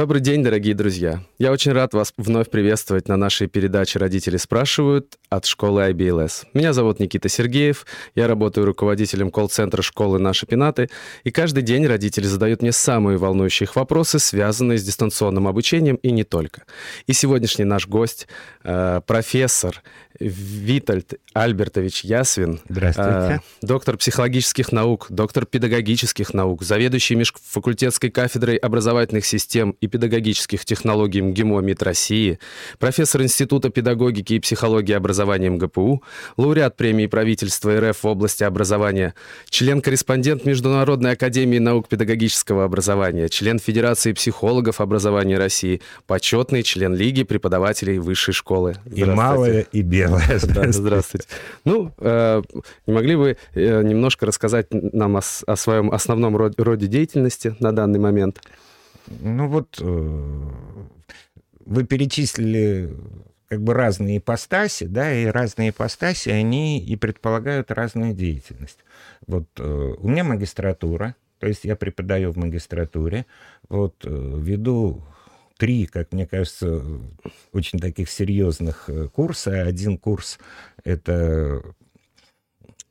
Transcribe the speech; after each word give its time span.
Добрый 0.00 0.22
день, 0.22 0.42
дорогие 0.42 0.74
друзья. 0.74 1.20
Я 1.38 1.52
очень 1.52 1.72
рад 1.72 1.92
вас 1.92 2.14
вновь 2.16 2.48
приветствовать 2.48 3.06
на 3.06 3.18
нашей 3.18 3.48
передаче 3.48 3.98
«Родители 3.98 4.38
спрашивают» 4.38 5.18
от 5.28 5.44
школы 5.44 5.90
IBLS. 5.90 6.46
Меня 6.54 6.72
зовут 6.72 7.00
Никита 7.00 7.28
Сергеев, 7.28 7.84
я 8.14 8.26
работаю 8.26 8.64
руководителем 8.64 9.30
колл-центра 9.30 9.82
школы 9.82 10.18
«Наши 10.18 10.46
пенаты», 10.46 10.88
и 11.22 11.30
каждый 11.30 11.62
день 11.62 11.86
родители 11.86 12.24
задают 12.24 12.62
мне 12.62 12.72
самые 12.72 13.18
волнующие 13.18 13.66
их 13.66 13.76
вопросы, 13.76 14.18
связанные 14.18 14.78
с 14.78 14.82
дистанционным 14.82 15.46
обучением 15.46 15.96
и 15.96 16.12
не 16.12 16.24
только. 16.24 16.62
И 17.06 17.12
сегодняшний 17.12 17.66
наш 17.66 17.86
гость, 17.86 18.26
э, 18.64 19.02
профессор 19.06 19.82
Витальд 20.18 21.14
Альбертович 21.34 22.04
Ясвин, 22.04 22.60
Здравствуйте. 22.68 23.10
Э, 23.10 23.38
доктор 23.66 23.98
психологических 23.98 24.72
наук, 24.72 25.06
доктор 25.10 25.44
педагогических 25.44 26.34
наук, 26.34 26.62
заведующий 26.62 27.16
межфакультетской 27.16 28.10
кафедрой 28.10 28.56
образовательных 28.56 29.24
систем 29.24 29.76
и 29.80 29.89
педагогических 29.90 30.64
технологий 30.64 31.20
МГИМО 31.20 31.60
МИД 31.60 31.82
России, 31.82 32.38
профессор 32.78 33.22
Института 33.22 33.70
педагогики 33.70 34.34
и 34.34 34.40
психологии 34.40 34.94
образования 34.94 35.50
МГПУ, 35.50 36.02
лауреат 36.36 36.76
премии 36.76 37.06
правительства 37.06 37.78
РФ 37.78 38.02
в 38.02 38.06
области 38.06 38.44
образования, 38.44 39.14
член-корреспондент 39.48 40.44
Международной 40.44 41.12
академии 41.12 41.58
наук 41.58 41.88
педагогического 41.88 42.64
образования, 42.64 43.28
член 43.28 43.58
Федерации 43.58 44.12
психологов 44.12 44.80
образования 44.80 45.38
России, 45.38 45.80
почетный 46.06 46.62
член 46.62 46.94
Лиги 46.94 47.24
преподавателей 47.24 47.98
высшей 47.98 48.34
школы. 48.34 48.76
И 48.94 49.04
малое, 49.04 49.66
и 49.72 49.82
белое. 49.82 50.40
Да, 50.42 50.70
здравствуйте. 50.72 51.26
Ну, 51.64 51.92
э, 51.98 52.42
не 52.86 52.92
могли 52.92 53.16
бы 53.16 53.36
э, 53.54 53.82
немножко 53.82 54.26
рассказать 54.26 54.66
нам 54.70 55.16
о, 55.16 55.20
о 55.46 55.56
своем 55.56 55.90
основном 55.90 56.36
роде 56.36 56.86
деятельности 56.86 57.54
на 57.60 57.72
данный 57.72 57.98
момент? 57.98 58.40
Ну 59.10 59.48
вот, 59.48 59.78
э, 59.80 60.50
вы 61.66 61.84
перечислили 61.84 62.94
как 63.48 63.62
бы 63.62 63.74
разные 63.74 64.18
ипостаси, 64.18 64.84
да, 64.84 65.12
и 65.12 65.26
разные 65.26 65.70
ипостаси, 65.70 66.28
они 66.28 66.80
и 66.80 66.94
предполагают 66.94 67.72
разную 67.72 68.14
деятельность. 68.14 68.78
Вот 69.26 69.48
э, 69.58 69.94
у 69.98 70.08
меня 70.08 70.22
магистратура, 70.22 71.16
то 71.40 71.48
есть 71.48 71.64
я 71.64 71.74
преподаю 71.74 72.30
в 72.30 72.36
магистратуре, 72.36 73.26
вот 73.68 73.96
э, 74.04 74.08
веду 74.08 75.02
три, 75.58 75.86
как 75.86 76.12
мне 76.12 76.26
кажется, 76.26 76.82
очень 77.52 77.80
таких 77.80 78.08
серьезных 78.08 78.88
курса. 79.12 79.62
Один 79.62 79.98
курс— 79.98 80.38
это 80.84 81.62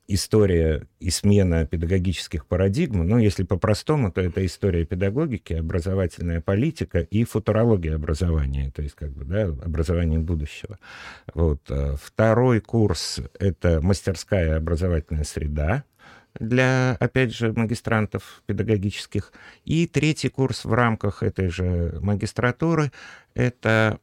история 0.09 0.87
и 0.99 1.11
смена 1.11 1.65
педагогических 1.65 2.45
парадигм, 2.45 3.07
ну, 3.07 3.19
если 3.19 3.43
по-простому, 3.43 4.11
то 4.11 4.21
это 4.21 4.45
история 4.45 4.83
педагогики, 4.83 5.53
образовательная 5.53 6.41
политика 6.41 6.99
и 6.99 7.23
футурология 7.23 7.95
образования, 7.95 8.71
то 8.75 8.81
есть 8.81 8.95
как 8.95 9.11
бы, 9.11 9.23
да, 9.23 9.43
образование 9.43 10.19
будущего. 10.19 10.79
Вот. 11.33 11.61
А 11.69 11.95
второй 12.01 12.59
курс— 12.59 13.21
это 13.39 13.81
мастерская 13.81 14.57
образовательная 14.57 15.23
среда, 15.23 15.83
для, 16.39 16.95
опять 16.99 17.35
же, 17.35 17.53
магистрантов 17.53 18.41
педагогических. 18.45 19.31
И 19.65 19.87
третий 19.87 20.29
курс 20.29 20.65
в 20.65 20.73
рамках 20.73 21.21
этой 21.23 21.49
же 21.49 21.97
магистратуры— 22.01 22.91
это 23.33 23.99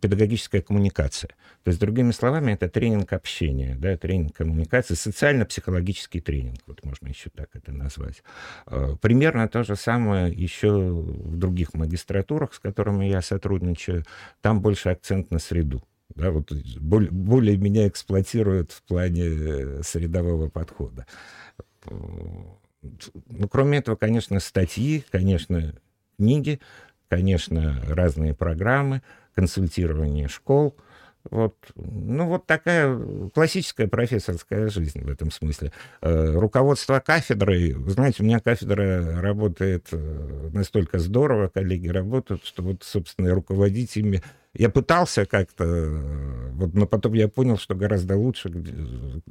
педагогическая 0.00 0.62
коммуникация. 0.62 1.30
То 1.64 1.68
есть, 1.68 1.80
другими 1.80 2.12
словами, 2.12 2.52
это 2.52 2.68
тренинг 2.68 3.12
общения, 3.12 3.76
да, 3.78 3.96
тренинг 3.96 4.36
коммуникации, 4.36 4.94
социально-психологический 4.94 6.20
тренинг, 6.20 6.60
вот 6.66 6.84
можно 6.84 7.08
еще 7.08 7.30
так 7.30 7.48
это 7.54 7.72
назвать. 7.72 8.22
А, 8.66 8.96
примерно 8.96 9.48
то 9.48 9.62
же 9.62 9.76
самое 9.76 10.32
еще 10.32 10.70
в 10.70 11.36
других 11.36 11.74
магистратурах, 11.74 12.54
с 12.54 12.58
которыми 12.58 13.06
я 13.06 13.22
сотрудничаю. 13.22 14.04
Там 14.40 14.60
больше 14.60 14.90
акцент 14.90 15.30
на 15.30 15.38
среду. 15.38 15.82
Да, 16.14 16.30
вот 16.30 16.52
более, 16.80 17.10
более 17.10 17.56
меня 17.56 17.86
эксплуатируют 17.86 18.72
в 18.72 18.82
плане 18.82 19.22
э, 19.26 19.82
средового 19.82 20.48
подхода. 20.48 21.06
Ну, 21.86 23.48
кроме 23.48 23.78
этого, 23.78 23.96
конечно, 23.96 24.40
статьи, 24.40 25.04
конечно, 25.10 25.74
книги, 26.16 26.60
конечно, 27.08 27.80
разные 27.88 28.34
программы, 28.34 29.02
консультирование 29.34 30.28
школ. 30.28 30.76
Вот, 31.30 31.54
ну, 31.74 32.26
вот 32.28 32.46
такая 32.46 32.98
классическая 33.34 33.86
профессорская 33.86 34.70
жизнь 34.70 35.02
в 35.02 35.08
этом 35.10 35.30
смысле. 35.30 35.70
Э, 36.00 36.32
руководство 36.32 36.98
кафедрой, 36.98 37.76
знаете, 37.88 38.22
у 38.22 38.26
меня 38.26 38.40
кафедра 38.40 39.20
работает 39.20 39.88
э, 39.92 40.50
настолько 40.54 40.98
здорово, 40.98 41.48
коллеги 41.48 41.88
работают, 41.88 42.46
что 42.46 42.62
вот, 42.62 42.84
собственно, 42.84 43.34
руководить 43.34 43.98
ими 43.98 44.22
я 44.54 44.68
пытался 44.68 45.26
как-то, 45.26 45.64
э, 45.64 46.50
вот, 46.52 46.74
но 46.74 46.86
потом 46.86 47.14
я 47.14 47.28
понял, 47.28 47.56
что 47.56 47.74
гораздо 47.74 48.16
лучше, 48.16 48.50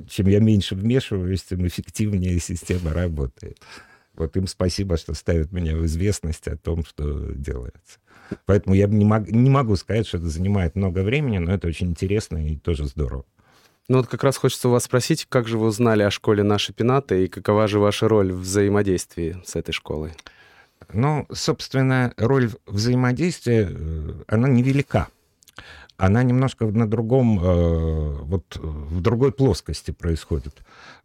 чем 0.09 0.27
я 0.27 0.39
меньше 0.39 0.75
вмешиваюсь, 0.75 1.43
тем 1.43 1.67
эффективнее 1.67 2.39
система 2.39 2.93
работает. 2.93 3.57
Вот 4.15 4.35
им 4.37 4.47
спасибо, 4.47 4.97
что 4.97 5.13
ставят 5.13 5.51
меня 5.51 5.75
в 5.75 5.85
известность 5.85 6.47
о 6.47 6.57
том, 6.57 6.85
что 6.85 7.31
делается. 7.31 7.99
Поэтому 8.45 8.75
я 8.75 8.87
не, 8.87 9.05
мог, 9.05 9.29
не 9.29 9.49
могу 9.49 9.75
сказать, 9.75 10.07
что 10.07 10.17
это 10.17 10.27
занимает 10.27 10.75
много 10.75 10.99
времени, 11.03 11.37
но 11.37 11.53
это 11.53 11.67
очень 11.67 11.87
интересно 11.87 12.45
и 12.45 12.57
тоже 12.57 12.85
здорово. 12.85 13.25
Ну 13.87 13.97
вот 13.97 14.07
как 14.07 14.23
раз 14.23 14.37
хочется 14.37 14.69
вас 14.69 14.83
спросить, 14.83 15.25
как 15.27 15.47
же 15.47 15.57
вы 15.57 15.67
узнали 15.67 16.03
о 16.03 16.11
школе 16.11 16.43
«Наши 16.43 16.73
пенаты» 16.73 17.25
и 17.25 17.27
какова 17.27 17.67
же 17.67 17.79
ваша 17.79 18.07
роль 18.07 18.31
в 18.31 18.41
взаимодействии 18.41 19.37
с 19.45 19.55
этой 19.55 19.71
школой? 19.71 20.11
Ну, 20.93 21.27
собственно, 21.31 22.13
роль 22.17 22.49
взаимодействия, 22.65 23.67
э, 23.69 24.13
она 24.27 24.47
невелика. 24.47 25.07
Она 25.97 26.23
немножко 26.23 26.65
на 26.65 26.89
другом, 26.89 27.39
э, 27.43 28.17
вот 28.21 28.55
в 28.55 29.01
другой 29.01 29.33
плоскости 29.33 29.91
происходит. 29.91 30.55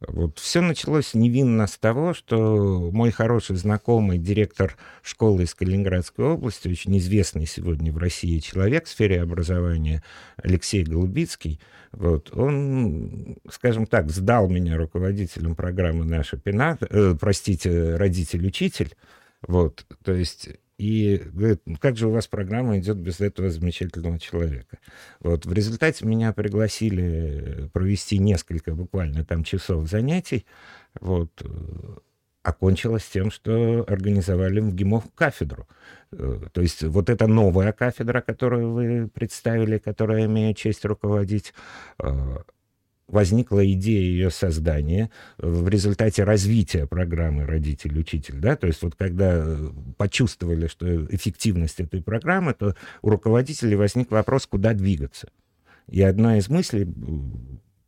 Вот 0.06 0.38
все 0.38 0.60
началось 0.60 1.14
невинно 1.14 1.66
с 1.66 1.76
того, 1.76 2.14
что 2.14 2.90
мой 2.92 3.10
хороший 3.10 3.56
знакомый 3.56 4.18
директор 4.18 4.76
школы 5.02 5.42
из 5.42 5.54
Калининградской 5.54 6.24
области, 6.24 6.68
очень 6.68 6.96
известный 6.98 7.44
сегодня 7.44 7.90
в 7.90 7.98
России 7.98 8.38
человек 8.38 8.86
в 8.86 8.88
сфере 8.88 9.20
образования 9.20 10.04
Алексей 10.36 10.84
Голубицкий, 10.84 11.58
вот, 11.90 12.32
он, 12.32 13.36
скажем 13.50 13.86
так, 13.86 14.10
сдал 14.10 14.48
меня 14.48 14.76
руководителем 14.76 15.56
программы 15.56 16.04
«Наша 16.04 16.36
пенат», 16.36 16.78
э, 16.88 17.16
простите, 17.18 17.96
«Родитель-учитель», 17.96 18.94
вот, 19.46 19.86
то 20.02 20.12
есть 20.12 20.48
и 20.76 21.22
говорит, 21.32 21.62
ну 21.66 21.76
как 21.80 21.96
же 21.96 22.08
у 22.08 22.10
вас 22.10 22.26
программа 22.26 22.78
идет 22.78 22.96
без 22.96 23.20
этого 23.20 23.50
замечательного 23.50 24.18
человека? 24.18 24.78
Вот 25.20 25.46
в 25.46 25.52
результате 25.52 26.04
меня 26.04 26.32
пригласили 26.32 27.70
провести 27.72 28.18
несколько 28.18 28.74
буквально 28.74 29.24
там 29.24 29.44
часов 29.44 29.88
занятий. 29.88 30.46
Вот 31.00 31.30
окончилось 32.44 33.08
тем, 33.10 33.30
что 33.30 33.84
организовали 33.88 34.60
в 34.60 34.74
ГИМО 34.74 35.02
кафедру. 35.14 35.66
Э, 36.12 36.42
то 36.52 36.60
есть 36.60 36.82
вот 36.82 37.08
эта 37.08 37.26
новая 37.26 37.72
кафедра, 37.72 38.20
которую 38.20 38.72
вы 38.72 39.08
представили, 39.08 39.78
которую 39.78 40.20
я 40.20 40.26
имею 40.26 40.54
честь 40.54 40.84
руководить, 40.84 41.54
э, 41.98 42.36
возникла 43.08 43.70
идея 43.72 44.00
ее 44.00 44.30
создания 44.30 45.10
в 45.38 45.68
результате 45.68 46.24
развития 46.24 46.86
программы 46.86 47.46
«Родитель-учитель». 47.46 48.38
Да? 48.38 48.56
То 48.56 48.66
есть 48.66 48.82
вот 48.82 48.94
когда 48.94 49.56
почувствовали, 49.96 50.66
что 50.66 51.06
эффективность 51.06 51.80
этой 51.80 52.02
программы, 52.02 52.54
то 52.54 52.74
у 53.02 53.10
руководителей 53.10 53.76
возник 53.76 54.10
вопрос, 54.10 54.46
куда 54.46 54.72
двигаться. 54.72 55.28
И 55.88 56.02
одна 56.02 56.38
из 56.38 56.48
мыслей 56.48 56.88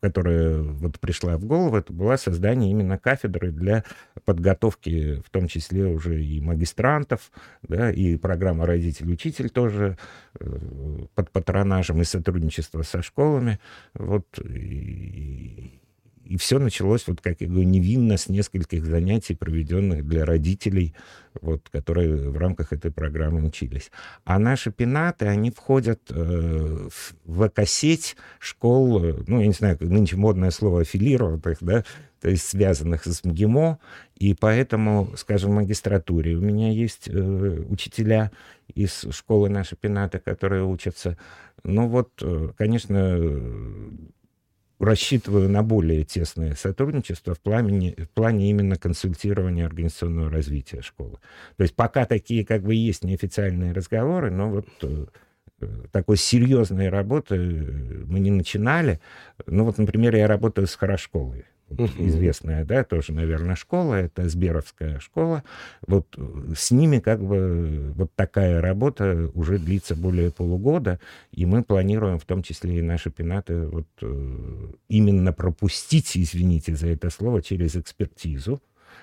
которая 0.07 0.63
вот 0.63 1.01
пришла 1.01 1.37
в 1.37 1.45
голову, 1.45 1.77
это 1.77 1.93
была 1.93 2.17
создание 2.17 2.71
именно 2.71 2.97
кафедры 2.97 3.51
для 3.51 3.83
подготовки, 4.25 5.21
в 5.27 5.31
том 5.31 5.49
числе 5.49 5.87
уже 5.87 6.23
и 6.23 6.41
магистрантов, 6.41 7.33
да, 7.63 7.91
и 7.91 8.17
программа 8.17 8.67
«Родитель-учитель» 8.67 9.51
тоже 9.51 9.99
э, 10.39 10.59
под 11.17 11.31
патронажем 11.33 12.01
и 12.01 12.05
сотрудничество 12.05 12.83
со 12.83 13.03
школами. 13.03 13.59
Вот, 13.95 14.27
и, 14.39 15.81
и 16.29 16.37
все 16.37 16.59
началось, 16.59 17.07
вот 17.07 17.21
как 17.21 17.41
я 17.41 17.47
говорю, 17.47 17.67
невинно 17.67 18.17
с 18.17 18.29
нескольких 18.29 18.85
занятий, 18.85 19.35
проведенных 19.35 20.07
для 20.07 20.25
родителей, 20.25 20.95
вот, 21.41 21.69
которые 21.71 22.31
в 22.31 22.37
рамках 22.37 22.73
этой 22.73 22.91
программы 22.91 23.45
учились. 23.45 23.91
А 24.25 24.39
наши 24.39 24.71
пенаты, 24.71 25.27
они 25.27 25.51
входят 25.51 26.01
э, 26.11 26.89
в 27.25 27.47
экосеть 27.47 28.17
школ, 28.39 29.01
ну, 29.27 29.41
я 29.41 29.47
не 29.47 29.53
знаю, 29.53 29.79
нынче 29.81 30.17
модное 30.17 30.51
слово 30.51 30.81
аффилированных, 30.81 31.59
да, 31.61 31.85
то 32.21 32.31
есть 32.31 32.47
связанных 32.47 33.07
с 33.07 33.25
МГИМО, 33.25 33.79
и 34.17 34.35
поэтому, 34.35 35.13
скажем, 35.17 35.53
в 35.53 35.55
магистратуре 35.55 36.35
у 36.35 36.41
меня 36.41 36.71
есть 36.71 37.09
э, 37.09 37.13
учителя 37.69 38.33
из 38.75 39.07
школы 39.11 39.49
наши 39.49 39.77
пенаты, 39.77 40.19
которые 40.19 40.65
учатся. 40.65 41.17
Ну 41.63 41.89
вот, 41.89 42.11
э, 42.23 42.51
конечно, 42.57 43.19
рассчитываю 44.79 45.49
на 45.49 45.63
более 45.63 46.05
тесное 46.05 46.55
сотрудничество 46.55 47.35
в 47.35 47.41
плане, 47.41 47.95
в 47.97 48.09
плане 48.11 48.51
именно 48.51 48.77
консультирования 48.77 49.67
организационного 49.67 50.31
развития 50.31 50.83
школы. 50.83 51.19
То 51.57 51.63
есть 51.63 51.75
пока 51.75 52.05
такие 52.05 52.45
как 52.45 52.63
бы 52.63 52.75
есть 52.75 53.05
неофициальные 53.05 53.73
разговоры, 53.73 54.31
но 54.31 54.51
вот 54.51 54.69
э, 54.83 55.07
такой 55.91 56.17
серьезной 56.17 56.89
работы 56.89 57.37
мы 58.07 58.21
не 58.21 58.31
начинали. 58.31 59.01
Ну 59.47 59.65
вот, 59.65 59.79
например, 59.79 60.15
я 60.15 60.27
работаю 60.27 60.67
с 60.67 60.75
Хорошколой. 60.75 61.45
Известная, 61.69 62.65
да, 62.65 62.85
тоже, 62.85 63.13
наверное, 63.13 63.57
школа, 63.57 63.95
это 63.95 64.29
Сберовская 64.29 65.01
школа. 65.01 65.43
Вот 65.87 66.07
э, 66.17 66.55
с 66.57 66.71
ними 66.71 66.99
как 66.99 67.23
бы 67.23 67.93
вот 67.95 68.13
такая 68.15 68.61
работа 68.61 69.31
уже 69.35 69.59
длится 69.59 69.97
более 69.97 70.31
полугода, 70.31 71.01
и 71.33 71.45
мы 71.45 71.63
планируем 71.63 72.19
в 72.19 72.25
том 72.25 72.43
числе 72.43 72.79
и 72.79 72.83
наши 72.83 73.11
пенаты 73.11 73.67
вот 73.67 73.87
э, 74.01 74.69
именно 74.89 75.33
пропустить, 75.33 76.17
извините 76.17 76.77
за 76.77 76.89
это 76.89 77.11
слово, 77.11 77.43
через 77.43 77.77
экспертизу, 77.77 78.61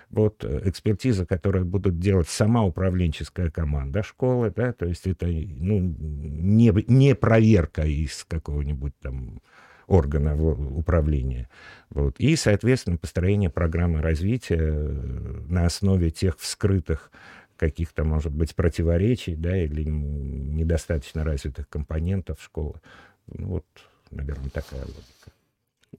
вот 0.09 0.43
э, 0.45 0.61
экспертиза, 0.65 1.25
которую 1.25 1.65
будут 1.65 1.99
делать 1.99 2.29
сама 2.29 2.63
управленческая 2.63 3.49
команда 3.49 4.03
школы, 4.03 4.53
да, 4.55 4.71
то 4.71 4.85
есть 4.85 5.07
это 5.07 5.25
ну, 5.25 5.79
не, 5.79 6.71
не 6.87 7.15
проверка 7.15 7.83
из 7.83 8.23
какого-нибудь 8.23 8.93
там 9.01 9.41
органа 9.87 10.35
управления. 10.35 11.49
Вот. 11.89 12.15
И, 12.19 12.35
соответственно, 12.35 12.97
построение 12.97 13.49
программы 13.49 14.01
развития 14.01 14.59
э, 14.59 15.41
на 15.47 15.65
основе 15.65 16.09
тех 16.09 16.37
вскрытых 16.39 17.11
каких-то, 17.57 18.03
может 18.03 18.31
быть, 18.31 18.55
противоречий, 18.55 19.35
да, 19.35 19.55
или 19.57 19.83
недостаточно 19.83 21.23
развитых 21.23 21.69
компонентов 21.69 22.41
школы. 22.41 22.81
Ну, 23.27 23.47
вот, 23.47 23.65
наверное, 24.11 24.49
такая 24.49 24.81
логика. 24.81 25.31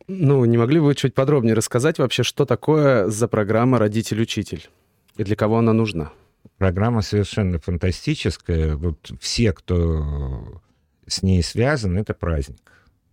Ну, 0.08 0.44
не 0.44 0.58
могли 0.58 0.80
бы 0.80 0.86
вы 0.86 0.94
чуть 0.94 1.14
подробнее 1.14 1.54
рассказать 1.54 1.98
вообще, 1.98 2.22
что 2.22 2.44
такое 2.44 3.08
за 3.08 3.28
программа 3.28 3.78
«Родитель-учитель» 3.78 4.68
и 5.16 5.24
для 5.24 5.36
кого 5.36 5.58
она 5.58 5.72
нужна? 5.72 6.12
Программа 6.58 7.02
совершенно 7.02 7.58
фантастическая. 7.58 8.76
Вот 8.76 9.12
все, 9.20 9.52
кто 9.52 10.60
с 11.06 11.22
ней 11.22 11.42
связан, 11.42 11.96
это 11.96 12.14
праздник. 12.14 12.58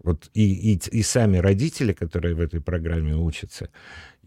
Вот 0.03 0.29
и, 0.33 0.73
и, 0.73 0.79
и 0.91 1.03
сами 1.03 1.37
родители, 1.37 1.93
которые 1.93 2.35
в 2.35 2.41
этой 2.41 2.61
программе 2.61 3.15
учатся, 3.15 3.69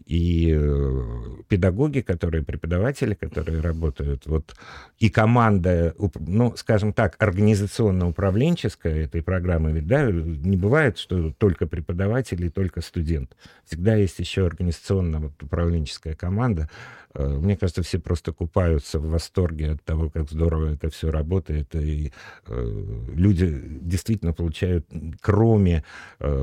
и 0.05 0.55
э, 0.55 1.03
педагоги, 1.47 2.01
которые, 2.01 2.43
преподаватели, 2.43 3.15
которые 3.15 3.61
работают, 3.61 4.25
вот, 4.25 4.55
и 4.99 5.09
команда, 5.09 5.95
ну, 6.19 6.55
скажем 6.55 6.93
так, 6.93 7.15
организационно-управленческая 7.19 9.05
этой 9.05 9.23
программы, 9.23 9.71
ведь, 9.71 9.87
да, 9.87 10.09
не 10.11 10.57
бывает, 10.57 10.97
что 10.97 11.31
только 11.31 11.65
преподаватель 11.65 12.45
и 12.45 12.49
только 12.49 12.81
студент. 12.81 13.35
Всегда 13.65 13.95
есть 13.95 14.19
еще 14.19 14.45
организационно-управленческая 14.45 16.15
команда, 16.15 16.69
Э, 17.15 17.27
мне 17.27 17.55
кажется, 17.55 17.81
все 17.81 17.99
просто 17.99 18.33
купаются 18.33 18.99
в 18.99 19.09
восторге 19.09 19.71
от 19.71 19.83
того, 19.83 20.09
как 20.09 20.29
здорово 20.29 20.73
это 20.73 20.89
все 20.89 21.11
работает. 21.11 21.73
И 21.75 22.11
э, 22.47 22.83
люди 23.15 23.61
действительно 23.81 24.33
получают, 24.33 24.87
кроме 25.21 25.83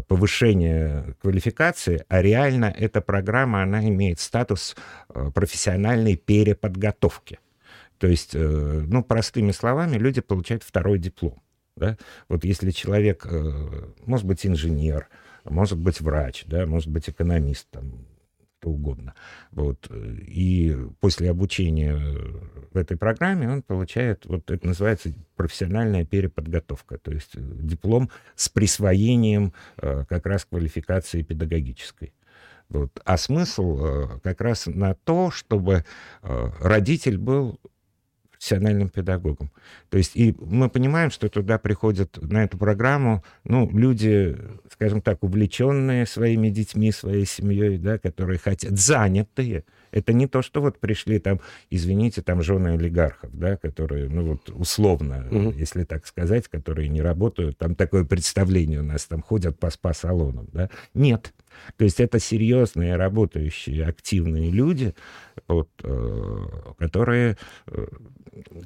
повышения 0.09 1.15
квалификации, 1.21 2.05
а 2.09 2.23
реально 2.23 2.75
эта 2.77 3.01
программа, 3.01 3.42
она 3.45 3.87
имеет 3.89 4.21
статус 4.21 4.77
э, 5.09 5.31
профессиональной 5.35 6.17
переподготовки. 6.17 7.39
То 7.99 8.07
есть, 8.07 8.35
э, 8.35 8.39
ну, 8.39 9.03
простыми 9.03 9.53
словами, 9.53 9.97
люди 9.97 10.21
получают 10.21 10.63
второй 10.63 10.99
диплом. 10.99 11.43
Да? 11.77 11.97
Вот 12.29 12.45
если 12.45 12.71
человек, 12.71 13.27
э, 13.29 13.91
может 14.07 14.27
быть, 14.27 14.47
инженер, 14.47 15.09
может 15.45 15.79
быть, 15.79 16.01
врач, 16.01 16.45
да, 16.47 16.67
может 16.67 16.89
быть, 16.89 17.09
экономист, 17.09 17.69
там, 17.71 18.07
что 18.61 18.71
угодно. 18.71 19.15
Вот. 19.51 19.91
И 19.91 20.77
после 21.01 21.31
обучения 21.31 21.97
в 22.73 22.77
этой 22.77 22.97
программе 22.97 23.51
он 23.51 23.63
получает, 23.63 24.25
вот 24.27 24.49
это 24.53 24.67
называется 24.67 25.13
профессиональная 25.35 26.05
переподготовка, 26.05 26.99
то 26.99 27.11
есть 27.11 27.33
диплом 27.35 28.09
с 28.37 28.49
присвоением 28.49 29.53
как 29.77 30.27
раз 30.27 30.45
квалификации 30.45 31.23
педагогической. 31.23 32.13
Вот. 32.73 33.01
А 33.05 33.17
смысл 33.19 33.79
э, 33.81 34.19
как 34.23 34.41
раз 34.41 34.67
на 34.67 34.95
то, 34.95 35.31
чтобы 35.31 35.85
э, 36.23 36.51
родитель 36.61 37.19
был 37.19 37.61
профессиональным 38.33 38.89
педагогом. 38.89 39.53
То 39.89 39.99
есть 39.99 40.17
и 40.17 40.35
мы 40.41 40.69
понимаем, 40.69 41.11
что 41.11 41.29
туда 41.29 41.59
приходят 41.59 42.19
на 42.21 42.45
эту 42.45 42.59
программу 42.59 43.23
ну, 43.45 43.71
люди, 43.71 44.37
скажем 44.73 45.01
так, 45.01 45.23
увлеченные 45.23 46.07
своими 46.07 46.49
детьми, 46.49 46.91
своей 46.91 47.27
семьей, 47.27 47.79
да, 47.79 47.99
которые 47.99 48.39
хотят, 48.39 48.79
занятые. 48.79 49.65
Это 49.93 50.13
не 50.13 50.27
то, 50.27 50.43
что 50.43 50.61
вот 50.61 50.79
пришли 50.79 51.19
там, 51.19 51.41
извините, 51.71 52.23
там 52.23 52.43
жены 52.43 52.75
олигархов, 52.75 53.31
да, 53.33 53.57
которые, 53.57 54.09
ну 54.09 54.25
вот 54.25 54.51
условно, 54.51 55.27
угу. 55.31 55.51
если 55.51 55.85
так 55.85 56.07
сказать, 56.07 56.49
которые 56.49 56.89
не 56.89 57.03
работают, 57.03 57.59
там 57.59 57.75
такое 57.75 58.05
представление 58.05 58.81
у 58.81 58.85
нас, 58.85 59.07
там 59.07 59.23
ходят 59.23 59.59
по 59.59 59.71
спа-салонам, 59.71 60.49
да. 60.53 60.71
Нет. 60.95 61.33
То 61.77 61.85
есть 61.85 62.01
это 62.01 62.19
серьезные, 62.19 62.97
работающие, 62.97 63.85
активные 63.85 64.51
люди, 64.51 64.95
вот, 65.47 65.69
э, 65.85 66.47
которые 66.79 67.37
э, 67.67 67.87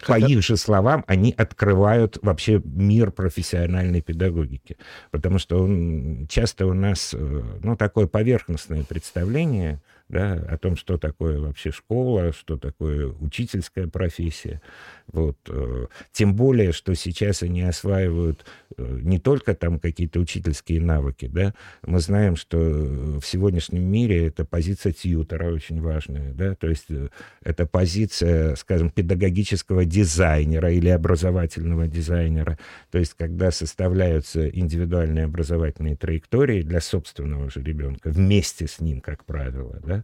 по 0.06 0.18
их 0.18 0.42
же 0.42 0.56
словам, 0.56 1.04
они 1.06 1.34
открывают 1.36 2.18
вообще 2.22 2.62
мир 2.64 3.10
профессиональной 3.10 4.00
педагогики. 4.00 4.76
Потому 5.10 5.38
что 5.38 5.62
он, 5.62 6.26
часто 6.28 6.66
у 6.66 6.74
нас 6.74 7.14
э, 7.14 7.42
ну, 7.62 7.76
такое 7.76 8.06
поверхностное 8.06 8.84
представление 8.84 9.80
да, 10.08 10.34
о 10.34 10.56
том, 10.56 10.76
что 10.76 10.98
такое 10.98 11.40
вообще 11.40 11.70
школа, 11.72 12.32
что 12.32 12.56
такое 12.56 13.08
учительская 13.08 13.88
профессия. 13.88 14.60
Вот. 15.08 15.36
Э, 15.48 15.86
тем 16.12 16.34
более, 16.34 16.72
что 16.72 16.94
сейчас 16.94 17.42
они 17.42 17.62
осваивают 17.62 18.44
э, 18.76 18.98
не 19.02 19.18
только 19.18 19.54
там 19.54 19.80
какие-то 19.80 20.20
учительские 20.20 20.80
навыки, 20.80 21.26
да, 21.26 21.54
мы 21.84 22.00
знаем, 22.00 22.36
что 22.36 22.56
в 22.58 23.22
сегодняшнем 23.22 23.82
мире 23.82 24.26
это 24.26 24.44
позиция 24.44 24.92
тьютера 24.92 25.52
очень 25.52 25.80
важная, 25.80 26.32
да, 26.34 26.54
то 26.54 26.68
есть 26.68 26.86
э, 26.90 27.08
это 27.42 27.66
позиция, 27.66 28.54
скажем, 28.56 28.90
педагогического 28.90 29.84
дизайнера 29.84 30.72
или 30.72 30.88
образовательного 30.88 31.88
дизайнера, 31.88 32.58
то 32.90 32.98
есть 32.98 33.14
когда 33.14 33.50
составляются 33.50 34.48
индивидуальные 34.48 35.24
образовательные 35.24 35.96
траектории 35.96 36.62
для 36.62 36.80
собственного 36.80 37.50
же 37.50 37.62
ребенка 37.62 38.10
вместе 38.10 38.66
с 38.66 38.80
ним, 38.80 39.00
как 39.00 39.24
правило, 39.24 39.80
да, 39.84 39.95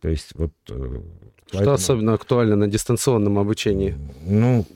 то 0.00 0.08
есть 0.08 0.32
вот... 0.34 0.52
Что 0.66 1.02
поэтому... 1.52 1.74
особенно 1.74 2.14
актуально 2.14 2.56
на 2.56 2.68
дистанционном 2.68 3.38
обучении? 3.38 3.96
Ну, 4.24 4.66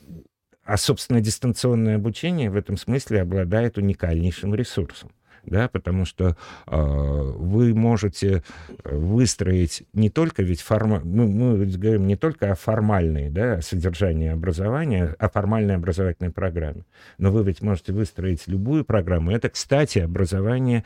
а, 0.64 0.76
собственно, 0.76 1.20
дистанционное 1.20 1.96
обучение 1.96 2.50
в 2.50 2.56
этом 2.56 2.76
смысле 2.76 3.22
обладает 3.22 3.78
уникальнейшим 3.78 4.54
ресурсом 4.54 5.10
да, 5.46 5.68
потому 5.68 6.04
что 6.04 6.36
э, 6.66 6.76
вы 6.76 7.74
можете 7.74 8.42
выстроить 8.84 9.84
не 9.92 10.10
только 10.10 10.42
ведь 10.42 10.60
форма, 10.60 11.00
мы, 11.04 11.26
мы 11.26 11.56
ведь 11.58 11.78
говорим 11.78 12.06
не 12.06 12.16
только 12.16 12.52
о 12.52 12.54
формальной, 12.54 13.30
да, 13.30 13.60
содержании 13.60 14.28
образования, 14.28 15.14
о 15.18 15.28
формальной 15.28 15.76
образовательной 15.76 16.30
программе, 16.30 16.84
но 17.18 17.30
вы 17.30 17.44
ведь 17.44 17.62
можете 17.62 17.92
выстроить 17.92 18.46
любую 18.46 18.84
программу. 18.84 19.30
Это, 19.30 19.48
кстати, 19.48 19.98
образование 19.98 20.84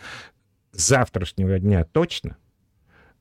завтрашнего 0.73 1.59
дня 1.59 1.85
точно– 1.85 2.37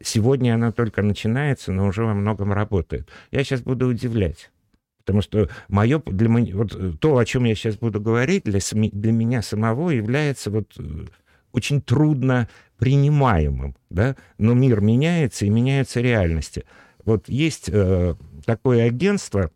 Сегодня 0.01 0.54
она 0.54 0.72
только 0.72 1.01
начинается, 1.01 1.72
но 1.72 1.88
уже 1.88 2.04
во 2.04 2.13
многом 2.13 2.54
работает. 2.54 3.10
Я 3.32 3.44
сейчас 3.44 3.62
буду 3.62 3.88
удивлять. 3.88 4.51
Потому 5.00 5.22
что 5.22 5.50
мое, 5.70 6.01
для, 6.06 6.30
вот, 6.30 6.75
э, 6.75 6.94
то, 7.00 7.18
о 7.18 7.25
чем 7.25 7.46
я 7.46 7.56
сейчас 7.56 7.77
буду 7.77 8.01
говорить, 8.01 8.44
для, 8.44 8.60
для 8.92 9.12
меня 9.12 9.42
самого 9.42 9.89
является 9.89 10.51
вот, 10.51 10.74
э, 10.77 11.06
очень 11.54 11.82
трудно 11.82 12.50
принимаемым. 12.77 13.75
Да? 13.89 14.16
Но 14.38 14.54
мир 14.54 14.82
меняется, 14.82 15.46
и 15.46 15.50
меняются 15.50 16.01
реальности. 16.01 16.66
Вот 17.06 17.30
есть 17.30 17.70
э, 17.70 18.16
такое 18.46 18.86
агентство, 18.86 19.50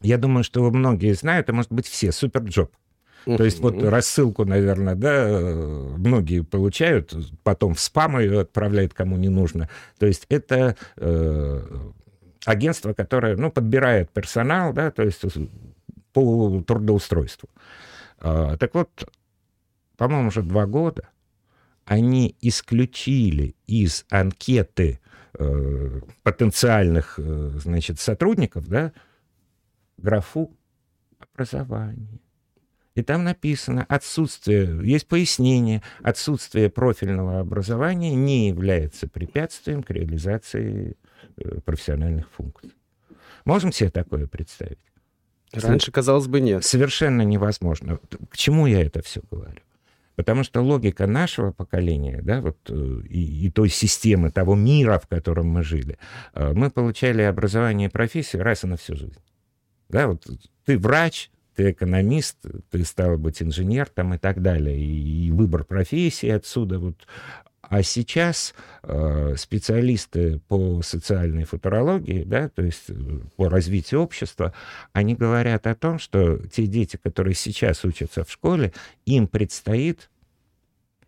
я 0.00 0.18
думаю, 0.18 0.42
что 0.42 0.68
многие 0.70 1.14
знают, 1.14 1.48
а 1.48 1.52
может 1.52 1.72
быть 1.72 1.86
все, 1.86 2.10
Superjob. 2.10 2.72
То 3.24 3.44
есть 3.44 3.60
вот 3.60 3.82
рассылку, 3.82 4.44
наверное, 4.44 4.94
да, 4.94 5.26
многие 5.96 6.42
получают, 6.42 7.14
потом 7.42 7.74
в 7.74 7.80
спам 7.80 8.18
ее 8.18 8.40
отправляют, 8.40 8.94
кому 8.94 9.16
не 9.16 9.28
нужно. 9.28 9.68
То 9.98 10.06
есть 10.06 10.26
это 10.28 10.76
э, 10.96 11.60
агентство, 12.44 12.92
которое, 12.92 13.36
ну, 13.36 13.50
подбирает 13.50 14.10
персонал, 14.10 14.72
да, 14.72 14.90
то 14.90 15.02
есть 15.02 15.22
по 16.12 16.60
трудоустройству. 16.66 17.48
А, 18.18 18.56
так 18.56 18.74
вот, 18.74 18.90
по-моему, 19.96 20.28
уже 20.28 20.42
два 20.42 20.66
года 20.66 21.08
они 21.84 22.36
исключили 22.40 23.56
из 23.66 24.04
анкеты 24.08 25.00
э, 25.38 26.00
потенциальных, 26.22 27.18
э, 27.18 27.50
значит, 27.56 27.98
сотрудников, 27.98 28.68
да, 28.68 28.92
графу 29.96 30.56
образования. 31.18 32.20
И 32.94 33.02
там 33.02 33.24
написано, 33.24 33.86
отсутствие, 33.88 34.80
есть 34.82 35.06
пояснение, 35.06 35.82
отсутствие 36.02 36.68
профильного 36.68 37.40
образования 37.40 38.14
не 38.14 38.48
является 38.48 39.08
препятствием 39.08 39.82
к 39.82 39.90
реализации 39.90 40.96
э, 41.38 41.60
профессиональных 41.64 42.30
функций. 42.30 42.72
Можем 43.44 43.72
себе 43.72 43.90
такое 43.90 44.26
представить? 44.26 44.78
Раньше, 45.52 45.90
казалось 45.90 46.28
бы, 46.28 46.40
нет. 46.40 46.64
Совершенно 46.64 47.22
невозможно. 47.22 47.98
К 48.30 48.36
чему 48.36 48.66
я 48.66 48.82
это 48.82 49.02
все 49.02 49.22
говорю? 49.30 49.60
Потому 50.14 50.44
что 50.44 50.60
логика 50.60 51.06
нашего 51.06 51.52
поколения, 51.52 52.20
да, 52.22 52.42
вот 52.42 52.58
э, 52.68 53.00
и, 53.08 53.46
и 53.46 53.50
той 53.50 53.70
системы, 53.70 54.30
того 54.30 54.54
мира, 54.54 54.98
в 54.98 55.06
котором 55.08 55.48
мы 55.48 55.62
жили, 55.62 55.98
э, 56.34 56.52
мы 56.52 56.70
получали 56.70 57.22
образование 57.22 57.88
и 57.88 57.90
профессию 57.90 58.42
раз 58.42 58.64
и 58.64 58.66
на 58.66 58.76
всю 58.76 58.94
жизнь. 58.94 59.18
Да, 59.88 60.08
вот 60.08 60.26
ты 60.66 60.78
врач, 60.78 61.30
ты 61.54 61.70
экономист, 61.70 62.36
ты 62.70 62.84
стал 62.84 63.18
быть 63.18 63.42
инженер 63.42 63.88
там 63.88 64.14
и 64.14 64.18
так 64.18 64.42
далее, 64.42 64.78
и, 64.78 65.26
и 65.26 65.30
выбор 65.30 65.64
профессии 65.64 66.28
отсюда 66.28 66.78
вот. 66.78 67.06
А 67.62 67.82
сейчас 67.82 68.54
э, 68.82 69.34
специалисты 69.38 70.40
по 70.48 70.82
социальной 70.82 71.44
футурологии, 71.44 72.22
да, 72.24 72.50
то 72.50 72.60
есть 72.60 72.90
э, 72.90 72.94
по 73.36 73.48
развитию 73.48 74.02
общества, 74.02 74.52
они 74.92 75.14
говорят 75.14 75.66
о 75.66 75.74
том, 75.74 75.98
что 75.98 76.36
те 76.48 76.66
дети, 76.66 76.98
которые 77.02 77.34
сейчас 77.34 77.84
учатся 77.84 78.24
в 78.24 78.30
школе, 78.30 78.74
им 79.06 79.26
предстоит 79.26 80.10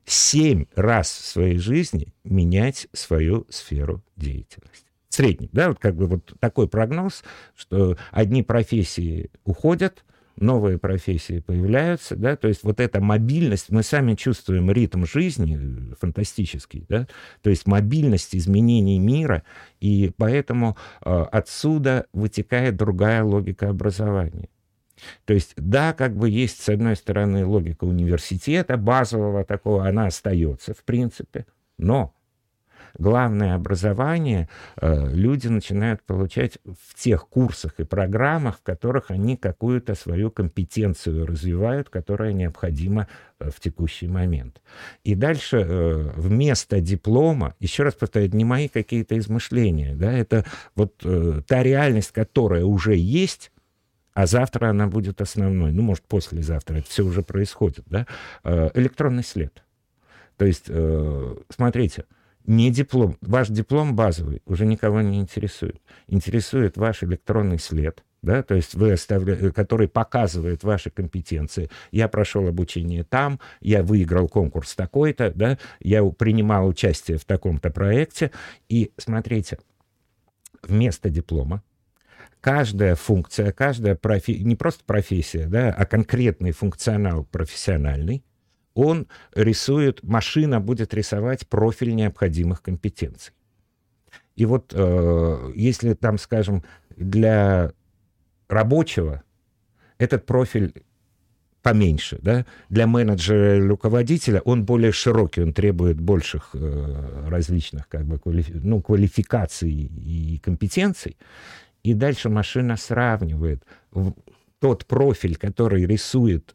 семь 0.07 0.65
раз 0.75 1.11
в 1.11 1.27
своей 1.27 1.59
жизни 1.59 2.15
менять 2.25 2.89
свою 2.93 3.47
сферу 3.51 4.03
деятельности 4.17 4.85
средний, 5.15 5.49
да, 5.53 5.69
вот 5.69 5.79
как 5.79 5.95
бы 5.95 6.07
вот 6.07 6.35
такой 6.41 6.69
прогноз, 6.69 7.23
что 7.55 7.97
одни 8.11 8.43
профессии 8.43 9.31
уходят, 9.45 10.05
новые 10.37 10.79
профессии 10.79 11.41
появляются, 11.41 12.17
да, 12.17 12.37
то 12.37 12.49
есть 12.49 12.63
вот 12.63 12.81
эта 12.81 13.01
мобильность, 13.01 13.71
мы 13.71 13.83
сами 13.83 14.15
чувствуем 14.15 14.71
ритм 14.71 15.05
жизни 15.05 15.59
э, 15.93 15.95
фантастический, 16.01 16.85
да, 16.89 17.07
то 17.43 17.51
есть 17.51 17.67
мобильность 17.67 18.35
изменений 18.35 18.99
мира, 18.99 19.43
и 19.81 20.13
поэтому 20.17 20.77
э, 21.05 21.25
отсюда 21.33 22.07
вытекает 22.13 22.77
другая 22.77 23.23
логика 23.23 23.69
образования. 23.69 24.49
То 25.25 25.35
есть, 25.35 25.55
да, 25.57 25.93
как 25.93 26.17
бы 26.17 26.31
есть, 26.31 26.63
с 26.63 26.69
одной 26.69 26.97
стороны, 26.97 27.45
логика 27.45 27.85
университета, 27.85 28.77
базового 28.77 29.45
такого, 29.45 29.87
она 29.87 30.07
остается, 30.07 30.73
в 30.73 30.85
принципе, 30.85 31.47
но 31.79 32.15
главное 32.99 33.55
образование 33.55 34.49
э, 34.77 35.09
люди 35.13 35.49
начинают 35.49 36.03
получать 36.03 36.59
в 36.65 36.95
тех 36.95 37.29
курсах 37.29 37.75
и 37.79 37.85
программах, 37.85 38.59
в 38.59 38.63
которых 38.63 39.11
они 39.11 39.37
какую-то 39.37 39.95
свою 39.95 40.31
компетенцию 40.31 41.27
развивают, 41.27 41.91
которая 41.91 42.33
необходима 42.33 43.09
э, 43.39 43.51
в 43.51 43.61
текущий 43.61 44.09
момент. 44.09 44.61
И 45.03 45.15
дальше 45.15 45.59
э, 45.59 46.13
вместо 46.17 46.81
диплома, 46.81 47.55
еще 47.61 47.83
раз 47.83 47.95
повторяю, 47.95 48.35
не 48.35 48.45
мои 48.45 48.69
какие-то 48.69 49.19
измышления, 49.19 49.95
да, 49.95 50.13
это 50.13 50.45
вот 50.75 50.97
та 51.47 51.63
реальность, 51.63 52.13
которая 52.13 52.65
уже 52.65 52.97
есть, 52.97 53.51
а 54.13 54.27
завтра 54.27 54.69
она 54.69 54.87
будет 54.87 55.21
основной, 55.21 55.73
ну, 55.73 55.83
может, 55.83 56.05
послезавтра, 56.05 56.79
это 56.79 56.89
все 56.89 57.05
уже 57.05 57.23
происходит, 57.23 57.85
да, 57.87 58.07
электронный 58.75 59.25
след. 59.25 59.63
То 60.37 60.45
есть, 60.45 60.71
смотрите, 61.51 62.05
не 62.45 62.71
диплом. 62.71 63.17
Ваш 63.21 63.49
диплом 63.49 63.97
базовый 63.97 64.43
уже 64.47 64.67
никого 64.67 65.01
не 65.01 65.19
интересует. 65.21 65.81
Интересует 66.07 66.77
ваш 66.77 67.03
электронный 67.03 67.59
след, 67.59 68.05
да, 68.23 68.43
то 68.43 68.55
есть 68.55 68.75
вы 68.75 68.93
оставля... 68.93 69.51
который 69.51 69.89
показывает 69.89 70.63
ваши 70.65 70.91
компетенции. 70.91 71.71
Я 71.91 72.09
прошел 72.09 72.47
обучение 72.49 73.05
там, 73.05 73.41
я 73.61 73.83
выиграл 73.83 74.29
конкурс 74.29 74.75
такой-то, 74.75 75.33
да, 75.35 75.59
я 75.81 76.05
принимал 76.05 76.67
участие 76.67 77.19
в 77.19 77.25
таком-то 77.25 77.71
проекте. 77.71 78.31
И 78.69 78.93
смотрите, 78.99 79.59
вместо 80.63 81.11
диплома 81.11 81.63
каждая 82.41 82.95
функция, 82.95 83.53
каждая 83.53 83.95
профи... 83.95 84.33
не 84.33 84.55
просто 84.55 84.85
профессия, 84.85 85.47
да, 85.47 85.71
а 85.71 85.87
конкретный 85.87 86.53
функционал 86.53 87.25
профессиональный, 87.25 88.23
он 88.75 89.07
рисует, 89.35 90.03
машина 90.03 90.61
будет 90.61 90.95
рисовать 90.95 91.49
профиль 91.49 91.95
необходимых 91.95 92.63
компетенций. 92.63 93.33
И 94.37 94.47
вот 94.47 94.73
э, 94.75 95.53
если 95.55 95.95
там, 95.95 96.19
скажем, 96.19 96.65
для 96.97 97.73
рабочего 98.49 99.23
этот 99.99 100.27
профиль 100.27 100.73
поменьше, 101.63 102.19
да, 102.21 102.45
для 102.69 102.87
менеджера 102.87 103.57
или 103.57 103.67
руководителя 103.67 104.41
он 104.41 104.65
более 104.65 104.93
широкий, 104.93 105.41
он 105.41 105.55
требует 105.55 106.01
больших 106.01 106.51
э, 106.53 107.29
различных 107.29 107.89
как 107.89 108.05
бы 108.05 108.19
квалифи, 108.19 108.53
ну, 108.53 108.83
квалификаций 108.83 109.73
и 109.73 110.39
компетенций. 110.43 111.17
И 111.83 111.95
дальше 111.95 112.29
машина 112.29 112.77
сравнивает 112.77 113.63
тот 114.59 114.87
профиль, 114.87 115.37
который 115.37 115.87
рисует 115.87 116.55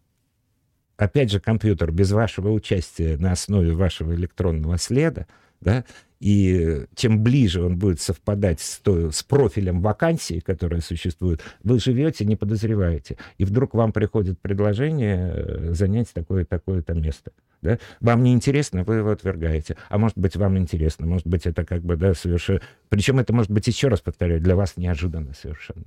опять 1.00 1.32
же, 1.32 1.40
компьютер 1.40 1.92
без 1.92 2.12
вашего 2.12 2.50
участия 2.52 3.18
на 3.18 3.32
основе 3.32 3.72
вашего 3.72 4.14
электронного 4.14 4.78
следа, 4.78 5.26
да, 5.62 5.86
и 6.20 6.86
чем 6.96 7.24
ближе 7.24 7.64
он 7.64 7.78
будет 7.78 8.02
совпадать 8.02 8.60
с, 8.60 8.80
то, 8.80 9.10
с 9.10 9.24
профилем 9.24 9.82
вакансии, 9.82 10.42
которая 10.42 10.82
существует, 10.82 11.42
вы 11.64 11.80
живете, 11.80 12.26
не 12.26 12.36
подозреваете, 12.36 13.18
и 13.38 13.46
вдруг 13.46 13.74
вам 13.74 13.94
приходит 13.94 14.40
предложение 14.40 15.34
э, 15.34 15.74
занять 15.74 16.12
такое-такое-то 16.14 16.94
место. 16.94 17.32
Да? 17.62 17.80
Вам 18.02 18.24
не 18.24 18.34
интересно, 18.34 18.84
вы 18.84 18.96
его 18.96 19.12
отвергаете. 19.12 19.78
А 19.90 19.98
может 19.98 20.18
быть, 20.18 20.36
вам 20.36 20.58
интересно, 20.58 21.06
может 21.06 21.28
быть, 21.28 21.46
это 21.46 21.66
как 21.66 21.82
бы, 21.82 21.96
да, 21.96 22.14
совершенно... 22.14 22.62
Причем 22.90 23.20
это 23.20 23.34
может 23.34 23.52
быть, 23.52 23.68
еще 23.68 23.88
раз 23.88 24.02
повторяю, 24.02 24.42
для 24.42 24.56
вас 24.58 24.76
неожиданно 24.76 25.34
совершенно. 25.34 25.86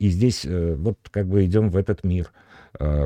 И 0.00 0.08
здесь 0.08 0.44
э, 0.44 0.74
вот 0.74 0.98
как 1.10 1.28
бы 1.28 1.44
идем 1.44 1.70
в 1.70 1.76
этот 1.76 2.02
мир– 2.02 2.32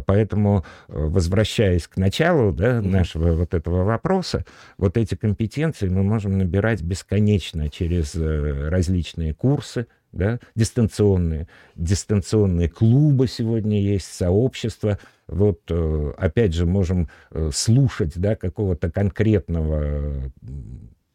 поэтому, 0.07 0.65
э, 0.89 0.93
возвращаясь 0.95 1.87
к 1.87 1.97
началу 1.97 2.53
да, 2.53 2.81
нашего 2.81 3.33
вот 3.33 3.55
этого 3.55 3.85
вопроса, 3.85 4.45
вот 4.79 4.97
эти 4.97 5.15
компетенции 5.15 5.89
мы 5.89 6.03
можем 6.03 6.39
набирать 6.39 6.83
бесконечно 6.83 7.69
через 7.69 8.15
э, 8.15 8.69
различные 8.69 9.35
курсы, 9.35 9.87
да, 10.13 10.41
дистанционные. 10.55 11.49
Дистанционные 11.75 12.69
клубы 12.69 13.29
сегодня 13.29 13.81
есть, 13.81 14.13
сообщества. 14.13 14.99
Вот, 15.27 15.71
опять 16.19 16.53
же, 16.53 16.67
можем 16.67 17.09
слушать 17.53 18.13
да, 18.17 18.37
какого-то 18.37 18.91
конкретного 18.91 20.31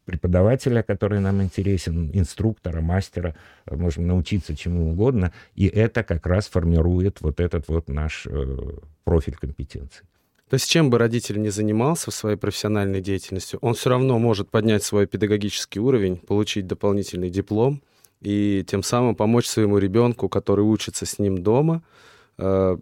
преподавателя, 0.08 0.82
который 0.82 1.20
нам 1.20 1.42
интересен, 1.42 2.10
инструктора, 2.14 2.80
мастера, 2.80 3.34
можем 3.70 4.06
научиться 4.06 4.56
чему 4.56 4.90
угодно, 4.92 5.32
и 5.54 5.66
это 5.66 6.02
как 6.02 6.26
раз 6.26 6.48
формирует 6.48 7.20
вот 7.20 7.40
этот 7.40 7.68
вот 7.68 7.88
наш 7.88 8.26
э, 8.26 8.56
профиль 9.04 9.36
компетенции. 9.36 10.06
То 10.48 10.54
есть 10.54 10.70
чем 10.70 10.88
бы 10.88 10.96
родитель 10.96 11.42
ни 11.42 11.50
занимался 11.50 12.10
в 12.10 12.14
своей 12.14 12.38
профессиональной 12.38 13.02
деятельности, 13.02 13.58
он 13.60 13.74
все 13.74 13.90
равно 13.90 14.18
может 14.18 14.48
поднять 14.50 14.82
свой 14.82 15.06
педагогический 15.06 15.78
уровень, 15.78 16.16
получить 16.16 16.66
дополнительный 16.66 17.28
диплом 17.28 17.82
и 18.22 18.64
тем 18.66 18.82
самым 18.82 19.14
помочь 19.14 19.46
своему 19.46 19.76
ребенку, 19.76 20.30
который 20.30 20.64
учится 20.64 21.04
с 21.04 21.18
ним 21.18 21.42
дома, 21.42 21.82
э, 22.38 22.78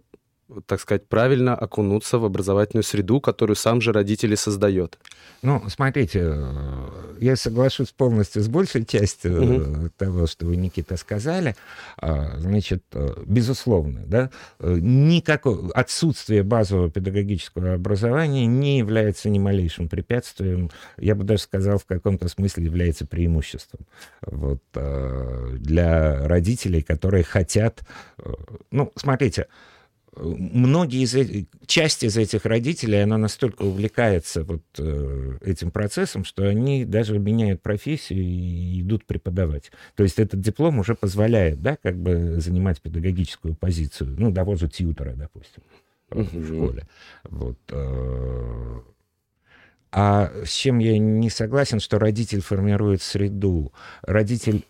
так 0.65 0.79
сказать, 0.79 1.07
правильно 1.07 1.55
окунуться 1.55 2.19
в 2.19 2.25
образовательную 2.25 2.83
среду, 2.83 3.19
которую 3.19 3.55
сам 3.55 3.81
же 3.81 3.91
родители 3.91 4.35
создает. 4.35 4.97
Ну, 5.41 5.61
смотрите, 5.67 6.21
э, 6.23 6.89
я 7.19 7.35
соглашусь 7.35 7.89
полностью 7.91 8.41
с 8.41 8.47
большей 8.47 8.85
частью 8.85 9.43
угу. 9.43 9.89
того, 9.97 10.25
что 10.25 10.45
вы, 10.45 10.55
Никита, 10.55 10.95
сказали. 10.97 11.55
А, 11.97 12.37
значит, 12.37 12.83
э, 12.93 13.23
безусловно, 13.25 14.03
да, 14.05 14.31
никакое 14.59 15.69
отсутствие 15.71 16.43
базового 16.43 16.89
педагогического 16.89 17.73
образования 17.73 18.45
не 18.45 18.79
является 18.79 19.29
ни 19.29 19.39
малейшим 19.39 19.89
препятствием, 19.89 20.71
я 20.97 21.13
бы 21.15 21.23
даже 21.23 21.41
сказал, 21.41 21.77
в 21.77 21.85
каком-то 21.85 22.29
смысле 22.29 22.65
является 22.65 23.05
преимуществом 23.05 23.81
вот, 24.21 24.61
для 24.73 26.27
родителей, 26.27 26.81
которые 26.81 27.23
хотят... 27.23 27.81
Ну, 28.71 28.91
смотрите, 28.95 29.47
многие 30.19 31.03
из 31.03 31.15
этих, 31.15 31.47
часть 31.65 32.03
из 32.03 32.17
этих 32.17 32.45
родителей, 32.45 33.03
она 33.03 33.17
настолько 33.17 33.63
увлекается 33.63 34.43
вот 34.43 34.63
э, 34.77 35.37
этим 35.41 35.71
процессом, 35.71 36.25
что 36.25 36.47
они 36.47 36.85
даже 36.85 37.17
меняют 37.19 37.61
профессию 37.61 38.21
и 38.21 38.81
идут 38.81 39.05
преподавать. 39.05 39.71
То 39.95 40.03
есть 40.03 40.19
этот 40.19 40.41
диплом 40.41 40.79
уже 40.79 40.95
позволяет, 40.95 41.61
да, 41.61 41.77
как 41.81 41.97
бы 41.97 42.39
занимать 42.39 42.81
педагогическую 42.81 43.55
позицию, 43.55 44.15
ну, 44.17 44.33
того 44.33 44.55
же 44.55 44.67
тьютера, 44.67 45.13
допустим, 45.15 45.63
в 46.09 46.45
школе. 46.45 46.87
Вот. 47.23 47.57
Э, 47.71 48.81
а 49.91 50.31
с 50.45 50.51
чем 50.51 50.79
я 50.79 50.97
не 50.97 51.29
согласен, 51.29 51.79
что 51.79 51.97
родитель 51.97 52.41
формирует 52.41 53.01
среду. 53.01 53.71
Родитель 54.01 54.65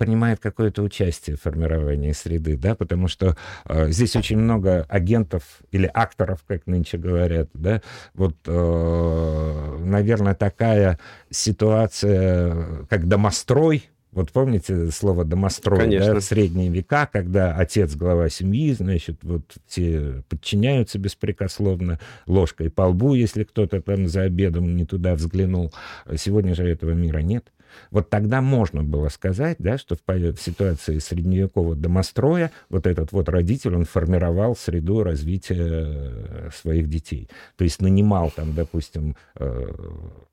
принимает 0.00 0.40
какое-то 0.40 0.82
участие 0.82 1.36
в 1.36 1.42
формировании 1.42 2.12
среды, 2.12 2.56
да, 2.56 2.74
потому 2.74 3.06
что 3.06 3.36
э, 3.66 3.90
здесь 3.90 4.16
очень 4.16 4.38
много 4.38 4.86
агентов 4.88 5.42
или 5.72 5.90
акторов, 5.92 6.42
как 6.48 6.66
нынче 6.66 6.96
говорят, 6.96 7.50
да, 7.52 7.82
вот, 8.14 8.34
э, 8.46 9.76
наверное, 9.84 10.34
такая 10.34 10.98
ситуация, 11.28 12.86
как 12.88 13.08
домострой, 13.08 13.90
вот 14.12 14.32
помните 14.32 14.90
слово 14.90 15.26
«домострой», 15.26 15.80
Конечно. 15.80 16.14
да, 16.14 16.20
в 16.20 16.24
средние 16.24 16.70
века, 16.70 17.06
когда 17.12 17.54
отец 17.54 17.94
глава 17.94 18.30
семьи, 18.30 18.72
значит, 18.72 19.18
вот 19.22 19.42
все 19.66 20.24
подчиняются 20.30 20.98
беспрекословно, 20.98 22.00
ложкой 22.26 22.70
по 22.70 22.86
лбу, 22.88 23.12
если 23.12 23.44
кто-то 23.44 23.82
там 23.82 24.08
за 24.08 24.22
обедом 24.22 24.74
не 24.76 24.86
туда 24.86 25.14
взглянул. 25.14 25.74
Сегодня 26.16 26.54
же 26.54 26.66
этого 26.66 26.92
мира 26.92 27.18
нет. 27.18 27.52
Вот 27.90 28.10
тогда 28.10 28.40
можно 28.40 28.82
было 28.82 29.08
сказать, 29.08 29.56
да, 29.58 29.78
что 29.78 29.96
в, 29.96 30.00
в 30.06 30.40
ситуации 30.40 30.98
средневекового 30.98 31.74
домостроя 31.74 32.50
вот 32.68 32.86
этот 32.86 33.12
вот 33.12 33.28
родитель, 33.28 33.74
он 33.74 33.84
формировал 33.84 34.56
среду 34.56 35.02
развития 35.02 35.56
э, 35.58 36.50
своих 36.54 36.88
детей. 36.88 37.28
То 37.56 37.64
есть 37.64 37.80
нанимал 37.80 38.30
там, 38.30 38.54
допустим, 38.54 39.16
э, 39.36 39.68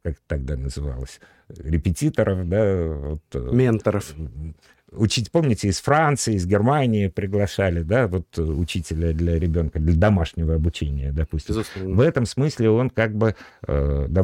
как 0.03 0.15
тогда 0.27 0.55
называлось, 0.55 1.19
репетиторов, 1.49 2.47
да, 2.47 2.87
вот, 2.87 3.21
э, 3.33 3.49
менторов 3.51 4.13
учить, 4.91 5.31
помните, 5.31 5.67
из 5.67 5.79
Франции, 5.79 6.35
из 6.35 6.45
Германии 6.45 7.07
приглашали, 7.07 7.81
да, 7.81 8.07
вот 8.07 8.37
учителя 8.37 9.13
для 9.13 9.37
ребенка, 9.37 9.79
для 9.79 9.95
домашнего 9.95 10.55
обучения, 10.55 11.11
допустим. 11.11 11.55
Безусловно. 11.55 11.95
В 11.95 11.99
этом 11.99 12.25
смысле 12.25 12.69
он 12.69 12.89
как 12.89 13.15
бы 13.15 13.35
э, 13.67 14.05
да, 14.09 14.23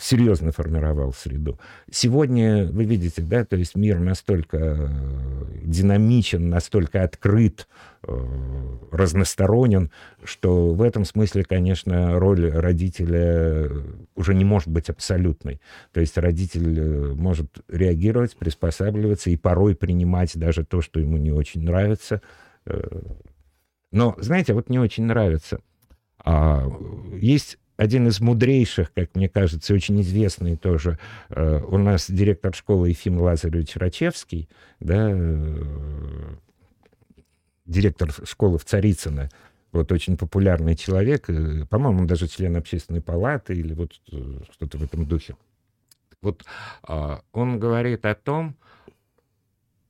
серьезно 0.00 0.52
формировал 0.52 1.12
среду. 1.12 1.58
Сегодня, 1.90 2.66
вы 2.66 2.84
видите, 2.84 3.22
да, 3.22 3.44
то 3.44 3.56
есть 3.56 3.76
мир 3.76 3.98
настолько 3.98 4.58
э, 4.58 4.88
динамичен, 5.62 6.48
настолько 6.50 7.02
открыт, 7.02 7.66
Э, 8.06 8.78
разносторонен, 8.92 9.90
что 10.22 10.72
в 10.72 10.82
этом 10.82 11.04
смысле, 11.04 11.42
конечно, 11.42 12.18
роль 12.18 12.48
родителя 12.48 13.68
уже 14.14 14.34
не 14.34 14.44
может 14.44 14.68
быть 14.68 14.88
абсолютной. 14.88 15.60
То 15.92 16.00
есть 16.00 16.16
родитель 16.16 16.78
э, 16.78 17.14
может 17.14 17.48
реагировать, 17.68 18.36
приспосабливаться 18.36 19.30
и 19.30 19.36
порой 19.36 19.74
принимать 19.74 19.93
даже 20.38 20.64
то, 20.64 20.80
что 20.82 20.98
ему 20.98 21.16
не 21.16 21.30
очень 21.30 21.62
нравится. 21.62 22.20
Э, 22.66 22.82
но, 23.92 24.16
знаете, 24.18 24.54
вот 24.54 24.68
не 24.68 24.78
очень 24.78 25.04
нравится. 25.04 25.60
А, 26.18 26.68
есть 27.20 27.58
один 27.76 28.08
из 28.08 28.20
мудрейших, 28.20 28.92
как 28.92 29.14
мне 29.14 29.28
кажется, 29.28 29.74
очень 29.74 30.00
известный 30.00 30.56
тоже, 30.56 30.98
у 31.28 31.76
нас 31.76 32.08
директор 32.08 32.54
школы 32.54 32.90
Ефим 32.90 33.20
Лазаревич 33.20 33.76
Рачевский, 33.76 34.48
да, 34.80 35.12
директор 37.66 38.12
школы 38.24 38.58
в 38.58 38.64
Царицыно, 38.64 39.28
вот 39.74 39.90
очень 39.90 40.16
популярный 40.16 40.76
человек, 40.76 41.28
э, 41.28 41.66
по-моему, 41.66 42.00
он 42.00 42.06
даже 42.06 42.28
член 42.28 42.56
общественной 42.56 43.02
палаты 43.02 43.54
или 43.54 43.74
вот 43.74 44.00
э, 44.12 44.40
что-то 44.52 44.78
в 44.78 44.84
этом 44.84 45.04
духе. 45.04 45.36
Вот 46.22 46.44
а, 46.84 47.22
он 47.32 47.58
говорит 47.58 48.06
о 48.06 48.14
том, 48.14 48.56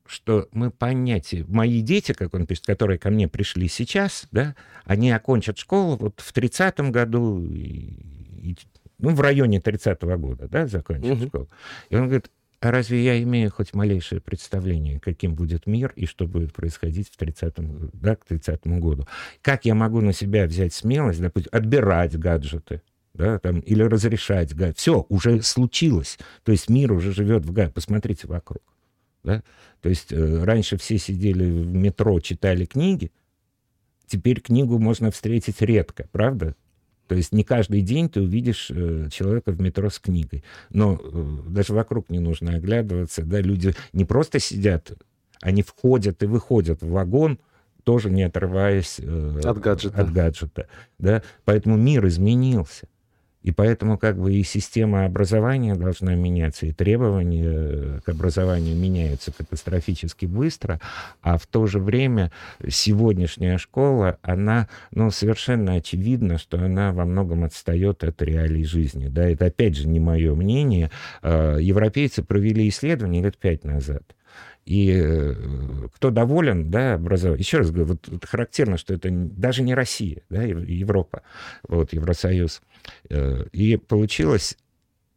что 0.07 0.47
мы 0.51 0.71
понятие... 0.71 1.45
Мои 1.47 1.81
дети, 1.81 2.13
как 2.13 2.33
он 2.33 2.45
пишет, 2.45 2.65
которые 2.65 2.97
ко 2.97 3.09
мне 3.09 3.27
пришли 3.27 3.67
сейчас, 3.67 4.27
да, 4.31 4.55
они 4.83 5.11
окончат 5.11 5.57
школу 5.57 5.97
вот 5.97 6.19
в 6.19 6.33
30-м 6.33 6.91
году, 6.91 7.43
и, 7.43 8.51
и, 8.51 8.57
ну, 8.99 9.15
в 9.15 9.21
районе 9.21 9.59
30-го 9.59 10.17
года, 10.17 10.47
да, 10.47 10.67
закончат 10.67 11.17
угу. 11.17 11.27
школу. 11.27 11.49
И 11.89 11.95
он 11.95 12.05
говорит, 12.05 12.29
а 12.65 12.71
разве 12.71 13.03
я 13.03 13.21
имею 13.21 13.51
хоть 13.51 13.73
малейшее 13.73 14.21
представление, 14.21 14.99
каким 14.99 15.35
будет 15.35 15.67
мир 15.67 15.93
и 15.95 16.05
что 16.05 16.25
будет 16.25 16.53
происходить 16.53 17.09
в 17.09 17.21
30-м, 17.21 17.91
да, 17.93 18.15
к 18.15 18.25
30-му 18.27 18.79
году? 18.79 19.07
Как 19.41 19.65
я 19.65 19.75
могу 19.75 20.01
на 20.01 20.13
себя 20.13 20.47
взять 20.47 20.73
смелость, 20.73 21.21
допустим, 21.21 21.49
отбирать 21.51 22.17
гаджеты, 22.17 22.81
да, 23.13 23.39
там, 23.39 23.59
или 23.59 23.83
разрешать 23.83 24.55
гаджеты? 24.55 24.79
Все, 24.79 25.05
уже 25.09 25.41
случилось. 25.41 26.17
То 26.43 26.51
есть 26.51 26.69
мир 26.69 26.91
уже 26.91 27.13
живет 27.13 27.45
в 27.45 27.51
гаджете. 27.51 27.73
Посмотрите 27.73 28.27
вокруг. 28.27 28.63
Да? 29.25 29.43
То 29.81 29.89
есть 29.89 30.13
э, 30.13 30.43
раньше 30.43 30.77
все 30.77 30.97
сидели 30.97 31.43
в 31.43 31.73
метро, 31.73 32.19
читали 32.19 32.65
книги, 32.65 33.11
теперь 34.05 34.39
книгу 34.39 34.77
можно 34.77 35.11
встретить 35.11 35.61
редко, 35.61 36.07
правда? 36.11 36.55
То 37.07 37.15
есть 37.15 37.33
не 37.33 37.43
каждый 37.43 37.81
день 37.81 38.09
ты 38.09 38.21
увидишь 38.21 38.71
э, 38.71 39.09
человека 39.11 39.51
в 39.51 39.59
метро 39.59 39.89
с 39.89 39.99
книгой. 39.99 40.43
Но 40.69 40.99
э, 41.01 41.49
даже 41.49 41.73
вокруг 41.73 42.09
не 42.09 42.19
нужно 42.19 42.55
оглядываться. 42.55 43.23
Да, 43.23 43.41
люди 43.41 43.73
не 43.93 44.05
просто 44.05 44.39
сидят, 44.39 44.91
они 45.41 45.63
входят 45.63 46.23
и 46.23 46.27
выходят 46.27 46.81
в 46.81 46.89
вагон, 46.89 47.39
тоже 47.83 48.09
не 48.09 48.23
отрываясь 48.23 48.99
э, 48.99 49.41
от 49.43 49.59
гаджета. 49.59 50.01
От 50.01 50.11
гаджета 50.11 50.67
да? 50.97 51.21
Поэтому 51.43 51.77
мир 51.77 52.07
изменился. 52.07 52.87
И 53.45 53.51
поэтому 53.51 53.99
как 53.99 54.17
бы 54.17 54.33
и 54.33 54.41
система 54.41 55.05
образования 55.05 55.75
должна 55.75 56.15
меняться, 56.15 56.65
и 56.65 56.71
требования 56.71 58.01
к 58.03 58.09
образованию 58.09 58.75
меняются 58.75 59.31
катастрофически 59.31 60.25
быстро, 60.25 60.81
а 61.21 61.37
в 61.37 61.45
то 61.45 61.67
же 61.67 61.77
время 61.77 62.31
сегодняшняя 62.67 63.59
школа, 63.59 64.17
она, 64.23 64.67
ну, 64.89 65.11
совершенно 65.11 65.75
очевидно, 65.75 66.39
что 66.39 66.57
она 66.57 66.91
во 66.91 67.05
многом 67.05 67.43
отстает 67.43 68.03
от 68.03 68.19
реалий 68.23 68.63
жизни. 68.63 69.09
Да, 69.09 69.29
это 69.29 69.45
опять 69.45 69.77
же 69.77 69.87
не 69.87 69.99
мое 69.99 70.33
мнение. 70.33 70.89
А, 71.21 71.57
европейцы 71.57 72.23
провели 72.23 72.67
исследование 72.67 73.21
лет 73.21 73.37
пять 73.37 73.63
назад. 73.63 74.01
И 74.65 74.91
э, 74.91 75.35
кто 75.93 76.09
доволен, 76.09 76.71
да, 76.71 76.95
образованием. 76.95 77.41
Еще 77.41 77.59
раз 77.59 77.69
говорю, 77.69 77.99
вот 78.09 78.25
характерно, 78.25 78.77
что 78.77 78.95
это 78.95 79.09
даже 79.11 79.61
не 79.61 79.75
Россия, 79.75 80.23
да, 80.31 80.41
Европа, 80.41 81.21
вот, 81.67 81.93
Евросоюз. 81.93 82.63
Э, 83.09 83.45
и 83.51 83.77
получилась 83.77 84.55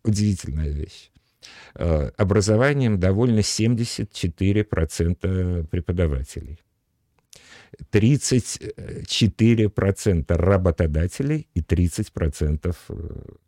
удивительная 0.04 0.70
вещь. 0.70 1.10
Э, 1.74 2.10
образованием 2.16 2.98
довольно 2.98 3.40
74% 3.40 5.66
преподавателей. 5.66 6.58
34% 7.92 10.34
работодателей 10.34 11.46
и 11.54 11.60
30% 11.60 12.74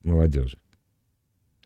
молодежи. 0.02 0.58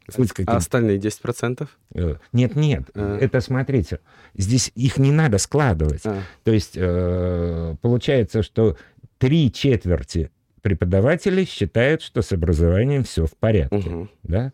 Каким... 0.07 0.45
А 0.49 0.57
остальные 0.57 0.99
10%? 0.99 1.69
Э, 1.95 2.17
нет, 2.33 2.57
нет. 2.57 2.91
А. 2.95 3.19
Это, 3.19 3.41
смотрите, 3.41 4.01
здесь 4.35 4.71
их 4.75 4.99
не 4.99 5.13
надо 5.13 5.39
складывать. 5.39 6.03
А. 6.05 6.23
То 6.43 6.53
есть 6.53 6.77
э, 6.77 7.77
получается, 7.81 8.43
что 8.43 8.77
три 9.19 9.51
четверти 9.51 10.31
преподавателей 10.65 11.45
считают, 11.45 12.01
что 12.01 12.23
с 12.23 12.33
образованием 12.33 13.05
все 13.05 13.27
в 13.27 13.37
порядке. 13.37 13.77
Угу. 13.77 14.09
Да? 14.23 14.53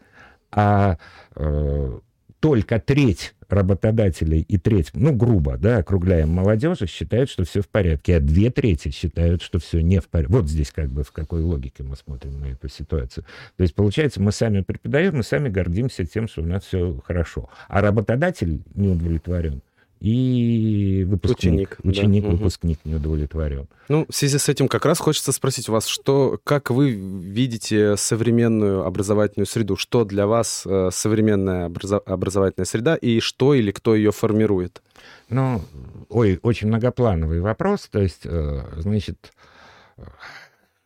А 0.51 0.99
э, 1.37 1.99
только 2.40 2.81
треть 2.81 3.35
работодателей 3.49 4.40
и 4.40 4.59
треть, 4.59 4.90
ну, 4.94 5.12
грубо, 5.12 5.57
да, 5.57 5.79
округляем 5.79 6.31
молодежи, 6.31 6.87
считают, 6.87 7.31
что 7.31 7.44
все 7.44 7.62
в 7.62 7.68
порядке, 7.68 8.16
а 8.16 8.20
две 8.20 8.51
трети 8.51 8.90
считают, 8.90 9.42
что 9.42 9.61
все 9.61 9.81
не 9.81 10.01
в 10.01 10.09
порядке. 10.09 10.35
Вот 10.35 10.49
здесь 10.49 10.73
как 10.73 10.88
бы 10.88 11.05
в 11.05 11.12
какой 11.12 11.42
логике 11.42 11.85
мы 11.85 11.96
смотрим 11.96 12.40
на 12.40 12.46
эту 12.46 12.68
ситуацию. 12.68 13.25
То 13.57 13.62
есть, 13.62 13.75
получается, 13.75 14.20
мы 14.20 14.33
сами 14.33 14.62
преподаем, 14.62 15.16
мы 15.16 15.23
сами 15.23 15.49
гордимся 15.49 16.05
тем, 16.05 16.27
что 16.27 16.42
у 16.42 16.46
нас 16.46 16.64
все 16.64 17.01
хорошо. 17.05 17.49
А 17.68 17.81
работодатель 17.81 18.62
не 18.75 18.88
удовлетворен 18.88 19.62
и 20.01 21.05
выпускник, 21.07 21.77
ученик, 21.79 21.79
ученик 21.85 22.25
да. 22.25 22.31
выпускник 22.31 22.79
угу. 22.83 22.89
не 22.89 22.95
удовлетворен. 22.97 23.69
Ну, 23.89 24.07
в 24.09 24.15
связи 24.15 24.39
с 24.39 24.49
этим 24.49 24.67
как 24.67 24.87
раз 24.87 24.99
хочется 24.99 25.31
спросить 25.33 25.69
вас, 25.69 25.87
что, 25.87 26.41
как 26.43 26.71
вы 26.71 26.91
видите 26.93 27.97
современную 27.97 28.87
образовательную 28.87 29.47
среду? 29.47 29.77
Что 29.77 30.05
для 30.05 30.27
вас 30.27 30.65
э, 30.67 30.89
современная 30.91 31.69
образо- 31.69 32.03
образовательная 32.07 32.65
среда 32.65 32.97
и 32.97 33.21
что 33.21 33.53
или 33.53 33.73
кто 33.73 33.95
ее 33.95 34.11
формирует? 34.11 34.83
Ну, 35.29 35.61
ой, 36.09 36.41
очень 36.43 36.69
многоплановый 36.69 37.41
вопрос. 37.41 37.89
То 37.91 38.01
есть, 38.01 38.23
э, 38.25 38.63
значит, 38.79 39.33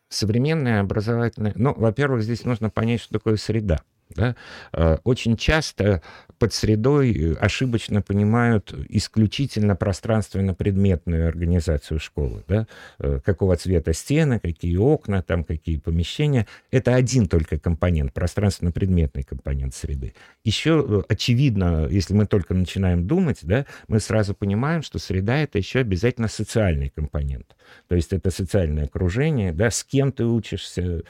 современная 0.09 0.81
образовательная... 0.81 1.53
Ну, 1.55 1.73
во-первых, 1.77 2.23
здесь 2.23 2.45
нужно 2.45 2.69
понять, 2.69 3.01
что 3.01 3.15
такое 3.15 3.37
среда. 3.37 3.81
Да? 4.11 4.37
Э, 4.73 4.99
очень 5.05 5.37
часто 5.37 6.03
под 6.39 6.53
средой 6.53 7.13
э, 7.13 7.35
ошибочно 7.35 8.03
понимают 8.03 8.75
исключительно 8.89 9.77
пространственно-предметную 9.77 11.29
организацию 11.29 11.99
школы. 11.99 12.45
Да? 12.47 12.67
Э, 12.99 13.21
какого 13.25 13.57
цвета 13.57 13.93
стены, 13.93 14.39
какие 14.39 14.77
окна, 14.77 15.23
там 15.23 15.45
какие 15.45 15.79
помещения. 15.79 16.47
Это 16.71 16.95
один 16.95 17.29
только 17.29 17.59
компонент, 17.59 18.13
пространственно-предметный 18.13 19.25
компонент 19.25 19.75
среды. 19.75 20.15
Еще 20.45 21.05
очевидно, 21.09 21.89
если 21.91 22.15
мы 22.15 22.27
только 22.27 22.55
начинаем 22.55 23.07
думать, 23.07 23.39
да, 23.43 23.67
мы 23.89 24.01
сразу 24.01 24.35
понимаем, 24.35 24.83
что 24.83 24.99
среда— 24.99 25.39
это 25.39 25.59
еще 25.59 25.81
обязательно 25.81 26.29
социальный 26.29 26.91
компонент. 26.91 27.57
То 27.89 27.95
есть 27.95 28.13
это 28.13 28.31
социальное 28.31 28.85
окружение, 28.85 29.53
да, 29.53 29.71
с 29.71 29.83
кем 29.83 30.13
ты 30.13 30.25
учишься, 30.25 31.03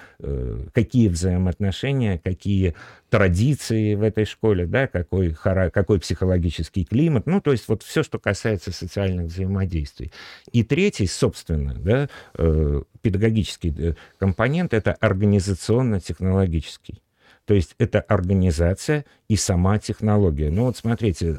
какие 0.72 1.08
взаимоотношения, 1.08 2.18
какие 2.18 2.74
традиции 3.10 3.94
в 3.94 4.02
этой 4.02 4.24
школе, 4.24 4.66
да, 4.66 4.88
какой, 4.88 5.34
какой 5.34 6.00
психологический 6.00 6.84
климат, 6.84 7.26
ну, 7.26 7.40
то 7.40 7.52
есть 7.52 7.68
вот 7.68 7.82
все, 7.82 8.02
что 8.02 8.18
касается 8.18 8.72
социальных 8.72 9.26
взаимодействий. 9.26 10.10
И 10.52 10.64
третий, 10.64 11.06
собственно, 11.06 11.74
да, 11.74 12.08
э, 12.36 12.82
педагогический 13.02 13.74
э, 13.76 13.94
компонент— 14.18 14.74
это 14.74 14.94
организационно-технологический. 14.94 17.02
То 17.44 17.54
есть 17.54 17.74
это 17.78 18.00
организация 18.00 19.04
и 19.28 19.36
сама 19.36 19.78
технология. 19.78 20.50
Ну 20.50 20.64
вот 20.64 20.78
смотрите, 20.78 21.36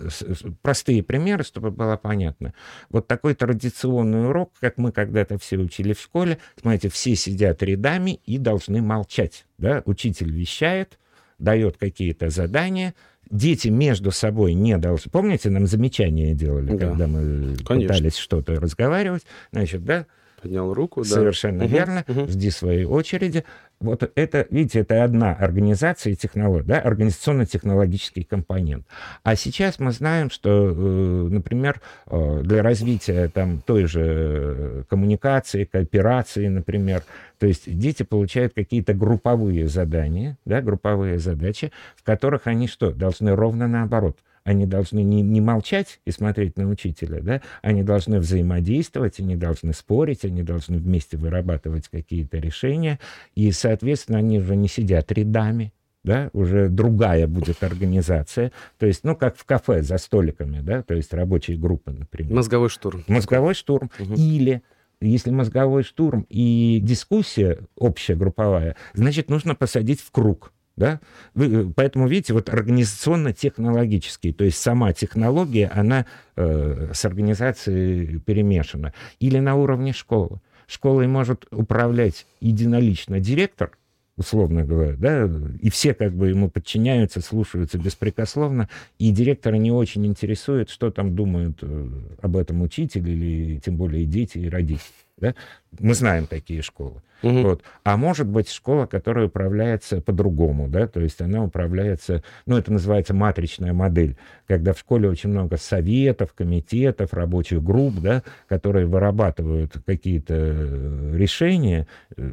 простые 0.61 1.01
примеры, 1.01 1.43
чтобы 1.43 1.71
было 1.71 1.97
понятно. 1.97 2.53
Вот 2.89 3.07
такой 3.07 3.33
традиционный 3.33 4.29
урок, 4.29 4.51
как 4.59 4.77
мы 4.77 4.91
когда-то 4.91 5.39
все 5.39 5.57
учили 5.57 5.93
в 5.93 5.99
школе, 5.99 6.37
смотрите, 6.61 6.89
все 6.89 7.15
сидят 7.15 7.63
рядами 7.63 8.19
и 8.25 8.37
должны 8.37 8.81
молчать. 8.81 9.45
Да? 9.57 9.81
Учитель 9.85 10.31
вещает, 10.31 10.99
дает 11.37 11.77
какие-то 11.77 12.29
задания, 12.29 12.93
дети 13.29 13.67
между 13.67 14.11
собой 14.11 14.53
не 14.53 14.77
должны... 14.77 15.11
Помните, 15.11 15.49
нам 15.49 15.67
замечания 15.67 16.33
делали, 16.33 16.71
да. 16.71 16.89
когда 16.89 17.07
мы 17.07 17.55
Конечно. 17.65 17.93
пытались 17.93 18.17
что-то 18.17 18.59
разговаривать? 18.59 19.23
Значит, 19.51 19.83
да, 19.83 20.05
поднял 20.45 20.73
руку. 20.73 21.03
Совершенно 21.03 21.59
да. 21.59 21.65
верно. 21.65 22.05
Угу. 22.07 22.27
Жди 22.27 22.49
своей 22.51 22.85
очереди. 22.85 23.43
Вот 23.79 24.09
это, 24.15 24.47
видите, 24.49 24.79
это 24.79 25.03
одна 25.03 25.33
организация 25.33 26.13
и 26.13 26.15
технология, 26.15 26.65
да, 26.65 26.79
организационно-технологический 26.79 28.23
компонент. 28.23 28.85
А 29.23 29.35
сейчас 29.35 29.79
мы 29.79 29.91
знаем, 29.91 30.29
что, 30.29 30.69
э, 30.69 31.27
например, 31.29 31.81
э, 32.07 32.41
для 32.43 32.63
развития 32.63 33.27
там 33.27 33.61
той 33.61 33.85
же 33.85 34.85
коммуникации, 34.89 35.65
кооперации, 35.65 36.47
например, 36.47 37.03
то 37.37 37.47
есть 37.47 37.63
дети 37.77 38.03
получают 38.03 38.53
какие-то 38.53 38.93
групповые 38.93 39.67
задания, 39.67 40.37
да, 40.45 40.61
групповые 40.61 41.19
задачи, 41.19 41.73
в 41.97 42.03
которых 42.03 42.47
они 42.47 42.67
что, 42.67 42.91
должны 42.91 43.35
ровно 43.35 43.67
наоборот– 43.67 44.17
они 44.45 44.65
должны 44.65 45.03
не, 45.03 45.21
не 45.21 45.41
молчать 45.41 45.99
и 46.05 46.11
смотреть 46.11 46.55
на 46.55 46.69
учителя, 46.69 47.19
да, 47.21 47.41
они 47.61 47.83
должны 47.83 48.19
взаимодействовать, 48.19 49.19
они 49.19 49.35
должны 49.35 49.73
спорить, 49.73 50.23
они 50.23 50.43
должны 50.43 50.77
вместе 50.77 51.17
вырабатывать 51.17 51.89
какие-то 51.89 52.37
решения, 52.37 52.99
и, 53.33 53.51
соответственно, 53.51 54.19
они 54.19 54.39
уже 54.39 54.55
не 54.55 54.67
сидят 54.67 55.11
рядами, 55.11 55.73
да, 56.03 56.29
уже 56.33 56.69
другая 56.69 57.27
будет 57.27 57.63
организация, 57.63 58.51
то 58.77 58.85
есть, 58.85 59.03
ну, 59.03 59.15
как 59.15 59.35
в 59.35 59.43
кафе 59.45 59.81
за 59.81 59.97
столиками, 59.97 60.61
да, 60.61 60.83
то 60.83 60.93
есть 60.93 61.11
рабочие 61.13 61.57
группы, 61.57 61.91
например. 61.91 62.35
Мозговой 62.35 62.69
штурм. 62.69 63.03
Мозговой 63.07 63.55
штурм. 63.55 63.89
Угу. 63.99 64.13
Или 64.13 64.61
если 65.01 65.31
мозговой 65.31 65.83
штурм 65.83 66.25
и 66.29 66.79
дискуссия 66.81 67.59
общая, 67.75 68.15
групповая, 68.15 68.75
значит, 68.93 69.29
нужно 69.29 69.55
посадить 69.55 70.01
в 70.01 70.11
круг. 70.11 70.53
Да? 70.77 70.99
Вы, 71.33 71.45
э, 71.53 71.65
поэтому, 71.75 72.07
видите, 72.07 72.33
вот 72.33 72.49
организационно-технологический, 72.49 74.33
то 74.33 74.43
есть 74.43 74.57
сама 74.57 74.93
технология, 74.93 75.67
она 75.67 76.05
э, 76.35 76.91
с 76.93 77.05
организацией 77.05 78.19
перемешана. 78.19 78.93
Или 79.19 79.39
на 79.39 79.55
уровне 79.55 79.93
школы. 79.93 80.41
Школой 80.67 81.07
может 81.07 81.45
управлять 81.51 82.25
единолично 82.41 83.19
директор, 83.19 83.77
условно 84.17 84.63
говоря, 84.63 84.95
да, 84.97 85.29
и 85.61 85.69
все 85.69 85.93
как 85.93 86.13
бы 86.13 86.29
ему 86.29 86.49
подчиняются, 86.49 87.21
слушаются 87.21 87.77
беспрекословно, 87.77 88.69
и 88.97 89.11
директора 89.11 89.55
не 89.55 89.71
очень 89.71 90.05
интересует, 90.05 90.69
что 90.69 90.89
там 90.89 91.15
думают 91.15 91.59
э, 91.61 91.89
об 92.21 92.35
этом 92.35 92.61
учитель 92.61 93.07
или 93.07 93.59
тем 93.59 93.77
более 93.77 94.05
дети 94.05 94.39
и 94.39 94.49
родители. 94.49 95.04
Да? 95.17 95.33
Мы 95.79 95.93
знаем 95.93 96.27
такие 96.27 96.61
школы. 96.61 97.01
Угу. 97.23 97.41
Вот. 97.41 97.63
А 97.83 97.97
может 97.97 98.27
быть 98.27 98.49
школа, 98.49 98.85
которая 98.85 99.27
управляется 99.27 100.01
по-другому, 100.01 100.67
да, 100.67 100.87
то 100.87 100.99
есть 100.99 101.21
она 101.21 101.43
управляется, 101.43 102.23
ну, 102.45 102.57
это 102.57 102.71
называется 102.71 103.13
матричная 103.13 103.73
модель, 103.73 104.17
когда 104.47 104.73
в 104.73 104.79
школе 104.79 105.09
очень 105.09 105.29
много 105.29 105.57
советов, 105.57 106.33
комитетов, 106.33 107.13
рабочих 107.13 107.63
групп, 107.63 107.95
да, 107.95 108.21
которые 108.47 108.85
вырабатывают 108.85 109.73
какие-то 109.85 110.33
э, 110.35 111.13
решения. 111.15 111.87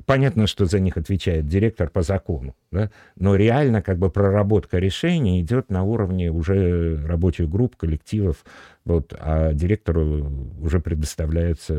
Понятно, 0.04 0.46
что 0.46 0.66
за 0.66 0.78
них 0.80 0.96
отвечает 0.96 1.46
директор 1.46 1.88
по 1.88 2.02
закону, 2.02 2.54
да, 2.70 2.90
но 3.16 3.36
реально 3.36 3.82
как 3.82 3.98
бы 3.98 4.10
проработка 4.10 4.78
решений 4.78 5.40
идет 5.40 5.70
на 5.70 5.84
уровне 5.84 6.30
уже 6.30 7.02
рабочих 7.06 7.48
групп, 7.48 7.76
коллективов, 7.76 8.44
вот, 8.84 9.14
а 9.18 9.52
директору 9.52 10.30
уже 10.60 10.80
предоставляются 10.80 11.74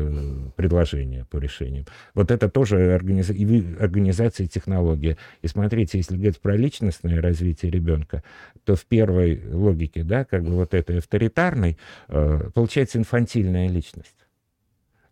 предложения 0.56 1.26
по 1.30 1.36
решениям. 1.36 1.84
Вот 2.14 2.30
это 2.30 2.48
тоже 2.48 2.94
организ... 2.94 3.30
организация 3.30 4.46
и. 4.46 5.18
И 5.42 5.48
смотрите, 5.48 5.98
если 5.98 6.16
говорить 6.16 6.40
про 6.40 6.56
личностное 6.56 7.20
развитие 7.20 7.70
ребенка, 7.70 8.22
то 8.64 8.74
в 8.74 8.86
первой 8.86 9.42
логике, 9.52 10.02
да, 10.02 10.24
как 10.24 10.44
бы 10.44 10.54
вот 10.54 10.72
этой 10.72 10.98
авторитарной, 10.98 11.76
э, 12.08 12.50
получается 12.54 12.98
инфантильная 12.98 13.68
личность. 13.68 14.16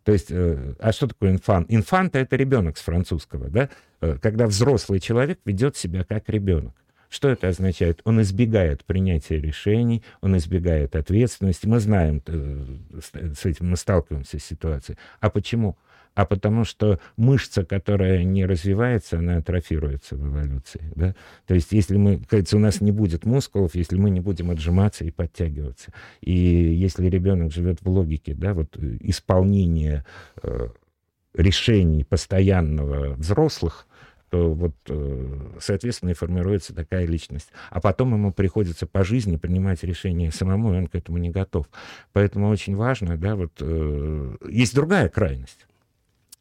То 0.03 0.11
есть, 0.11 0.31
э, 0.31 0.75
а 0.79 0.91
что 0.91 1.07
такое 1.07 1.31
инфант? 1.31 1.67
Инфанта— 1.69 2.19
это 2.19 2.35
ребенок 2.35 2.77
с 2.77 2.81
французского, 2.81 3.49
да? 3.49 3.69
Э, 4.01 4.17
когда 4.21 4.47
взрослый 4.47 4.99
человек 4.99 5.39
ведет 5.45 5.77
себя 5.77 6.03
как 6.03 6.27
ребенок. 6.29 6.73
Что 7.13 7.29
это 7.29 7.47
означает? 7.47 8.01
Он 8.05 8.19
избегает 8.23 8.85
принятия 8.85 9.39
решений, 9.39 10.01
он 10.21 10.35
избегает 10.37 10.95
ответственности. 10.95 11.67
Мы 11.67 11.79
знаем, 11.79 12.23
э, 12.25 12.65
с 13.35 13.45
этим 13.45 13.69
мы 13.69 13.77
сталкиваемся 13.77 14.39
с 14.39 14.43
ситуацией. 14.43 14.97
А 15.19 15.29
почему? 15.29 15.77
а 16.15 16.25
потому 16.25 16.63
что 16.63 16.99
мышца, 17.17 17.65
которая 17.65 18.23
не 18.23 18.45
развивается, 18.45 19.17
она 19.17 19.37
атрофируется 19.37 20.15
в 20.15 20.27
эволюции. 20.27 20.91
Да? 20.95 21.15
То 21.47 21.55
есть 21.55 21.71
если 21.71 21.97
мы, 21.97 22.19
кажется, 22.19 22.55
у 22.55 22.59
нас 22.59 22.81
не 22.81 22.91
будет 22.91 23.25
мускулов, 23.25 23.73
если 23.73 23.95
мы 23.95 24.11
не 24.11 24.19
будем 24.19 24.51
отжиматься 24.51 25.05
и 25.05 25.09
подтягиваться. 25.09 25.91
И 26.21 26.31
если 26.31 27.07
ребенок 27.07 27.51
живет 27.51 27.81
в 27.81 27.89
логике 27.89 28.35
да, 28.35 28.53
вот, 28.53 28.77
исполнения 28.77 30.05
э, 30.43 30.67
решений 31.33 32.03
постоянного 32.03 33.15
взрослых, 33.15 33.87
то 34.33 34.51
вот, 34.51 34.73
э, 34.89 35.37
соответственно, 35.59 36.09
и 36.09 36.13
формируется 36.15 36.73
такая 36.73 37.05
личность. 37.05 37.49
А 37.69 37.79
потом 37.79 38.13
ему 38.13 38.33
приходится 38.33 38.87
по 38.87 39.03
жизни 39.03 39.35
принимать 39.35 39.83
решения 39.83 40.31
самому, 40.31 40.73
и 40.73 40.77
он 40.77 40.87
к 40.87 40.95
этому 40.95 41.19
не 41.19 41.29
готов. 41.29 41.67
Поэтому 42.13 42.49
очень 42.49 42.75
важно, 42.75 43.15
да, 43.15 43.35
вот, 43.35 43.51
э, 43.59 44.35
есть 44.49 44.73
другая 44.73 45.07
крайность, 45.09 45.67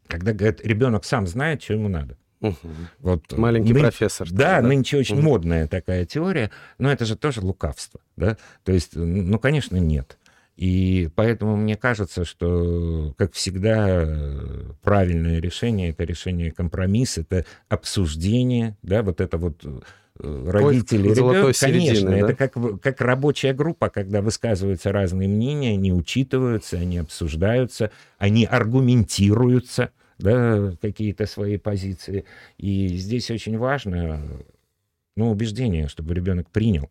когда, 0.07 0.33
говорят, 0.33 0.65
ребенок 0.65 1.05
сам 1.05 1.27
знает, 1.27 1.63
что 1.63 1.75
ему 1.75 1.91
надо. 1.91 2.17
Угу. 2.41 2.57
Вот, 3.01 3.37
Маленький 3.37 3.75
ны... 3.75 3.81
профессор. 3.81 4.27
Да, 4.31 4.63
да, 4.63 4.67
нынче 4.67 4.97
очень 4.97 5.19
угу. 5.19 5.25
модная 5.25 5.69
такая 5.69 6.07
теория, 6.07 6.51
но 6.79 6.91
это 6.91 7.05
же 7.05 7.15
тоже 7.15 7.43
лукавство. 7.43 8.01
Да? 8.17 8.39
То 8.65 8.73
есть, 8.73 8.97
ну, 8.97 9.39
конечно, 9.39 9.77
нет. 9.77 10.17
И 10.57 11.09
поэтому 11.15 11.57
мне 11.57 11.77
кажется, 11.77 12.25
что, 12.25 13.15
как 13.17 13.33
всегда, 13.33 14.07
правильное 14.83 15.41
решение— 15.41 15.91
это 15.91 16.05
решение 16.05 16.51
компромисс, 16.51 17.19
это 17.19 17.47
обсуждение, 17.69 18.77
да, 18.83 19.03
вот 19.03 19.23
это 19.23 19.39
вот 19.39 19.65
э, 19.65 20.51
родители, 20.51 21.09
ребенок, 21.09 21.57
конечно, 21.59 22.11
да? 22.11 22.19
это 22.19 22.35
как, 22.35 22.81
как 22.81 23.01
рабочая 23.01 23.55
группа, 23.55 23.89
когда 23.89 24.21
высказываются 24.21 24.93
разные 24.93 25.27
мнения, 25.27 25.73
они 25.73 25.91
учитываются, 25.91 26.77
они 26.77 26.99
обсуждаются, 26.99 27.91
они 28.19 28.45
аргументируются, 28.45 29.91
да, 30.19 30.75
какие-то 30.83 31.25
свои 31.25 31.57
позиции. 31.57 32.27
И 32.59 32.89
здесь 32.89 33.31
очень 33.31 33.57
важно, 33.57 34.21
ну, 35.17 35.31
убеждение, 35.31 35.89
чтобы 35.89 36.15
ребенок 36.15 36.51
принял 36.51 36.91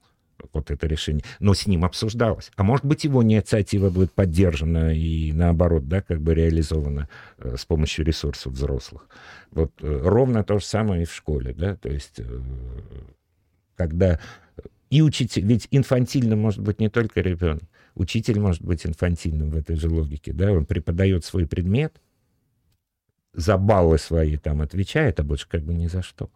вот 0.53 0.71
это 0.71 0.87
решение, 0.87 1.23
но 1.39 1.53
с 1.53 1.67
ним 1.67 1.85
обсуждалось. 1.85 2.51
А 2.55 2.63
может 2.63 2.85
быть, 2.85 3.03
его 3.03 3.23
инициатива 3.23 3.89
будет 3.89 4.11
поддержана 4.11 4.93
и 4.93 5.31
наоборот, 5.33 5.87
да, 5.87 6.01
как 6.01 6.21
бы 6.21 6.33
реализована 6.33 7.09
э, 7.37 7.55
с 7.57 7.65
помощью 7.65 8.05
ресурсов 8.05 8.53
взрослых. 8.53 9.07
Вот 9.51 9.71
э, 9.81 10.01
ровно 10.03 10.43
то 10.43 10.59
же 10.59 10.65
самое 10.65 11.03
и 11.03 11.05
в 11.05 11.13
школе, 11.13 11.53
да, 11.53 11.75
то 11.75 11.89
есть 11.89 12.19
э, 12.19 12.41
когда 13.75 14.19
и 14.89 15.01
учитель, 15.01 15.45
ведь 15.45 15.67
инфантильным 15.71 16.39
может 16.39 16.61
быть 16.61 16.79
не 16.79 16.89
только 16.89 17.21
ребенок, 17.21 17.63
учитель 17.95 18.39
может 18.39 18.61
быть 18.61 18.85
инфантильным 18.85 19.49
в 19.49 19.57
этой 19.57 19.75
же 19.75 19.89
логике, 19.89 20.33
да, 20.33 20.51
он 20.51 20.65
преподает 20.65 21.25
свой 21.25 21.47
предмет, 21.47 21.99
за 23.33 23.57
баллы 23.57 23.97
свои 23.97 24.37
там 24.37 24.61
отвечает, 24.61 25.19
а 25.19 25.23
больше 25.23 25.47
как 25.47 25.63
бы 25.63 25.73
ни 25.73 25.87
за 25.87 26.01
что. 26.01 26.29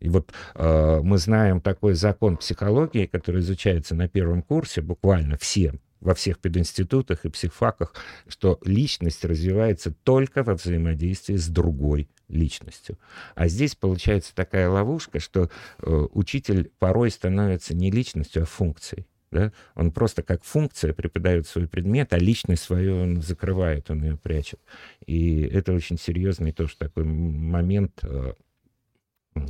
И 0.00 0.08
вот 0.08 0.32
э, 0.54 1.00
мы 1.02 1.18
знаем 1.18 1.60
такой 1.60 1.94
закон 1.94 2.36
психологии, 2.36 3.06
который 3.06 3.40
изучается 3.40 3.94
на 3.94 4.08
первом 4.08 4.42
курсе 4.42 4.80
буквально 4.80 5.36
всем, 5.36 5.80
во 6.00 6.14
всех 6.14 6.38
пединститутах 6.38 7.24
и 7.24 7.28
психфаках, 7.28 7.94
что 8.26 8.58
личность 8.64 9.24
развивается 9.24 9.92
только 10.02 10.42
во 10.42 10.54
взаимодействии 10.54 11.36
с 11.36 11.48
другой 11.48 12.08
личностью. 12.28 12.98
А 13.34 13.48
здесь 13.48 13.74
получается 13.74 14.34
такая 14.34 14.68
ловушка, 14.68 15.20
что 15.20 15.50
э, 15.78 16.06
учитель 16.12 16.70
порой 16.78 17.10
становится 17.10 17.74
не 17.74 17.90
личностью, 17.90 18.42
а 18.42 18.46
функцией. 18.46 19.06
Да? 19.30 19.52
Он 19.76 19.92
просто 19.92 20.22
как 20.22 20.42
функция 20.42 20.92
преподает 20.92 21.46
свой 21.46 21.68
предмет, 21.68 22.12
а 22.12 22.18
личность 22.18 22.64
свою 22.64 23.00
он 23.02 23.22
закрывает, 23.22 23.90
он 23.90 24.02
ее 24.02 24.16
прячет. 24.16 24.60
И 25.06 25.42
это 25.42 25.72
очень 25.72 25.98
серьезный 25.98 26.52
тоже 26.52 26.76
такой 26.76 27.04
момент 27.04 28.00
э, 28.02 28.32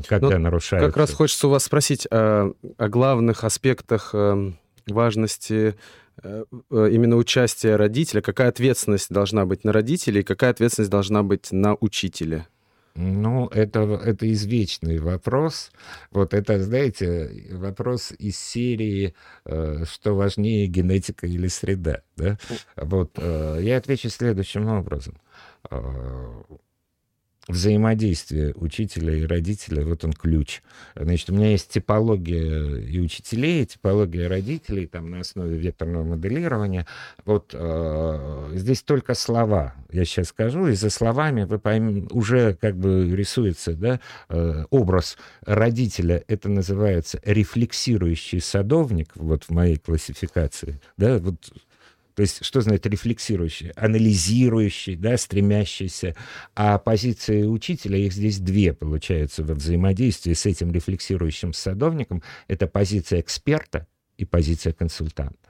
когда 0.07 0.31
Но 0.31 0.39
нарушается. 0.39 0.89
Как 0.89 0.97
раз 0.97 1.13
хочется 1.13 1.49
у 1.49 1.51
вас 1.51 1.65
спросить 1.65 2.07
о, 2.11 2.53
о 2.77 2.89
главных 2.89 3.45
аспектах 3.45 4.11
э, 4.13 4.53
важности 4.87 5.75
э, 6.23 6.45
э, 6.71 6.89
именно 6.93 7.17
участия 7.17 7.77
родителя. 7.77 8.21
Какая 8.21 8.49
ответственность 8.49 9.11
должна 9.11 9.47
быть 9.47 9.65
на 9.65 9.73
родителей, 9.73 10.23
какая 10.23 10.51
ответственность 10.51 10.91
должна 10.91 11.23
быть 11.23 11.51
на 11.51 11.77
учителя? 11.81 12.47
Ну, 12.97 13.47
это, 13.47 13.81
это 14.05 14.31
извечный 14.31 14.99
вопрос. 14.99 15.71
Вот 16.11 16.35
это, 16.35 16.61
знаете, 16.61 17.49
вопрос 17.53 18.13
из 18.19 18.37
серии 18.37 19.15
«Что 19.45 20.17
важнее, 20.17 20.67
генетика 20.67 21.29
или 21.29 21.47
среда?» 21.47 22.03
да? 22.17 22.37
Вот 22.75 23.17
я 23.17 23.77
отвечу 23.77 24.11
следующим 24.11 24.67
образом 24.67 25.15
взаимодействие 27.49 28.53
учителя 28.55 29.15
и 29.15 29.25
родителя, 29.25 29.85
вот 29.85 30.05
он 30.05 30.13
ключ. 30.13 30.63
Значит, 30.95 31.31
у 31.31 31.35
меня 31.35 31.51
есть 31.51 31.71
типология 31.71 32.77
и 32.77 32.99
учителей, 33.01 33.63
и 33.63 33.67
типология 33.67 34.29
родителей, 34.29 34.87
там 34.87 35.11
на 35.11 35.21
основе 35.21 35.57
векторного 35.57 36.05
моделирования. 36.05 36.87
Вот 37.25 37.51
э, 37.53 38.51
здесь 38.55 38.83
только 38.83 39.15
слова, 39.15 39.75
я 39.91 40.05
сейчас 40.05 40.29
скажу, 40.29 40.69
и 40.69 40.75
за 40.75 40.91
словами 40.91 41.45
вы 41.45 41.59
поймете, 41.59 42.07
уже 42.11 42.55
как 42.55 42.77
бы 42.77 43.11
рисуется 43.15 43.75
да, 43.75 44.01
э, 44.29 44.65
образ 44.71 45.17
родителя, 45.45 46.23
это 46.29 46.49
называется 46.49 47.21
рефлексирующий 47.25 48.41
садовник, 48.41 49.13
вот 49.15 49.45
в 49.45 49.51
моей 49.51 49.77
классификации, 49.77 50.81
да, 50.97 51.19
вот 51.19 51.37
то 52.15 52.23
есть, 52.23 52.45
что 52.45 52.61
значит 52.61 52.87
рефлексирующий? 52.87 53.71
Анализирующий, 53.71 54.97
да, 54.97 55.17
стремящийся. 55.17 56.15
А 56.55 56.79
позиции 56.79 57.45
учителя, 57.45 57.99
их 57.99 58.13
здесь 58.13 58.39
две, 58.39 58.73
получается, 58.73 59.45
во 59.45 59.55
взаимодействии 59.55 60.33
с 60.33 60.47
этим 60.47 60.73
рефлексирующим 60.73 61.53
садовником. 61.53 62.23
Это 62.49 62.67
позиция 62.67 63.21
эксперта 63.21 63.87
и 64.17 64.25
позиция 64.25 64.73
консультанта. 64.73 65.50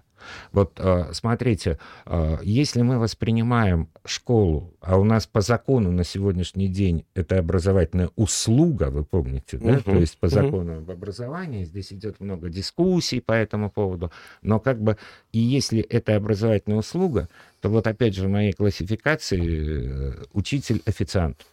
Вот 0.53 0.79
э, 0.79 1.11
смотрите, 1.13 1.79
э, 2.07 2.39
если 2.43 2.83
мы 2.83 2.99
воспринимаем 2.99 3.89
школу, 4.05 4.75
а 4.81 4.99
у 4.99 5.05
нас 5.05 5.27
по 5.27 5.41
закону 5.41 5.93
на 5.93 6.05
сегодняшний 6.05 6.69
день 6.69 7.05
это 7.15 7.39
образовательная 7.39 8.11
услуга, 8.17 8.91
вы 8.91 9.05
помните, 9.05 9.59
да? 9.59 9.77
Uh-huh. 9.77 9.83
То 9.83 9.97
есть 9.97 10.19
по 10.19 10.29
закону 10.29 10.73
uh-huh. 10.73 10.79
об 10.79 10.91
образовании 10.91 11.65
здесь 11.65 11.93
идет 11.93 12.21
много 12.21 12.49
дискуссий 12.49 13.21
по 13.21 13.33
этому 13.33 13.71
поводу, 13.71 14.11
но 14.43 14.61
как 14.61 14.81
бы 14.81 14.97
и 15.33 15.39
если 15.39 15.81
это 15.81 16.17
образовательная 16.17 16.79
услуга, 16.79 17.29
то 17.61 17.69
вот 17.69 17.87
опять 17.87 18.15
же 18.15 18.27
в 18.27 18.31
моей 18.31 18.53
классификации 18.53 20.21
э, 20.21 20.25
учитель-официант, 20.33 21.47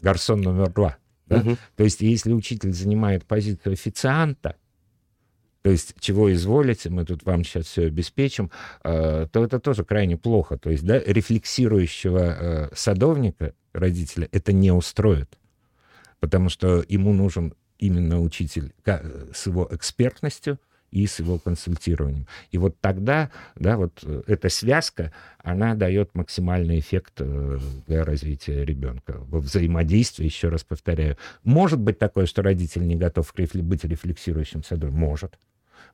гарсон 0.00 0.40
номер 0.40 0.70
два. 0.70 0.96
Да? 1.26 1.40
Uh-huh. 1.40 1.58
То 1.76 1.84
есть 1.84 2.00
если 2.00 2.32
учитель 2.32 2.72
занимает 2.72 3.24
позицию 3.24 3.72
официанта, 3.72 4.56
то 5.66 5.72
есть 5.72 5.96
чего 5.98 6.32
изволите, 6.32 6.90
мы 6.90 7.04
тут 7.04 7.24
вам 7.24 7.42
сейчас 7.42 7.66
все 7.66 7.86
обеспечим, 7.86 8.52
э, 8.84 9.26
то 9.32 9.44
это 9.44 9.58
тоже 9.58 9.84
крайне 9.84 10.16
плохо. 10.16 10.56
То 10.56 10.70
есть 10.70 10.84
да, 10.84 11.00
рефлексирующего 11.00 12.18
э, 12.20 12.68
садовника, 12.72 13.52
родителя, 13.72 14.28
это 14.30 14.52
не 14.52 14.70
устроит, 14.70 15.36
потому 16.20 16.50
что 16.50 16.84
ему 16.86 17.12
нужен 17.12 17.52
именно 17.80 18.22
учитель 18.22 18.74
с 18.84 19.46
его 19.46 19.66
экспертностью, 19.72 20.60
и 20.92 21.04
с 21.04 21.18
его 21.18 21.40
консультированием. 21.40 22.28
И 22.52 22.58
вот 22.58 22.80
тогда, 22.80 23.32
да, 23.56 23.76
вот 23.76 24.04
э, 24.04 24.22
эта 24.28 24.48
связка, 24.48 25.12
она 25.42 25.74
дает 25.74 26.14
максимальный 26.14 26.78
эффект 26.78 27.20
для 27.88 28.04
развития 28.04 28.64
ребенка. 28.64 29.16
Во 29.18 29.40
взаимодействии, 29.40 30.26
еще 30.26 30.48
раз 30.48 30.62
повторяю. 30.62 31.16
Может 31.42 31.80
быть 31.80 31.98
такое, 31.98 32.26
что 32.26 32.42
родитель 32.42 32.86
не 32.86 32.94
готов 32.94 33.34
быть 33.34 33.84
рефлексирующим 33.84 34.62
садовником? 34.62 35.00
Может. 35.00 35.38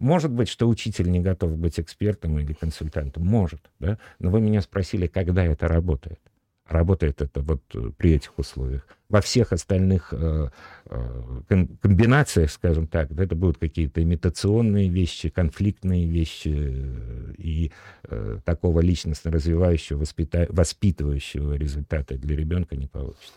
Может 0.03 0.33
быть, 0.33 0.49
что 0.49 0.69
учитель 0.69 1.09
не 1.12 1.21
готов 1.21 1.57
быть 1.57 1.79
экспертом 1.79 2.37
или 2.41 2.55
консультантом. 2.55 3.25
Может, 3.25 3.61
да? 3.79 3.99
Но 4.19 4.31
вы 4.31 4.41
меня 4.41 4.61
спросили, 4.61 5.07
когда 5.07 5.45
это 5.45 5.69
работает. 5.69 6.19
Работает 6.67 7.23
это 7.23 7.41
вот 7.41 7.62
э, 7.75 7.93
при 7.97 8.15
этих 8.15 8.37
условиях. 8.37 8.85
Во 9.09 9.21
всех 9.21 9.53
остальных 9.53 10.09
э, 10.12 10.49
э, 10.87 11.67
комбинациях, 11.81 12.51
скажем 12.51 12.88
так, 12.88 13.12
это 13.12 13.37
будут 13.37 13.59
какие-то 13.59 14.03
имитационные 14.03 14.88
вещи, 14.88 15.29
конфликтные 15.29 16.09
вещи 16.09 16.53
э, 16.53 17.35
и 17.38 17.71
э, 18.03 18.38
такого 18.45 18.81
личностно 18.81 19.31
развивающего, 19.31 19.99
воспита... 19.99 20.49
воспитывающего 20.49 21.55
результата 21.55 22.17
для 22.17 22.35
ребенка 22.35 22.75
не 22.75 22.88
получится. 22.88 23.35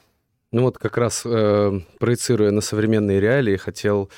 Ну 0.52 0.64
вот 0.64 0.80
как 0.80 0.98
раз 0.98 1.22
э, 1.26 1.80
проецируя 2.00 2.50
на 2.50 2.62
современные 2.62 3.20
реалии, 3.20 3.56
хотел 3.56 4.10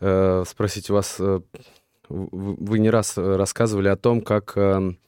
э, 0.00 0.42
спросить 0.44 0.90
у 0.90 0.94
вас 0.94 1.16
э, 1.20 1.40
вы 2.08 2.78
не 2.78 2.90
раз 2.90 3.16
э, 3.16 3.36
рассказывали 3.36 3.88
о 3.88 3.96
том, 3.96 4.20
как 4.20 4.56
эм, 4.56 4.98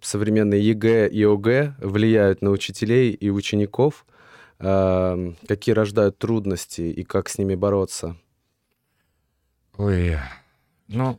современные 0.00 0.66
ЕГЭ 0.66 1.08
и 1.08 1.22
ОГЭ 1.22 1.76
влияют 1.78 2.42
на 2.42 2.50
учителей 2.50 3.12
и 3.12 3.30
учеников, 3.30 4.06
эм, 4.58 5.36
какие 5.46 5.74
рождают 5.74 6.18
трудности 6.18 6.82
и 6.82 7.04
как 7.04 7.28
с 7.28 7.38
ними 7.38 7.54
бороться. 7.54 8.16
Ой, 9.76 10.18
ну, 10.88 11.18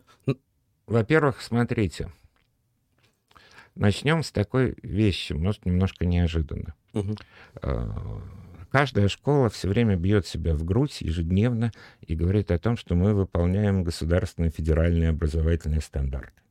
во-первых, 0.85 1.41
смотрите, 1.41 2.11
начнем 3.75 4.23
с 4.23 4.31
такой 4.31 4.75
вещи, 4.83 5.33
может, 5.33 5.65
немножко 5.65 6.05
неожиданно. 6.05 6.75
Угу. 6.93 7.15
Каждая 8.73 9.07
школа 9.07 9.51
все 9.51 9.67
время 9.69 9.95
бьет 9.95 10.25
себя 10.25 10.55
в 10.55 10.63
грудь 10.63 11.01
ежедневно 11.01 11.71
и 12.01 12.15
говорит 12.15 12.49
о 12.49 12.57
том, 12.57 12.75
что 12.75 12.95
мы 12.95 13.13
выполняем 13.13 13.83
государственные 13.83 14.49
федеральные 14.49 15.09
образовательные 15.09 15.79
стандарты. 15.79 16.41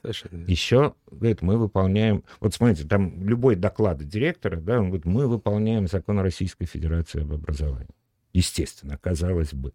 Совершенно. 0.00 0.44
Еще, 0.46 0.94
говорит, 1.10 1.42
мы 1.42 1.58
выполняем... 1.58 2.22
Вот 2.38 2.54
смотрите, 2.54 2.86
там 2.86 3.26
любой 3.26 3.56
доклад 3.56 3.98
директора, 3.98 4.60
да, 4.60 4.78
он 4.78 4.90
говорит, 4.90 5.06
мы 5.06 5.26
выполняем 5.26 5.88
закон 5.88 6.20
Российской 6.20 6.66
Федерации 6.66 7.22
об 7.22 7.32
образовании. 7.32 7.96
Естественно, 8.32 8.96
казалось 8.96 9.52
бы. 9.52 9.72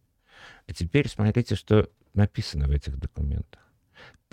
А 0.68 0.74
теперь 0.74 1.10
смотрите, 1.10 1.56
что 1.56 1.90
написано 2.14 2.70
в 2.70 2.72
этих 2.72 2.98
документах. 2.98 3.62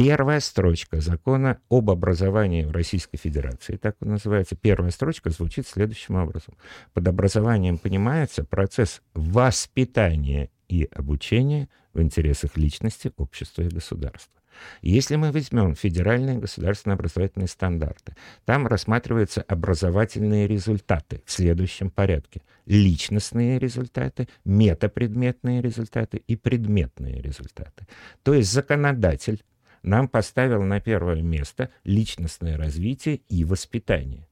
Первая 0.03 0.41
строчка 0.41 1.01
закона 1.01 1.61
об 1.69 1.89
образовании 1.89 2.65
в 2.65 2.73
Российской 2.73 3.19
Федерации, 3.19 3.77
так 3.77 3.95
он 4.01 4.09
называется, 4.09 4.57
первая 4.57 4.91
строчка 4.91 5.31
звучит 5.31 5.65
следующим 5.69 6.17
образом. 6.17 6.55
Под 6.93 7.07
образованием 7.07 7.79
понимается 7.79 8.43
процесс 8.43 9.01
воспитания 9.15 10.51
и 10.69 10.89
обучения 10.93 11.69
в 11.95 12.03
интересах 12.03 12.57
личности, 12.57 13.13
общества 13.17 13.63
и 13.63 13.69
государства. 13.69 14.43
Если 14.81 15.15
мы 15.15 15.31
возьмем 15.31 15.77
федеральные 15.77 16.39
государственные 16.39 16.95
образовательные 16.95 17.49
стандарты, 17.49 18.17
там 18.45 18.67
рассматриваются 18.67 19.43
образовательные 19.43 20.49
результаты 20.49 21.23
в 21.25 21.31
следующем 21.31 21.91
порядке. 21.91 22.43
Личностные 22.67 23.61
результаты, 23.61 24.29
метапредметные 24.45 25.63
результаты 25.63 26.23
и 26.27 26.35
предметные 26.35 27.23
результаты. 27.23 27.87
То 28.25 28.35
есть 28.35 28.53
законодатель 28.53 29.43
нам 29.83 30.09
поставил 30.09 30.63
на 30.63 30.81
первое 30.81 31.23
место 31.23 31.71
личностное 31.85 32.57
развитие 32.57 33.21
и 33.29 33.45
воспитание. 33.45 34.27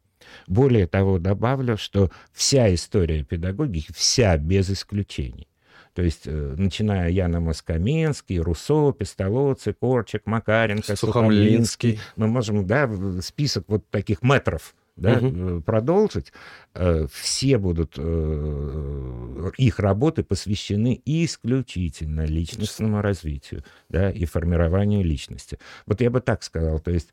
Более 0.46 0.86
того, 0.86 1.18
добавлю, 1.18 1.76
что 1.76 2.10
вся 2.32 2.72
история 2.74 3.24
педагогики, 3.24 3.92
вся 3.92 4.36
без 4.36 4.70
исключений, 4.70 5.48
то 5.94 6.02
есть, 6.02 6.22
э, 6.26 6.54
начиная 6.56 7.10
Яна 7.10 7.40
Москаменский, 7.40 8.38
Руссо, 8.38 8.92
Пестолоци, 8.92 9.72
Корчик, 9.72 10.22
Макаренко, 10.26 10.94
Сухомлинский, 10.94 11.98
мы 12.16 12.28
можем, 12.28 12.66
да, 12.66 12.88
список 13.20 13.64
вот 13.68 13.88
таких 13.90 14.22
метров 14.22 14.74
да, 15.00 15.18
угу. 15.18 15.62
продолжить, 15.62 16.32
э, 16.74 17.06
все 17.10 17.58
будут, 17.58 17.94
э, 17.96 19.50
их 19.56 19.78
работы 19.78 20.22
посвящены 20.22 21.00
исключительно 21.04 22.26
личностному 22.26 23.00
развитию 23.00 23.64
да, 23.88 24.10
и 24.10 24.26
формированию 24.26 25.02
личности. 25.02 25.58
Вот 25.86 26.00
я 26.00 26.10
бы 26.10 26.20
так 26.20 26.42
сказал, 26.42 26.78
то 26.78 26.90
есть 26.90 27.08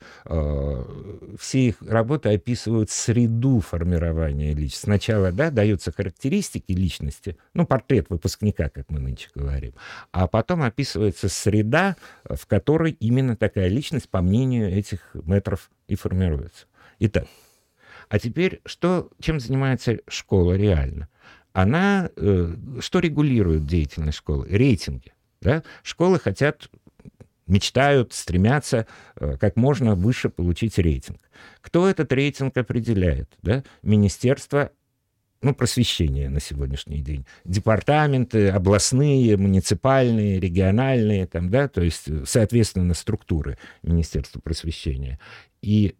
все 1.39 1.67
их 1.67 1.81
работы 1.81 2.29
описывают 2.33 2.89
среду 2.89 3.61
формирования 3.61 4.53
личности. 4.53 4.85
Сначала 4.85 5.31
да, 5.31 5.49
даются 5.49 5.91
характеристики 5.91 6.73
личности, 6.73 7.37
ну, 7.53 7.65
портрет 7.65 8.07
выпускника, 8.09 8.69
как 8.69 8.89
мы 8.89 8.99
нынче 8.99 9.29
говорим, 9.33 9.73
а 10.11 10.27
потом 10.27 10.61
описывается 10.63 11.29
среда, 11.29 11.95
в 12.25 12.45
которой 12.47 12.91
именно 12.91 13.37
такая 13.37 13.69
личность, 13.69 14.09
по 14.09 14.21
мнению 14.21 14.69
этих 14.69 14.99
метров, 15.13 15.69
и 15.87 15.95
формируется. 15.95 16.65
Итак, 16.99 17.27
а 18.09 18.19
теперь, 18.19 18.61
что, 18.65 19.09
чем 19.19 19.39
занимается 19.39 19.99
школа 20.07 20.53
реально? 20.53 21.09
Она, 21.53 22.09
э, 22.15 22.55
что 22.79 22.99
регулирует 22.99 23.65
деятельность 23.65 24.19
школы? 24.19 24.47
Рейтинги. 24.49 25.11
Да? 25.41 25.63
Школы 25.83 26.19
хотят 26.19 26.69
мечтают, 27.47 28.13
стремятся 28.13 28.85
э, 29.15 29.37
как 29.39 29.55
можно 29.55 29.95
выше 29.95 30.29
получить 30.29 30.77
рейтинг. 30.77 31.19
Кто 31.61 31.87
этот 31.87 32.11
рейтинг 32.13 32.55
определяет? 32.57 33.29
Да? 33.41 33.63
Министерство 33.81 34.71
ну, 35.41 35.53
просвещения 35.53 36.29
на 36.29 36.39
сегодняшний 36.39 37.01
день. 37.01 37.25
Департаменты, 37.45 38.49
областные, 38.49 39.37
муниципальные, 39.37 40.39
региональные, 40.39 41.27
там, 41.27 41.49
да, 41.49 41.67
то 41.67 41.81
есть, 41.81 42.07
соответственно, 42.27 42.93
структуры 42.93 43.57
Министерства 43.83 44.39
просвещения. 44.39 45.19
И 45.61 45.95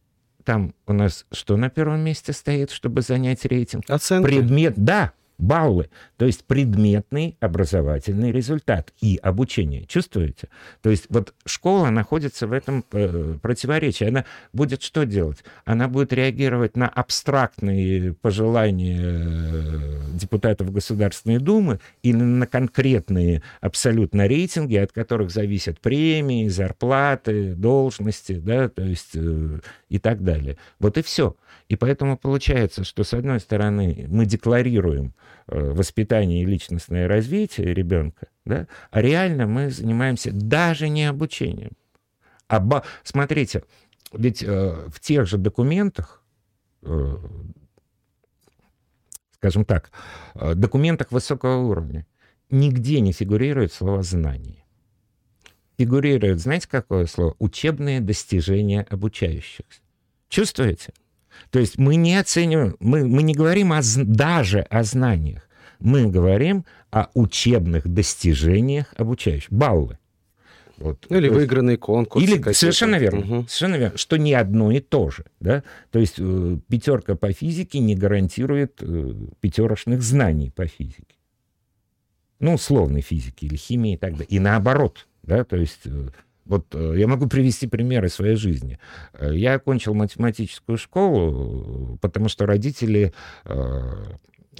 там 0.47 0.73
у 0.85 0.93
нас 0.93 1.25
что 1.33 1.57
на 1.57 1.69
первом 1.69 1.99
месте 1.99 2.31
стоит, 2.31 2.71
чтобы 2.71 3.01
занять 3.01 3.43
рейтинг? 3.43 3.83
Оценки. 3.89 4.27
Предмет, 4.27 4.75
да, 4.77 5.11
баллы, 5.37 5.89
то 6.17 6.25
есть 6.25 6.43
предметный 6.45 7.37
образовательный 7.39 8.31
результат 8.31 8.91
и 9.01 9.19
обучение. 9.21 9.85
Чувствуете? 9.85 10.49
То 10.81 10.89
есть 10.89 11.05
вот 11.09 11.33
школа 11.45 11.89
находится 11.89 12.47
в 12.47 12.53
этом 12.53 12.83
э, 12.91 13.35
противоречии. 13.41 14.07
Она 14.07 14.25
будет 14.51 14.81
что 14.81 15.05
делать? 15.05 15.43
Она 15.65 15.87
будет 15.87 16.11
реагировать 16.11 16.75
на 16.75 16.87
абстрактные 16.87 18.13
пожелания 18.13 18.99
э, 18.99 20.01
депутатов 20.13 20.71
Государственной 20.71 21.37
Думы 21.37 21.79
или 22.01 22.17
на 22.17 22.47
конкретные 22.47 23.43
абсолютно 23.61 24.27
рейтинги, 24.27 24.75
от 24.75 24.91
которых 24.91 25.29
зависят 25.29 25.79
премии, 25.79 26.47
зарплаты, 26.47 27.53
должности, 27.53 28.33
да, 28.33 28.69
то 28.69 28.83
есть 28.83 29.11
э, 29.13 29.59
и 29.89 29.99
так 29.99 30.23
далее. 30.23 30.57
Вот 30.79 30.97
и 30.97 31.01
все. 31.01 31.35
И 31.69 31.75
поэтому 31.75 32.17
получается, 32.17 32.83
что 32.83 33.03
с 33.03 33.13
одной 33.13 33.39
стороны 33.39 34.05
мы 34.09 34.25
декларируем 34.25 35.13
э, 35.47 35.59
воспитание 35.59 36.43
и 36.43 36.45
личностное 36.45 37.07
развитие 37.07 37.73
ребенка, 37.73 38.27
да, 38.45 38.67
а 38.91 39.01
реально 39.01 39.47
мы 39.47 39.69
занимаемся 39.69 40.31
даже 40.31 40.89
не 40.89 41.05
обучением. 41.05 41.71
А 42.47 42.59
ба... 42.59 42.83
Смотрите, 43.03 43.63
ведь 44.13 44.43
э, 44.43 44.87
в 44.87 44.99
тех 44.99 45.27
же 45.27 45.37
документах, 45.37 46.23
э, 46.83 47.17
скажем 49.35 49.65
так, 49.65 49.91
э, 50.35 50.53
документах 50.53 51.11
высокого 51.11 51.57
уровня 51.57 52.05
нигде 52.49 53.01
не 53.01 53.11
фигурирует 53.11 53.73
слово 53.73 54.03
«знание». 54.03 54.63
Фигурирует, 55.77 56.39
знаете, 56.39 56.67
какое 56.69 57.05
слово? 57.05 57.35
Учебные 57.39 58.01
достижения 58.01 58.85
обучающихся. 58.89 59.81
Чувствуете? 60.29 60.93
То 61.51 61.59
есть 61.59 61.77
мы 61.77 61.95
не 61.95 62.15
оцениваем, 62.15 62.75
мы, 62.79 63.05
мы 63.07 63.21
не 63.21 63.33
говорим 63.33 63.71
о, 63.71 63.81
даже 63.95 64.61
о 64.61 64.83
знаниях, 64.83 65.47
мы 65.79 66.07
говорим 66.07 66.65
о 66.89 67.09
учебных 67.13 67.87
достижениях 67.87 68.93
обучающих. 68.97 69.51
Баллы. 69.51 69.99
Вот. 70.77 71.05
Ну, 71.09 71.17
или 71.17 71.29
выигранные 71.29 71.77
конкурсы. 71.77 72.27
Или 72.27 72.51
совершенно 72.53 72.97
верно, 72.97 73.19
угу. 73.19 73.47
совершенно 73.47 73.75
верно, 73.75 73.97
что 73.97 74.17
не 74.17 74.33
одно 74.33 74.71
и 74.71 74.79
то 74.79 75.09
же. 75.09 75.25
Да? 75.39 75.63
То 75.91 75.99
есть 75.99 76.15
э, 76.17 76.57
пятерка 76.67 77.15
по 77.15 77.31
физике 77.31 77.79
не 77.79 77.95
гарантирует 77.95 78.81
э, 78.81 79.13
пятерочных 79.39 80.01
знаний 80.01 80.51
по 80.55 80.67
физике. 80.67 81.15
Ну, 82.39 82.53
условной 82.53 83.01
физики 83.01 83.45
или 83.45 83.55
химии 83.55 83.93
и 83.93 83.97
так 83.97 84.13
далее. 84.13 84.27
И 84.29 84.39
наоборот. 84.39 85.07
Да? 85.27 85.43
То 85.43 85.57
есть 85.57 85.81
э, 85.85 86.09
вот 86.45 86.65
э, 86.73 86.95
я 86.97 87.07
могу 87.07 87.27
привести 87.27 87.67
примеры 87.67 88.09
своей 88.09 88.35
жизни. 88.35 88.79
Э, 89.13 89.35
я 89.35 89.55
окончил 89.55 89.93
математическую 89.93 90.77
школу, 90.77 91.99
потому 92.01 92.29
что 92.29 92.45
родители 92.45 93.13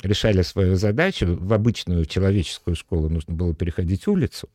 решали 0.04 0.44
свою 0.44 0.76
задачу. 0.76 1.38
В 1.40 1.54
обычную 1.54 2.06
человеческую 2.06 2.76
школу 2.76 3.10
нужно 3.10 3.34
было 3.34 3.56
переходить 3.56 4.08
улицу 4.08 4.50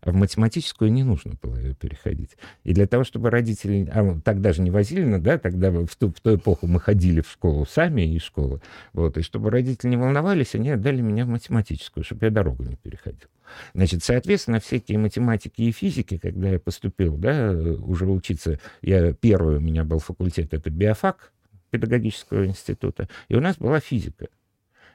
а 0.00 0.10
в 0.10 0.14
математическую 0.14 0.92
не 0.92 1.04
нужно 1.04 1.34
было 1.40 1.74
переходить. 1.74 2.36
И 2.64 2.74
для 2.74 2.86
того, 2.86 3.04
чтобы 3.04 3.30
родители... 3.30 3.88
А 3.92 4.18
тогда 4.24 4.52
же 4.52 4.62
не 4.62 4.70
возили, 4.70 5.04
но 5.04 5.18
да, 5.18 5.38
тогда 5.38 5.70
в 5.70 5.94
ту, 5.96 6.10
в 6.10 6.20
ту 6.20 6.36
эпоху 6.36 6.66
мы 6.66 6.80
ходили 6.80 7.20
в 7.20 7.30
школу 7.30 7.66
сами 7.66 8.02
из 8.02 8.22
школы. 8.22 8.60
Вот, 8.92 9.16
и 9.16 9.22
чтобы 9.22 9.50
родители 9.50 9.90
не 9.90 9.96
волновались, 9.96 10.54
они 10.54 10.70
отдали 10.70 11.00
меня 11.00 11.24
в 11.24 11.28
математическую, 11.28 12.04
чтобы 12.04 12.26
я 12.26 12.30
дорогу 12.30 12.64
не 12.64 12.76
переходил. 12.76 13.28
Значит, 13.74 14.02
соответственно, 14.02 14.60
всякие 14.60 14.98
математики 14.98 15.62
и 15.62 15.72
физики, 15.72 16.18
когда 16.18 16.48
я 16.48 16.58
поступил, 16.58 17.16
да, 17.16 17.52
уже 17.52 18.06
учиться, 18.06 18.58
я 18.80 19.12
первый 19.12 19.58
у 19.58 19.60
меня 19.60 19.84
был 19.84 19.98
факультет, 19.98 20.54
это 20.54 20.70
биофак 20.70 21.32
педагогического 21.70 22.46
института, 22.46 23.08
и 23.28 23.34
у 23.34 23.40
нас 23.40 23.56
была 23.56 23.80
физика 23.80 24.28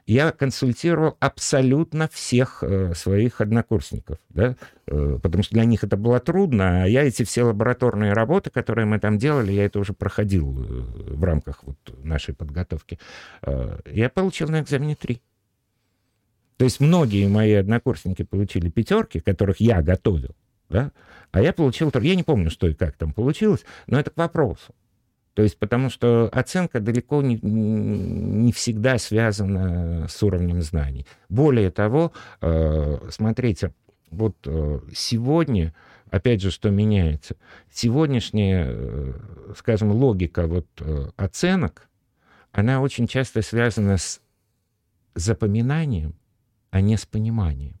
я 0.08 0.32
консультировал 0.32 1.18
абсолютно 1.20 2.08
всех 2.08 2.62
э, 2.62 2.94
своих 2.94 3.42
однокурсников, 3.42 4.18
да, 4.30 4.56
э, 4.86 5.18
потому 5.22 5.44
что 5.44 5.54
для 5.54 5.66
них 5.66 5.84
это 5.84 5.98
было 5.98 6.18
трудно, 6.18 6.84
а 6.84 6.86
я 6.86 7.04
эти 7.04 7.24
все 7.24 7.42
лабораторные 7.42 8.14
работы, 8.14 8.48
которые 8.48 8.86
мы 8.86 8.98
там 9.00 9.18
делали, 9.18 9.52
я 9.52 9.66
это 9.66 9.78
уже 9.78 9.92
проходил 9.92 10.58
э, 10.58 11.14
в 11.14 11.22
рамках 11.22 11.62
вот 11.62 11.76
нашей 12.02 12.34
подготовки, 12.34 12.98
э, 13.42 13.80
я 13.92 14.08
получил 14.08 14.48
на 14.48 14.62
экзамене 14.62 14.96
три. 14.96 15.20
То 16.56 16.64
есть 16.64 16.80
многие 16.80 17.28
мои 17.28 17.52
однокурсники 17.52 18.22
получили 18.22 18.70
пятерки, 18.70 19.20
которых 19.20 19.60
я 19.60 19.82
готовил, 19.82 20.34
да, 20.70 20.90
а 21.32 21.42
я 21.42 21.52
получил... 21.52 21.92
Я 22.00 22.14
не 22.16 22.22
помню, 22.22 22.50
что 22.50 22.66
и 22.66 22.72
как 22.72 22.96
там 22.96 23.12
получилось, 23.12 23.66
но 23.86 24.00
это 24.00 24.10
к 24.10 24.16
вопросу. 24.16 24.74
То 25.38 25.44
есть 25.44 25.56
потому 25.56 25.88
что 25.88 26.28
оценка 26.32 26.80
далеко 26.80 27.22
не, 27.22 27.38
не 27.40 28.50
всегда 28.50 28.98
связана 28.98 30.08
с 30.08 30.20
уровнем 30.24 30.60
знаний. 30.62 31.06
Более 31.28 31.70
того, 31.70 32.10
э, 32.40 33.08
смотрите, 33.12 33.72
вот 34.10 34.34
э, 34.46 34.80
сегодня, 34.92 35.76
опять 36.10 36.42
же, 36.42 36.50
что 36.50 36.70
меняется? 36.70 37.36
Сегодняшняя, 37.70 38.66
э, 38.68 39.12
скажем, 39.56 39.92
логика 39.92 40.48
вот 40.48 40.66
оценок, 41.14 41.88
она 42.50 42.80
очень 42.80 43.06
часто 43.06 43.40
связана 43.40 43.96
с 43.96 44.20
запоминанием, 45.14 46.16
а 46.70 46.80
не 46.80 46.96
с 46.96 47.06
пониманием. 47.06 47.78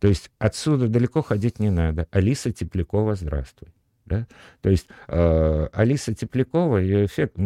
То 0.00 0.08
есть 0.08 0.32
отсюда 0.40 0.88
далеко 0.88 1.22
ходить 1.22 1.60
не 1.60 1.70
надо. 1.70 2.08
Алиса 2.10 2.50
Теплякова, 2.50 3.14
здравствуй. 3.14 3.68
Да? 4.08 4.26
То 4.60 4.70
есть 4.70 4.88
э, 5.06 5.68
Алиса 5.72 6.14
Теплякова, 6.14 6.78
ее 6.78 7.04
эффект... 7.04 7.36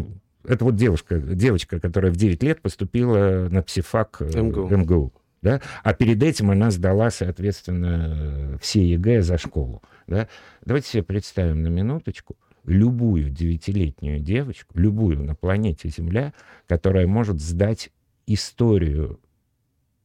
Это 0.44 0.64
вот 0.64 0.74
девушка, 0.74 1.18
девочка, 1.18 1.78
которая 1.78 2.10
в 2.10 2.16
9 2.16 2.42
лет 2.42 2.60
поступила 2.62 3.48
на 3.50 3.62
психфак 3.62 4.16
э, 4.20 4.40
МГУ. 4.40 4.68
МГУ 4.68 5.12
да? 5.42 5.60
А 5.82 5.92
перед 5.92 6.22
этим 6.22 6.50
она 6.50 6.70
сдала, 6.70 7.10
соответственно, 7.10 8.58
все 8.60 8.84
ЕГЭ 8.84 9.22
за 9.22 9.36
школу. 9.38 9.82
Да? 10.06 10.28
Давайте 10.64 10.88
себе 10.88 11.02
представим 11.02 11.62
на 11.62 11.68
минуточку 11.68 12.36
любую 12.64 13.28
девятилетнюю 13.30 14.20
девочку, 14.20 14.78
любую 14.78 15.22
на 15.24 15.34
планете 15.34 15.88
Земля, 15.88 16.32
которая 16.68 17.08
может 17.08 17.40
сдать 17.40 17.90
историю 18.26 19.18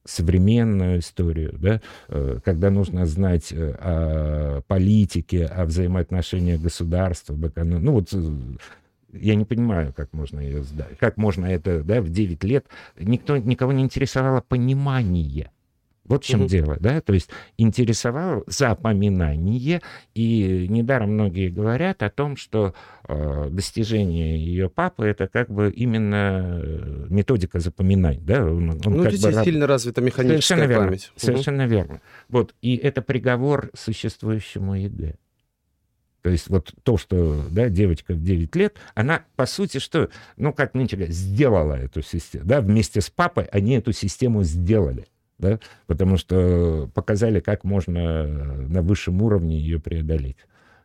современную 0.07 0.99
историю, 0.99 1.55
да, 1.59 1.81
э, 2.07 2.39
когда 2.43 2.69
нужно 2.69 3.05
знать 3.05 3.51
э, 3.51 3.75
о 3.79 4.61
политике, 4.67 5.45
о 5.45 5.65
взаимоотношениях 5.65 6.61
государства, 6.61 7.37
ну 7.55 7.91
вот 7.91 8.13
э, 8.13 8.31
я 9.13 9.35
не 9.35 9.45
понимаю, 9.45 9.93
как 9.93 10.13
можно 10.13 10.39
ее 10.39 10.63
сдать, 10.63 10.97
как 10.97 11.17
можно 11.17 11.45
это, 11.45 11.83
да, 11.83 12.01
в 12.01 12.09
9 12.09 12.43
лет. 12.43 12.65
Никто, 12.99 13.37
никого 13.37 13.71
не 13.71 13.83
интересовало 13.83 14.41
понимание 14.41 15.51
вот 16.07 16.23
в 16.23 16.27
чем 16.27 16.41
угу. 16.41 16.49
дело, 16.49 16.77
да, 16.79 17.01
то 17.01 17.13
есть 17.13 17.29
интересовало 17.57 18.43
запоминание, 18.47 19.81
и 20.13 20.67
недаром 20.69 21.13
многие 21.13 21.49
говорят 21.49 22.03
о 22.03 22.09
том, 22.09 22.37
что 22.37 22.73
э, 23.07 23.49
достижение 23.51 24.39
ее 24.39 24.69
папы 24.69 25.05
это 25.05 25.27
как 25.27 25.49
бы 25.49 25.69
именно 25.69 26.61
э, 26.63 27.05
методика 27.09 27.59
запоминать, 27.59 28.25
да, 28.25 28.45
он, 28.45 28.69
он 28.69 28.81
ну, 28.85 29.09
здесь 29.09 29.23
бы 29.35 29.43
сильно 29.43 29.67
развита 29.67 30.01
механическая 30.01 30.57
совершенно 30.57 30.85
память. 30.85 31.01
Верно, 31.03 31.13
совершенно 31.17 31.63
угу. 31.63 31.71
верно. 31.71 32.01
Вот, 32.29 32.55
и 32.61 32.75
это 32.75 33.01
приговор 33.01 33.69
существующему 33.73 34.75
ЕГЭ. 34.75 35.15
То 36.21 36.31
есть 36.31 36.49
вот 36.49 36.73
то, 36.83 36.97
что 36.97 37.41
да, 37.51 37.69
девочка 37.69 38.13
в 38.13 38.21
9 38.21 38.53
лет, 38.57 38.75
она, 38.95 39.23
по 39.35 39.45
сути, 39.45 39.77
что, 39.77 40.09
ну, 40.35 40.51
как 40.51 40.73
нынче 40.73 41.05
сделала 41.07 41.75
эту 41.75 42.01
систему. 42.01 42.43
Да, 42.45 42.59
вместе 42.59 42.99
с 42.99 43.09
папой 43.09 43.45
они 43.45 43.75
эту 43.75 43.93
систему 43.93 44.43
сделали 44.43 45.07
да, 45.37 45.59
потому 45.85 46.17
что 46.17 46.89
показали, 46.93 47.39
как 47.39 47.63
можно 47.63 48.25
на 48.25 48.81
высшем 48.81 49.21
уровне 49.21 49.59
ее 49.59 49.79
преодолеть. 49.79 50.37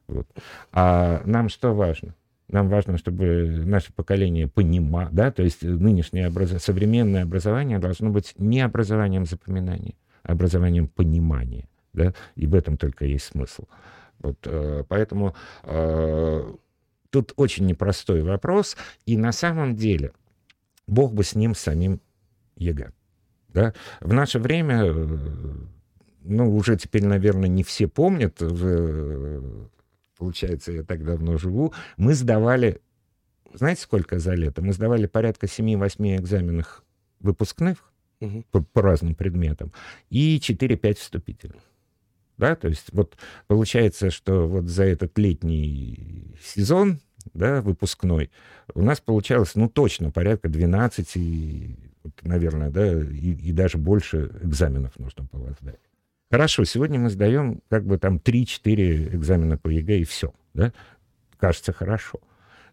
Вот. 0.06 0.28
А 0.72 1.22
нам 1.24 1.48
что 1.48 1.74
важно? 1.74 2.14
Нам 2.48 2.68
важно, 2.68 2.98
чтобы 2.98 3.62
наше 3.64 3.92
поколение 3.94 4.46
понимало, 4.46 5.08
да, 5.10 5.30
то 5.30 5.42
есть 5.42 5.62
нынешнее 5.62 6.26
образование, 6.26 6.60
современное 6.60 7.22
образование 7.22 7.78
должно 7.78 8.10
быть 8.10 8.34
не 8.36 8.60
образованием 8.60 9.24
запоминания, 9.24 9.94
а 10.22 10.32
образованием 10.32 10.86
понимания, 10.86 11.66
да, 11.94 12.12
и 12.34 12.46
в 12.46 12.54
этом 12.54 12.76
только 12.76 13.06
есть 13.06 13.24
смысл. 13.24 13.64
Вот, 14.18 14.36
э, 14.44 14.84
поэтому 14.86 15.34
э, 15.62 16.52
тут 17.08 17.32
очень 17.36 17.64
непростой 17.64 18.22
вопрос, 18.22 18.76
и 19.06 19.16
на 19.16 19.32
самом 19.32 19.74
деле 19.74 20.12
Бог 20.86 21.14
бы 21.14 21.24
с 21.24 21.34
ним 21.34 21.54
самим 21.54 22.00
ЕГЭ. 22.56 22.92
Да? 23.52 23.74
В 24.00 24.12
наше 24.12 24.38
время, 24.38 24.84
э, 24.84 25.18
ну, 26.24 26.56
уже 26.56 26.76
теперь, 26.76 27.04
наверное, 27.04 27.48
не 27.48 27.62
все 27.62 27.88
помнят, 27.88 28.40
уже, 28.40 29.42
получается, 30.16 30.72
я 30.72 30.82
так 30.82 31.04
давно 31.04 31.36
живу, 31.36 31.72
мы 31.96 32.14
сдавали, 32.14 32.80
знаете, 33.54 33.82
сколько 33.82 34.18
за 34.18 34.34
лето? 34.34 34.62
Мы 34.62 34.72
сдавали 34.72 35.06
порядка 35.06 35.46
7-8 35.46 36.16
экзаменов 36.16 36.82
выпускных, 37.20 37.92
угу. 38.20 38.44
по, 38.50 38.62
по 38.62 38.82
разным 38.82 39.14
предметам, 39.14 39.72
и 40.10 40.38
4-5 40.38 40.94
вступительных. 40.94 41.62
Да, 42.38 42.56
то 42.56 42.68
есть 42.68 42.86
вот 42.92 43.16
получается, 43.46 44.10
что 44.10 44.48
вот 44.48 44.64
за 44.64 44.84
этот 44.84 45.16
летний 45.18 46.34
сезон, 46.42 47.00
да, 47.34 47.60
выпускной, 47.60 48.30
у 48.74 48.82
нас 48.82 49.00
получалось, 49.00 49.54
ну, 49.54 49.68
точно 49.68 50.10
порядка 50.10 50.48
12, 50.48 51.16
и, 51.16 51.76
вот, 52.02 52.12
наверное, 52.22 52.70
да, 52.70 52.86
и, 52.92 53.32
и 53.32 53.52
даже 53.52 53.78
больше 53.78 54.30
экзаменов 54.42 54.98
нужно 54.98 55.24
было 55.30 55.54
сдать. 55.60 55.80
Хорошо, 56.30 56.64
сегодня 56.64 56.98
мы 56.98 57.10
сдаем 57.10 57.60
как 57.68 57.84
бы 57.84 57.98
там 57.98 58.16
3-4 58.16 59.16
экзамена 59.16 59.58
по 59.58 59.68
ЕГЭ 59.68 59.98
и 59.98 60.04
все, 60.04 60.32
да? 60.54 60.72
Кажется, 61.38 61.72
хорошо. 61.72 62.20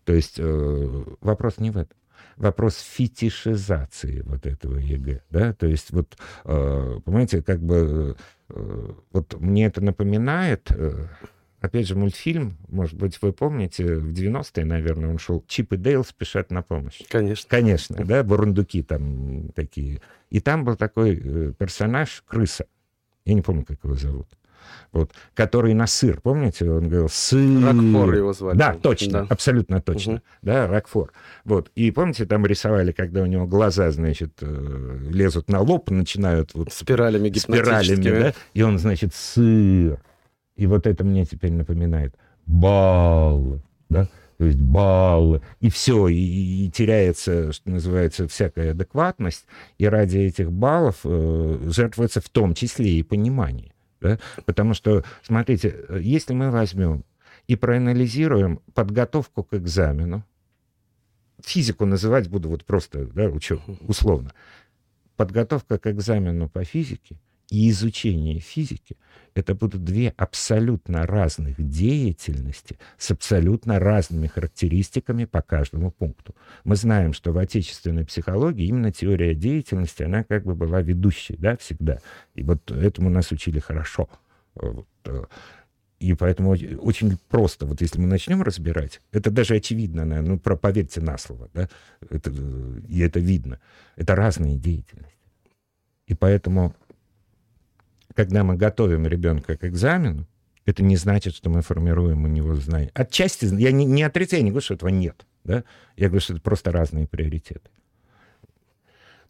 То 0.06 0.14
есть 0.14 0.40
э, 0.40 1.04
вопрос 1.20 1.58
не 1.58 1.72
в 1.72 1.78
этом. 1.78 1.98
Вопрос 2.38 2.78
фетишизации 2.78 4.22
вот 4.22 4.46
этого 4.46 4.78
ЕГЭ, 4.78 5.24
да? 5.30 5.54
То 5.54 5.68
есть 5.68 5.92
вот, 5.92 6.18
э, 6.46 7.00
понимаете, 7.04 7.42
как 7.42 7.60
бы 7.60 8.16
э, 8.50 8.94
вот 9.12 9.40
мне 9.40 9.66
это 9.66 9.82
напоминает... 9.82 10.72
Э, 10.72 11.08
Опять 11.62 11.88
же, 11.88 11.96
мультфильм, 11.96 12.58
может 12.70 12.98
быть, 12.98 13.22
вы 13.22 13.34
помните, 13.34 13.96
в 13.96 14.14
90-е, 14.14 14.64
наверное, 14.64 15.10
он 15.10 15.18
шел 15.18 15.44
«Чип 15.48 15.74
и 15.74 15.78
Дейл 15.78 16.06
спешат 16.06 16.52
на 16.52 16.62
помощь». 16.62 17.02
Конечно. 17.10 17.50
Конечно, 17.50 18.06
да, 18.06 18.24
бурундуки 18.24 18.82
там 18.82 19.50
такие. 19.50 20.02
И 20.30 20.40
там 20.40 20.64
был 20.64 20.78
такой 20.78 21.20
э, 21.22 21.54
персонаж, 21.58 22.24
крыса. 22.26 22.66
Я 23.26 23.34
не 23.34 23.42
помню, 23.42 23.66
как 23.66 23.84
его 23.84 23.96
зовут. 23.96 24.28
Вот, 24.92 25.12
который 25.36 25.74
на 25.74 25.86
сыр, 25.86 26.20
помните, 26.22 26.70
он 26.70 26.90
говорил 26.90 27.10
сыр. 27.10 27.64
Рокфор 27.64 28.14
его 28.16 28.34
звали. 28.34 28.58
Да, 28.58 28.74
точно, 28.74 29.12
да. 29.22 29.28
абсолютно 29.30 29.82
точно, 29.82 30.14
угу. 30.14 30.22
да, 30.42 30.68
Рокфор. 30.68 31.12
Вот, 31.44 31.72
и 31.76 31.92
помните, 31.92 32.26
там 32.26 32.46
рисовали, 32.46 32.92
когда 32.92 33.22
у 33.22 33.26
него 33.26 33.46
глаза, 33.46 33.92
значит, 33.92 34.34
э, 34.42 34.98
лезут 35.12 35.50
на 35.50 35.60
лоб, 35.60 35.92
начинают 35.92 36.54
вот 36.54 36.74
спиралями 36.74 37.32
спиралями, 37.38 38.02
да, 38.02 38.34
и 38.54 38.62
он, 38.62 38.80
значит, 38.80 39.14
сыр. 39.14 40.00
И 40.60 40.68
вот 40.68 40.86
это 40.88 41.06
мне 41.06 41.24
теперь 41.24 41.54
напоминает 41.54 42.14
баллы, 42.46 43.62
да, 43.88 44.10
то 44.38 44.44
есть 44.44 44.60
баллы, 44.60 45.42
и 45.62 45.70
все, 45.70 46.10
и, 46.10 46.66
и 46.66 46.70
теряется, 46.70 47.54
что 47.54 47.70
называется, 47.70 48.28
всякая 48.28 48.72
адекватность, 48.72 49.46
и 49.78 49.86
ради 49.86 50.18
этих 50.18 50.52
баллов 50.52 51.00
э, 51.06 51.70
жертвуется 51.72 52.20
в 52.20 52.28
том 52.28 52.56
числе 52.56 52.92
и 52.92 53.04
понимание. 53.04 53.72
Да? 54.02 54.20
Потому 54.46 54.74
что, 54.74 55.06
смотрите, 55.24 55.74
если 55.98 56.34
мы 56.34 56.52
возьмем 56.52 57.06
и 57.48 57.56
проанализируем 57.56 58.60
подготовку 58.74 59.46
к 59.46 59.54
экзамену, 59.54 60.26
физику 61.42 61.86
называть 61.86 62.28
буду 62.28 62.50
вот 62.50 62.66
просто, 62.66 63.06
да, 63.06 63.30
учу, 63.30 63.62
условно, 63.88 64.34
подготовка 65.16 65.80
к 65.80 65.88
экзамену 65.88 66.50
по 66.50 66.66
физике 66.66 67.18
и 67.50 67.70
изучение 67.70 68.40
физики— 68.40 68.98
это 69.36 69.56
будут 69.56 69.84
две 69.84 70.14
абсолютно 70.18 71.06
разных 71.06 71.56
деятельности 71.58 72.78
с 72.98 73.12
абсолютно 73.12 73.80
разными 73.80 74.28
характеристиками 74.28 75.26
по 75.26 75.42
каждому 75.42 75.92
пункту. 75.92 76.36
Мы 76.64 76.76
знаем, 76.76 77.14
что 77.14 77.32
в 77.32 77.38
отечественной 77.38 78.06
психологии 78.06 78.68
именно 78.68 78.92
теория 78.92 79.34
деятельности, 79.34 80.04
она 80.04 80.24
как 80.24 80.44
бы 80.44 80.56
была 80.56 80.82
ведущей, 80.82 81.36
да, 81.38 81.58
всегда. 81.58 82.00
И 82.36 82.44
вот 82.44 82.70
этому 82.72 83.10
нас 83.10 83.32
учили 83.32 83.60
хорошо. 83.60 84.10
Э, 84.56 85.24
и 86.00 86.14
поэтому 86.14 86.52
очень 86.52 87.18
просто, 87.28 87.66
вот 87.66 87.82
если 87.82 88.00
мы 88.00 88.08
начнем 88.08 88.42
разбирать, 88.42 89.02
это 89.12 89.32
даже 89.32 89.56
очевидно, 89.56 90.06
наверное, 90.06 90.32
ну, 90.32 90.40
про, 90.40 90.56
поверьте 90.56 91.02
на 91.02 91.18
слово, 91.18 91.50
да, 91.54 91.68
это, 92.10 92.32
э, 92.34 92.82
и 92.88 93.00
это 93.00 93.20
видно. 93.20 93.60
Это 93.96 94.16
разные 94.16 94.56
деятельности. 94.56 95.18
И 96.08 96.16
поэтому 96.16 96.76
когда 98.20 98.44
мы 98.44 98.58
готовим 98.58 99.08
ребенка 99.08 99.56
к 99.56 99.64
экзамену, 99.64 100.28
это 100.66 100.84
не 100.84 100.98
значит, 100.98 101.34
что 101.34 101.50
мы 101.50 101.62
формируем 101.62 102.26
у 102.26 102.28
него 102.28 102.54
знания. 102.56 102.92
Отчасти, 102.94 103.46
я 103.46 103.72
не, 103.72 103.86
не 103.86 104.04
отрицаю, 104.04 104.42
я 104.42 104.44
не 104.44 104.52
говорю, 104.52 104.66
что 104.66 104.74
этого 104.74 104.90
нет. 104.90 105.26
Да? 105.46 105.64
Я 105.96 106.08
говорю, 106.08 106.20
что 106.20 106.34
это 106.34 106.42
просто 106.42 106.74
разные 106.74 107.08
приоритеты. 107.08 107.70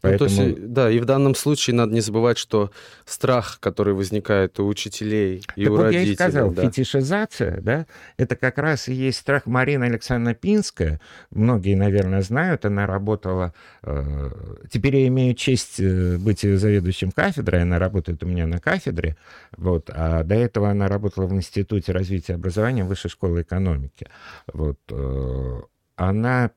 Поэтому... 0.02 0.30
Ну, 0.30 0.36
то 0.36 0.44
есть, 0.44 0.72
да, 0.72 0.92
и 0.92 1.00
в 1.00 1.06
данном 1.06 1.36
случае 1.36 1.76
надо 1.76 1.94
не 1.94 2.02
забывать, 2.02 2.38
что 2.38 2.72
страх, 3.06 3.60
который 3.60 3.94
возникает 3.94 4.60
у 4.60 4.68
учителей 4.68 5.44
и 5.56 5.64
так 5.66 5.74
у 5.74 5.76
вот 5.76 5.84
родителей... 5.84 6.06
я 6.06 6.12
и 6.12 6.16
сказал, 6.16 6.52
да. 6.52 6.62
фетишизация, 6.64 7.62
да, 7.62 7.86
это 8.18 8.36
как 8.36 8.58
раз 8.58 8.88
и 8.88 8.94
есть 8.94 9.20
страх 9.20 9.46
Марины 9.46 9.86
Александровны 9.86 10.36
Пинская. 10.36 11.02
Многие, 11.32 11.76
наверное, 11.76 12.22
знают, 12.22 12.66
она 12.66 12.88
работала... 12.88 13.54
Э, 13.84 14.30
теперь 14.72 14.96
я 14.98 15.08
имею 15.08 15.36
честь 15.36 15.80
э, 15.80 16.18
быть 16.18 16.42
заведующим 16.42 17.12
кафедрой, 17.12 17.64
она 17.64 17.78
работает 17.80 18.24
у 18.24 18.28
меня 18.28 18.48
на 18.48 18.60
кафедре, 18.60 19.18
вот, 19.58 19.90
а 19.94 20.24
до 20.24 20.36
этого 20.36 20.70
она 20.70 20.88
работала 20.88 21.26
в 21.26 21.34
Институте 21.34 21.92
развития 21.92 22.36
образования 22.36 22.84
Высшей 22.84 23.12
школы 23.12 23.42
экономики. 23.42 24.08
Вот, 24.54 24.80
э, 24.90 25.62
она 25.98 26.52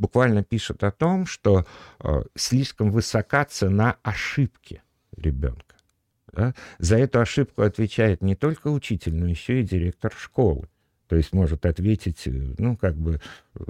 буквально 0.00 0.42
пишет 0.42 0.82
о 0.82 0.90
том, 0.90 1.26
что 1.26 1.66
э, 2.00 2.22
слишком 2.34 2.90
высока 2.90 3.44
цена 3.44 3.98
ошибки 4.02 4.82
ребенка. 5.16 5.76
Да? 6.32 6.54
За 6.78 6.96
эту 6.96 7.20
ошибку 7.20 7.62
отвечает 7.62 8.22
не 8.22 8.34
только 8.34 8.68
учитель, 8.68 9.14
но 9.14 9.28
еще 9.28 9.60
и 9.60 9.64
директор 9.64 10.12
школы. 10.16 10.68
То 11.06 11.16
есть 11.16 11.32
может 11.32 11.66
ответить, 11.66 12.26
э, 12.26 12.54
ну, 12.58 12.76
как 12.76 12.96
бы... 12.96 13.20
Э, 13.56 13.62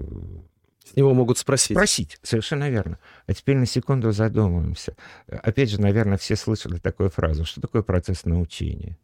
С 0.85 0.95
него 0.95 1.15
могут 1.15 1.39
спросить. 1.39 1.77
Спросить, 1.77 2.19
совершенно 2.23 2.71
верно. 2.71 2.99
А 3.27 3.35
теперь 3.35 3.57
на 3.57 3.67
секунду 3.67 4.13
задумаемся. 4.13 4.97
Опять 5.27 5.71
же, 5.71 5.81
наверное, 5.81 6.17
все 6.17 6.37
слышали 6.37 6.79
такую 6.79 7.11
фразу. 7.11 7.45
Что 7.45 7.61
такое 7.61 7.83
процесс 7.83 8.25
научения? 8.25 8.97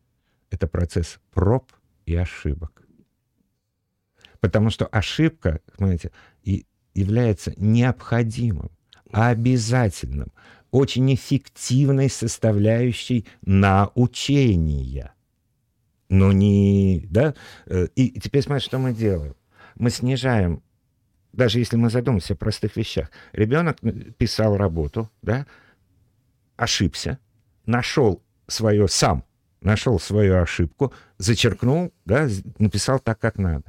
Это 0.51 0.69
процесс 0.69 1.19
проб 1.33 1.73
и 2.05 2.15
ошибок. 2.15 2.87
Потому 4.41 4.71
что 4.71 4.87
ошибка, 4.87 5.61
смотрите, 5.77 6.13
и 6.36 6.36
является 6.97 7.53
необходимым, 7.57 8.71
обязательным, 9.13 10.33
очень 10.71 11.15
эффективной 11.15 12.11
составляющей 12.11 13.27
научения. 13.43 15.15
Но 16.09 16.33
не... 16.33 17.07
Да? 17.11 17.35
Э, 17.67 17.87
и 17.95 18.19
теперь 18.21 18.43
смотрите, 18.43 18.67
что 18.67 18.79
мы 18.79 18.93
делаем. 18.93 19.35
Мы 19.75 19.91
снижаем, 19.91 20.63
даже 21.33 21.59
если 21.59 21.77
мы 21.77 21.91
задумаемся 21.91 22.35
о 22.35 22.37
простых 22.37 22.77
вещах. 22.77 23.11
Ребенок 23.33 23.79
писал 24.17 24.57
работу, 24.57 25.11
да, 25.23 25.47
ошибся, 26.57 27.19
нашел 27.67 28.23
свое 28.47 28.89
сам, 28.89 29.25
нашел 29.61 29.99
свою 30.01 30.41
ошибку, 30.41 30.93
зачеркнул, 31.19 31.93
да, 32.05 32.29
написал 32.59 33.01
так, 33.01 33.19
как 33.19 33.39
надо. 33.39 33.65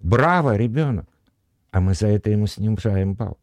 Браво, 0.00 0.56
ребенок! 0.56 1.08
А 1.74 1.80
мы 1.80 1.94
за 1.94 2.06
это 2.06 2.30
ему 2.30 2.46
снижаем 2.46 3.14
балл. 3.14 3.36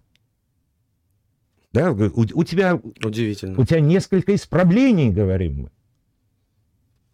Да, 1.74 1.92
у, 1.92 2.22
у 2.22 2.44
тебя... 2.46 2.80
Удивительно. 3.04 3.60
У 3.60 3.66
тебя 3.66 3.82
несколько 3.82 4.34
исправлений, 4.34 5.12
говорим 5.12 5.64
мы. 5.64 5.72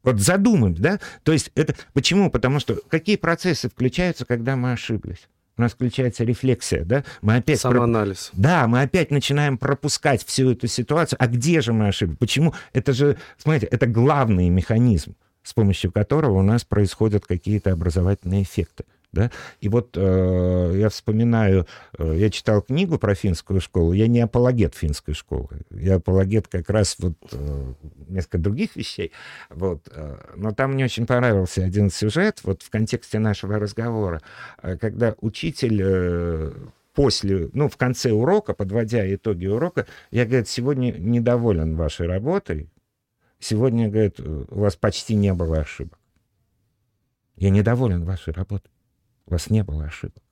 Вот 0.04 0.20
задумаемся, 0.20 0.82
да? 0.82 1.00
То 1.24 1.32
есть 1.32 1.52
это... 1.56 1.74
Почему? 1.94 2.30
Потому 2.30 2.60
что 2.60 2.76
какие 2.88 3.16
процессы 3.16 3.68
включаются, 3.68 4.26
когда 4.26 4.56
мы 4.56 4.74
ошиблись? 4.74 5.28
У 5.58 5.62
нас 5.62 5.72
включается 5.72 6.24
рефлексия, 6.24 6.86
да? 6.86 7.04
Мы 7.24 7.38
опять... 7.38 7.62
Самоанализ. 7.62 8.30
Про... 8.34 8.40
Да, 8.40 8.68
мы 8.68 8.84
опять 8.84 9.10
начинаем 9.10 9.58
пропускать 9.58 10.24
всю 10.24 10.52
эту 10.52 10.68
ситуацию. 10.68 11.18
А 11.20 11.26
где 11.26 11.62
же 11.62 11.74
мы 11.74 11.88
ошиблись? 11.88 12.20
Почему? 12.20 12.54
Это 12.74 12.94
же, 12.94 13.18
смотрите, 13.40 13.66
это 13.66 13.88
главный 13.88 14.50
механизм, 14.50 15.16
с 15.42 15.52
помощью 15.56 15.92
которого 15.92 16.38
у 16.38 16.44
нас 16.44 16.64
происходят 16.64 17.26
какие-то 17.26 17.72
образовательные 17.72 18.44
эффекты. 18.44 18.86
Да? 19.18 19.32
И 19.62 19.70
вот 19.70 19.98
э, 19.98 20.74
я 20.76 20.90
вспоминаю, 20.90 21.66
э, 21.98 22.14
я 22.18 22.30
читал 22.30 22.62
книгу 22.62 23.00
про 23.00 23.16
финскую 23.16 23.60
школу, 23.60 23.94
я 23.94 24.08
не 24.08 24.20
апологет 24.20 24.76
финской 24.76 25.16
школы, 25.16 25.62
я 25.72 25.96
апологет 25.96 26.48
как 26.48 26.70
раз 26.70 26.98
вот 27.00 27.16
э, 27.32 27.74
несколько 28.08 28.38
других 28.38 28.76
вещей, 28.76 29.12
вот, 29.50 29.90
э, 29.92 30.18
но 30.36 30.52
там 30.52 30.74
мне 30.74 30.86
очень 30.86 31.08
понравился 31.08 31.64
один 31.64 31.90
сюжет, 31.90 32.42
вот 32.44 32.62
в 32.62 32.70
контексте 32.70 33.18
нашего 33.18 33.58
разговора, 33.58 34.22
э, 34.62 34.78
когда 34.78 35.16
учитель 35.22 35.82
э, 35.84 36.54
после, 36.94 37.50
ну, 37.54 37.70
в 37.70 37.78
конце 37.78 38.12
урока, 38.12 38.54
подводя 38.54 39.12
итоги 39.16 39.48
урока, 39.48 39.88
я, 40.12 40.26
говорит, 40.26 40.48
сегодня 40.48 40.92
недоволен 40.92 41.76
вашей 41.76 42.06
работой, 42.06 42.70
сегодня, 43.40 43.90
говорит, 43.90 44.20
у 44.20 44.60
вас 44.60 44.76
почти 44.76 45.16
не 45.16 45.34
было 45.34 45.58
ошибок. 45.58 45.98
Я 47.36 47.50
недоволен 47.50 48.04
вашей 48.04 48.34
работой. 48.34 48.72
У 49.28 49.32
вас 49.32 49.50
не 49.50 49.64
было 49.64 49.86
ошибок. 49.86 50.24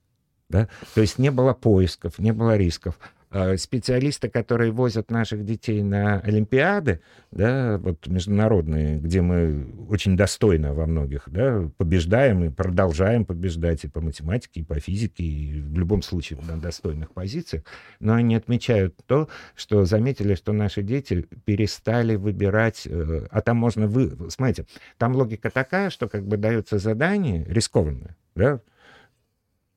Да? 0.50 0.68
То 0.93 1.02
есть 1.02 1.20
не 1.20 1.32
было 1.32 1.54
поисков, 1.54 2.20
не 2.20 2.32
было 2.32 2.56
рисков. 2.58 2.98
Э, 3.38 3.58
специалисты, 3.58 4.30
которые 4.30 4.72
возят 4.72 5.12
наших 5.12 5.43
детей 5.43 5.84
на 5.84 6.22
Олимпиады, 6.22 7.02
да, 7.32 7.78
вот 7.80 8.08
международные, 8.08 8.98
где 8.98 9.22
мы 9.22 9.68
очень 9.89 10.16
достойно 10.16 10.74
во 10.74 10.86
многих, 10.86 11.24
да, 11.28 11.70
побеждаем 11.76 12.46
и 12.46 12.50
продолжаем 12.50 13.26
побеждать 13.26 13.84
и 13.84 13.89
по 13.89 14.00
математике, 14.00 14.62
и 14.62 14.64
по 14.64 14.80
физике, 14.80 15.26
и 15.26 15.60
в 15.60 15.78
любом 15.78 16.02
случае 16.02 16.39
на 16.48 16.58
достойных 16.58 17.12
позициях, 17.12 17.64
но 18.00 18.14
они 18.14 18.36
отмечают 18.36 18.96
то, 19.06 19.28
что 19.54 19.84
заметили, 19.84 20.36
что 20.36 20.54
наши 20.54 20.82
дети 20.82 21.28
перестали 21.43 22.16
выбирать, 22.16 22.84
э, 22.86 23.28
а 23.30 23.41
там 23.41 23.58
можно 23.58 23.86
вы, 23.88 24.16
смотрите, 24.30 24.66
там 24.98 25.14
логика 25.14 25.50
такая, 25.50 25.89
что 25.89 26.08
как 26.08 26.26
бы 26.26 26.38
дается 26.38 26.78
задание 26.78 27.43
рискованное, 27.50 28.16
да, 28.34 28.62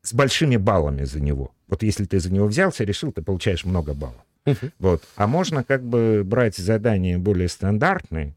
с 0.03 0.13
большими 0.13 0.57
баллами 0.57 1.05
за 1.05 1.21
него. 1.21 1.53
Вот 1.67 1.83
если 1.83 2.05
ты 2.05 2.21
за 2.21 2.33
него 2.33 2.47
взялся, 2.47 2.85
решил, 2.85 3.13
ты 3.13 3.23
получаешь 3.23 3.65
много 3.65 3.95
баллов. 3.95 4.25
Uh-huh. 4.47 4.73
Вот. 4.79 5.03
А 5.17 5.27
можно 5.27 5.65
как 5.65 5.83
бы 5.85 6.23
брать 6.25 6.57
задания 6.57 7.19
более 7.19 7.49
стандартные, 7.49 8.35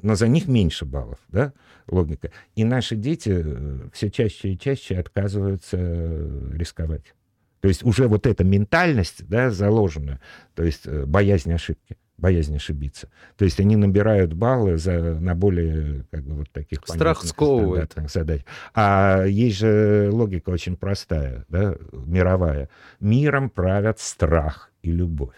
но 0.00 0.14
за 0.14 0.28
них 0.28 0.46
меньше 0.46 0.84
баллов, 0.84 1.18
да, 1.28 1.52
логика. 1.88 2.30
И 2.54 2.64
наши 2.64 2.96
дети 2.96 3.42
э, 3.44 3.88
все 3.92 4.10
чаще 4.10 4.52
и 4.52 4.58
чаще 4.58 4.96
отказываются 4.96 5.76
э, 5.78 6.50
рисковать. 6.52 7.14
То 7.60 7.68
есть 7.68 7.82
уже 7.82 8.08
вот 8.08 8.26
эта 8.26 8.44
ментальность, 8.44 9.26
да, 9.28 9.50
заложена, 9.50 10.20
то 10.54 10.62
есть 10.62 10.86
э, 10.86 11.04
боязнь 11.04 11.52
ошибки 11.52 11.96
боязнь 12.20 12.54
ошибиться. 12.54 13.08
То 13.36 13.44
есть 13.44 13.58
они 13.60 13.76
набирают 13.76 14.34
баллы 14.34 14.76
за, 14.76 15.18
на 15.20 15.34
более 15.34 16.04
как 16.10 16.24
бы, 16.24 16.34
вот 16.34 16.50
таких 16.50 16.80
Страх 16.84 17.22
сковывает. 17.22 17.94
задач. 18.08 18.42
А 18.74 19.24
есть 19.24 19.58
же 19.58 20.10
логика 20.12 20.50
очень 20.50 20.76
простая, 20.76 21.44
да, 21.48 21.74
мировая. 21.92 22.68
Миром 23.00 23.50
правят 23.50 23.98
страх 24.00 24.70
и 24.82 24.90
любовь. 24.92 25.34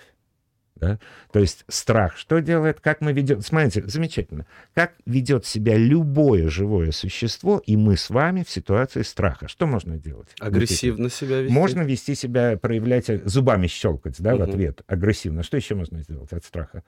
Да? 0.83 0.99
То 1.33 1.39
есть 1.39 1.65
страх 1.69 2.17
что 2.17 2.41
делает, 2.41 2.81
как 2.81 3.01
мы 3.01 3.13
ведем... 3.13 3.41
Смотрите, 3.41 3.85
замечательно. 3.87 4.47
Как 4.75 4.95
ведет 5.07 5.47
себя 5.47 5.77
любое 5.77 6.49
живое 6.49 6.91
существо, 6.91 7.63
и 7.65 7.77
мы 7.77 7.97
с 7.97 8.11
вами 8.11 8.43
в 8.43 8.51
ситуации 8.51 9.03
страха. 9.03 9.47
Что 9.47 9.69
можно 9.69 9.97
делать? 9.97 10.31
Агрессивно 10.41 11.05
вот 11.05 11.13
себя 11.13 11.41
вести? 11.41 11.55
Можно 11.55 11.83
вести 11.83 12.17
себя, 12.17 12.59
проявлять, 12.61 13.09
э, 13.11 13.23
зубами 13.25 13.69
щелкать 13.69 14.21
да, 14.21 14.35
угу. 14.35 14.45
в 14.45 14.49
ответ. 14.49 14.83
Агрессивно. 14.89 15.45
Что 15.45 15.57
еще 15.57 15.77
можно 15.77 16.03
сделать 16.03 16.33
от 16.33 16.45
страха? 16.45 16.83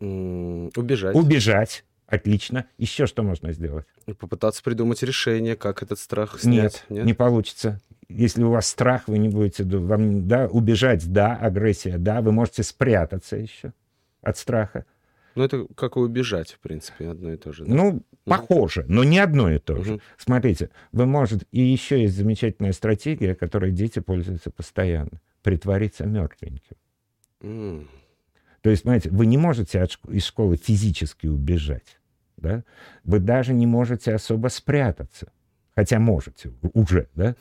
убежать. 0.00 1.14
Убежать. 1.14 1.84
Отлично. 2.06 2.66
Еще 2.78 3.06
что 3.06 3.22
можно 3.22 3.52
сделать? 3.52 3.86
Попытаться 4.18 4.62
придумать 4.62 5.02
решение, 5.02 5.56
как 5.56 5.82
этот 5.82 5.98
страх 5.98 6.40
снять. 6.40 6.84
Нет, 6.88 6.98
нет? 6.98 7.06
не 7.06 7.14
получится 7.14 7.80
если 8.08 8.42
у 8.42 8.50
вас 8.50 8.66
страх, 8.66 9.08
вы 9.08 9.18
не 9.18 9.28
будете 9.28 9.64
вам, 9.64 10.28
да, 10.28 10.46
убежать, 10.46 11.10
да, 11.12 11.36
агрессия, 11.36 11.98
да, 11.98 12.20
вы 12.20 12.32
можете 12.32 12.62
спрятаться 12.62 13.36
еще 13.36 13.72
от 14.22 14.36
страха. 14.38 14.86
Ну, 15.34 15.42
это 15.42 15.66
как 15.74 15.96
и 15.96 15.98
убежать, 15.98 16.52
в 16.52 16.60
принципе, 16.60 17.08
одно 17.08 17.32
и 17.32 17.36
то 17.36 17.52
же. 17.52 17.64
Да? 17.64 17.74
Ну, 17.74 18.02
похоже, 18.24 18.84
но 18.88 19.02
не 19.02 19.18
одно 19.18 19.50
и 19.50 19.58
то 19.58 19.82
же. 19.82 19.94
Угу. 19.94 20.00
Смотрите, 20.16 20.70
вы 20.92 21.06
можете... 21.06 21.46
И 21.50 21.60
еще 21.60 22.00
есть 22.00 22.16
замечательная 22.16 22.72
стратегия, 22.72 23.34
которой 23.34 23.72
дети 23.72 23.98
пользуются 23.98 24.50
постоянно. 24.50 25.20
Притвориться 25.42 26.06
мертвеньким. 26.06 26.76
Mm. 27.40 27.86
То 28.62 28.70
есть, 28.70 28.82
смотрите, 28.82 29.10
вы 29.10 29.26
не 29.26 29.36
можете 29.36 29.82
от, 29.82 29.98
из 30.08 30.24
школы 30.24 30.56
физически 30.56 31.26
убежать. 31.26 31.98
Да? 32.36 32.64
Вы 33.02 33.18
даже 33.18 33.52
не 33.52 33.66
можете 33.66 34.14
особо 34.14 34.48
спрятаться. 34.48 35.32
Хотя 35.74 35.98
можете 35.98 36.52
уже, 36.72 37.08
да? 37.14 37.34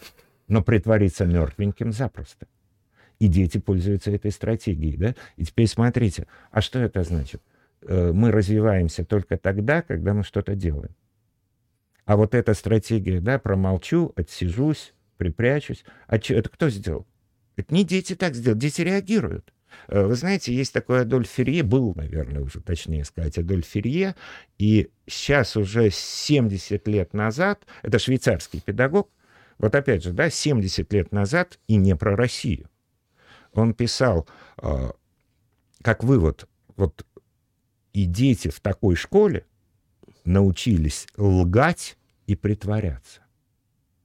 Но 0.48 0.64
притвориться 0.64 1.26
мертвеньким 1.26 1.92
запросто. 1.92 2.48
И 3.20 3.28
дети 3.28 3.58
пользуются 3.58 4.12
этой 4.12 4.32
стратегией. 4.32 4.98
Да? 4.98 5.16
И 5.38 5.46
теперь 5.46 5.68
смотрите, 5.68 6.28
а 6.52 6.62
что 6.62 6.80
это 6.80 7.04
значит? 7.04 7.42
Э, 7.82 8.12
мы 8.14 8.32
развиваемся 8.32 9.06
только 9.06 9.38
тогда, 9.38 9.82
когда 9.82 10.14
мы 10.14 10.24
что-то 10.24 10.56
делаем. 10.56 10.96
А 12.06 12.18
вот 12.18 12.36
эта 12.36 12.54
стратегия, 12.54 13.22
да, 13.22 13.40
промолчу, 13.40 14.12
отсижусь, 14.16 14.94
припрячусь. 15.18 15.86
А 16.08 16.20
что, 16.20 16.34
это 16.34 16.50
кто 16.50 16.70
сделал? 16.70 17.08
Это 17.56 17.74
не 17.74 17.84
дети 17.84 18.16
так 18.16 18.36
сделали, 18.36 18.60
дети 18.60 18.82
реагируют. 18.82 19.54
Э, 19.88 20.06
вы 20.06 20.16
знаете, 20.16 20.54
есть 20.54 20.74
такой 20.74 21.02
Адольф 21.02 21.30
Ферье, 21.30 21.64
был, 21.64 21.94
наверное, 21.96 22.42
уже 22.42 22.62
точнее 22.62 23.06
сказать, 23.06 23.38
Адольф 23.38 23.66
Ферье, 23.66 24.16
и 24.58 24.90
сейчас 25.08 25.56
уже 25.56 25.90
70 25.90 26.88
лет 26.88 27.14
назад, 27.14 27.66
это 27.82 28.00
швейцарский 28.00 28.62
педагог, 28.62 29.10
вот 29.64 29.76
опять 29.76 30.04
же, 30.04 30.12
да, 30.12 30.30
70 30.30 30.92
лет 30.92 31.14
назад 31.14 31.58
и 31.68 31.78
не 31.78 31.96
про 31.96 32.18
Россию. 32.18 32.70
Он 33.54 33.74
писал, 33.74 34.28
э, 34.62 34.92
как 35.82 36.04
вывод, 36.04 36.50
вот 36.76 37.06
и 37.94 38.04
дети 38.04 38.50
в 38.50 38.60
такой 38.60 38.96
школе 38.96 39.46
научились 40.26 41.08
лгать 41.16 41.98
и 42.28 42.36
притворяться. 42.36 43.22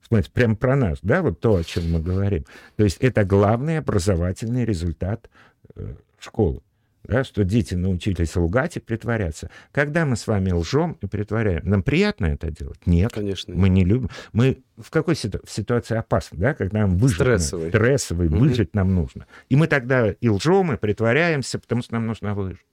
Смотрите, 0.00 0.30
прям 0.30 0.54
про 0.54 0.76
нас, 0.76 1.00
да, 1.02 1.22
вот 1.22 1.40
то, 1.40 1.56
о 1.56 1.64
чем 1.64 1.90
мы 1.90 2.00
говорим. 2.00 2.46
То 2.76 2.84
есть 2.84 2.98
это 2.98 3.24
главный 3.24 3.78
образовательный 3.78 4.64
результат 4.64 5.28
э, 5.74 5.96
школы 6.20 6.62
да, 7.08 7.24
что 7.24 7.42
дети 7.42 7.74
научились 7.74 8.36
лгать 8.36 8.76
и 8.76 8.80
притворяться. 8.80 9.50
Когда 9.72 10.04
мы 10.04 10.14
с 10.14 10.26
вами 10.26 10.52
лжем 10.52 10.98
и 11.00 11.06
притворяем, 11.06 11.68
нам 11.68 11.82
приятно 11.82 12.26
это 12.26 12.50
делать? 12.50 12.86
Нет. 12.86 13.12
Конечно. 13.12 13.54
Мы 13.54 13.70
не 13.70 13.84
любим. 13.84 14.10
Мы 14.32 14.62
в 14.76 14.90
какой 14.90 15.16
ситу... 15.16 15.40
в 15.42 15.50
ситуации 15.50 15.96
опасны, 15.96 16.38
да, 16.38 16.54
когда 16.54 16.80
нам 16.80 16.98
выжить... 16.98 17.16
Стрессовый. 17.16 17.70
Стрессовый, 17.70 18.28
угу. 18.28 18.36
выжить 18.36 18.74
нам 18.74 18.94
нужно. 18.94 19.26
И 19.48 19.56
мы 19.56 19.66
тогда 19.66 20.10
и 20.10 20.28
лжем, 20.28 20.72
и 20.72 20.76
притворяемся, 20.76 21.58
потому 21.58 21.82
что 21.82 21.94
нам 21.94 22.06
нужно 22.06 22.34
выжить. 22.34 22.64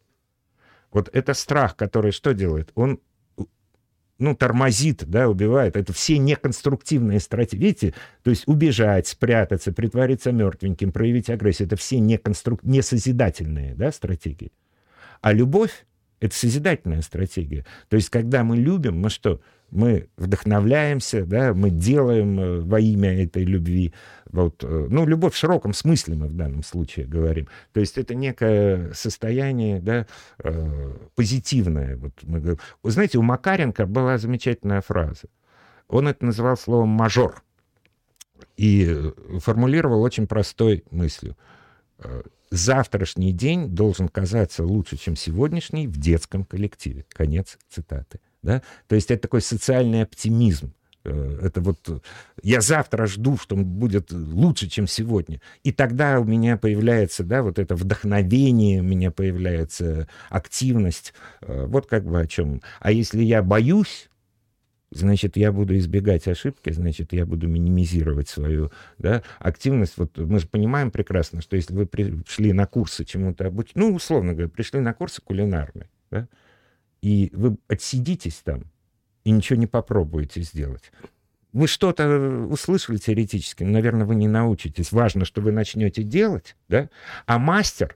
Вот 0.91 1.09
это 1.13 1.33
страх, 1.33 1.75
который 1.75 2.11
что 2.11 2.33
делает? 2.33 2.71
Он 2.75 2.99
ну, 4.17 4.35
тормозит, 4.35 5.03
да, 5.05 5.27
убивает. 5.27 5.75
Это 5.75 5.91
все 5.93 6.17
неконструктивные 6.17 7.19
стратегии. 7.19 7.63
Видите? 7.63 7.93
То 8.23 8.29
есть 8.29 8.47
убежать, 8.47 9.07
спрятаться, 9.07 9.73
притвориться 9.73 10.31
мертвеньким, 10.31 10.91
проявить 10.91 11.29
агрессию. 11.29 11.67
Это 11.67 11.75
все 11.75 11.99
неконструк... 11.99 12.63
несозидательные 12.63 13.75
да, 13.75 13.91
стратегии. 13.91 14.51
А 15.21 15.33
любовь— 15.33 15.85
это 16.19 16.35
созидательная 16.35 17.01
стратегия. 17.01 17.65
То 17.89 17.95
есть 17.97 18.09
когда 18.09 18.43
мы 18.43 18.57
любим, 18.57 18.99
мы 18.99 19.09
что? 19.09 19.41
мы 19.71 20.07
вдохновляемся, 20.17 21.25
да, 21.25 21.53
мы 21.53 21.69
делаем 21.69 22.39
э, 22.39 22.59
во 22.61 22.79
имя 22.79 23.23
этой 23.23 23.43
любви. 23.43 23.93
Вот, 24.31 24.63
э, 24.63 24.87
ну, 24.89 25.05
любовь 25.05 25.33
в 25.33 25.37
широком 25.37 25.73
смысле 25.73 26.15
мы 26.15 26.27
в 26.27 26.35
данном 26.35 26.63
случае 26.63 27.05
говорим. 27.05 27.47
То 27.73 27.79
есть 27.79 27.97
это 27.97 28.15
некое 28.15 28.93
состояние 28.93 29.81
да, 29.81 30.07
э, 30.39 30.93
позитивное. 31.15 31.97
Вот 31.97 32.13
мы. 32.23 32.57
Вы 32.83 32.91
знаете, 32.91 33.17
у 33.17 33.21
Макаренко 33.21 33.85
была 33.85 34.17
замечательная 34.17 34.81
фраза. 34.81 35.27
Он 35.87 36.07
это 36.07 36.25
называл 36.25 36.57
словом 36.57 36.89
«мажор». 36.89 37.43
И 38.57 39.11
формулировал 39.39 40.01
очень 40.01 40.27
простой 40.27 40.83
мыслью. 40.89 41.35
«Завтрашний 42.51 43.31
день 43.31 43.69
должен 43.69 44.07
казаться 44.07 44.63
лучше, 44.63 44.97
чем 44.97 45.15
сегодняшний 45.15 45.87
в 45.87 45.97
детском 45.97 46.45
коллективе». 46.45 47.05
Конец 47.09 47.57
цитаты. 47.69 48.19
Да? 48.41 48.61
То 48.87 48.95
есть 48.95 49.11
это 49.11 49.23
такой 49.23 49.41
социальный 49.41 50.03
оптимизм. 50.03 50.73
Э, 51.05 51.39
это 51.43 51.61
вот 51.61 52.03
я 52.43 52.61
завтра 52.61 53.05
жду, 53.05 53.37
что 53.37 53.55
будет 53.55 54.11
лучше, 54.11 54.67
чем 54.67 54.87
сегодня. 54.87 55.41
И 55.63 55.71
тогда 55.71 56.19
у 56.19 56.23
меня 56.23 56.57
появляется, 56.57 57.23
да, 57.23 57.43
вот 57.43 57.59
это 57.59 57.75
вдохновение, 57.75 58.81
у 58.81 58.83
меня 58.83 59.11
появляется 59.11 60.07
активность. 60.29 61.13
Э, 61.41 61.65
вот 61.67 61.87
как 61.87 62.05
бы 62.05 62.19
о 62.19 62.27
чем. 62.27 62.61
А 62.79 62.91
если 62.91 63.23
я 63.23 63.41
боюсь, 63.41 64.09
значит, 64.91 65.37
я 65.37 65.51
буду 65.51 65.77
избегать 65.77 66.27
ошибки, 66.27 66.71
значит, 66.71 67.13
я 67.13 67.25
буду 67.25 67.47
минимизировать 67.47 68.29
свою 68.29 68.71
да, 68.97 69.23
активность. 69.39 69.97
Вот 69.97 70.17
мы 70.17 70.39
же 70.39 70.47
понимаем 70.47 70.91
прекрасно, 70.91 71.41
что 71.41 71.55
если 71.55 71.73
вы 71.73 71.85
пришли 71.85 72.53
на 72.53 72.65
курсы 72.65 73.05
чему-то 73.05 73.47
обучить, 73.47 73.75
ну, 73.75 73.93
условно 73.93 74.33
говоря, 74.33 74.49
пришли 74.49 74.79
на 74.79 74.93
курсы 74.93 75.21
кулинарные, 75.21 75.89
да, 76.11 76.27
и 77.01 77.29
вы 77.33 77.57
отсидитесь 77.67 78.41
там 78.43 78.63
и 79.23 79.31
ничего 79.31 79.59
не 79.59 79.67
попробуете 79.67 80.41
сделать. 80.41 80.91
Вы 81.51 81.67
что-то 81.67 82.05
услышали 82.49 82.97
теоретически, 82.97 83.63
но, 83.63 83.71
наверное, 83.71 84.05
вы 84.05 84.15
не 84.15 84.27
научитесь. 84.27 84.91
Важно, 84.91 85.23
что 85.23 85.41
вы 85.41 85.53
начнете 85.53 86.03
делать, 86.03 86.57
да? 86.67 86.89
А 87.27 87.39
мастер, 87.39 87.95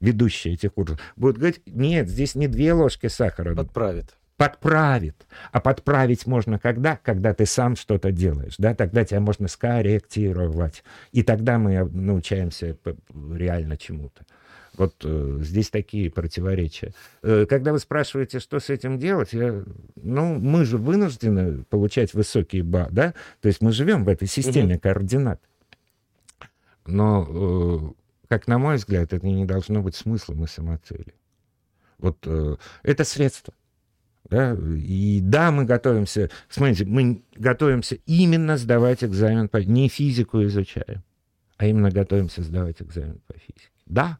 ведущий 0.00 0.54
этих 0.54 0.74
курсов, 0.74 1.00
будет 1.14 1.38
говорить, 1.38 1.62
нет, 1.66 2.08
здесь 2.08 2.34
не 2.34 2.48
две 2.48 2.72
ложки 2.72 3.06
сахара. 3.06 3.54
Подправит. 3.54 4.16
Подправит. 4.36 5.26
А 5.52 5.60
подправить 5.60 6.26
можно 6.26 6.58
когда? 6.58 6.96
Когда 6.96 7.34
ты 7.34 7.46
сам 7.46 7.76
что-то 7.76 8.10
делаешь, 8.10 8.54
да? 8.58 8.74
Тогда 8.74 9.04
тебя 9.04 9.20
можно 9.20 9.46
скорректировать. 9.46 10.82
И 11.12 11.22
тогда 11.22 11.58
мы 11.58 11.84
научаемся 11.84 12.76
реально 13.14 13.76
чему-то. 13.76 14.24
Вот 14.76 14.96
э, 15.04 15.38
здесь 15.40 15.70
такие 15.70 16.10
противоречия. 16.10 16.92
Э, 17.22 17.46
когда 17.48 17.72
вы 17.72 17.78
спрашиваете, 17.78 18.40
что 18.40 18.58
с 18.58 18.70
этим 18.70 18.98
делать, 18.98 19.32
я, 19.32 19.62
ну, 19.94 20.34
мы 20.40 20.64
же 20.64 20.78
вынуждены 20.78 21.62
получать 21.64 22.12
высокие 22.12 22.64
ба, 22.64 22.88
да? 22.90 23.14
То 23.40 23.46
есть 23.46 23.60
мы 23.60 23.70
живем 23.70 24.04
в 24.04 24.08
этой 24.08 24.26
системе 24.26 24.78
координат. 24.78 25.40
Но 26.86 27.94
как 28.28 28.48
на 28.48 28.58
мой 28.58 28.76
взгляд, 28.76 29.12
это 29.12 29.24
не 29.24 29.44
должно 29.44 29.80
быть 29.80 29.94
смыслом 29.94 30.42
и 30.42 30.48
самоцелью. 30.48 31.14
Вот 31.98 32.18
э, 32.26 32.56
это 32.82 33.04
средство. 33.04 33.54
Да? 34.30 34.56
И 34.76 35.20
да, 35.22 35.50
мы 35.50 35.64
готовимся, 35.64 36.30
смотрите, 36.48 36.84
мы 36.84 37.22
готовимся 37.36 37.96
именно 38.06 38.56
сдавать 38.56 39.04
экзамен 39.04 39.48
по... 39.48 39.58
Не 39.58 39.88
физику 39.88 40.42
изучаем, 40.44 41.02
а 41.56 41.66
именно 41.66 41.90
готовимся 41.90 42.42
сдавать 42.42 42.80
экзамен 42.80 43.20
по 43.26 43.34
физике. 43.34 43.70
Да, 43.86 44.18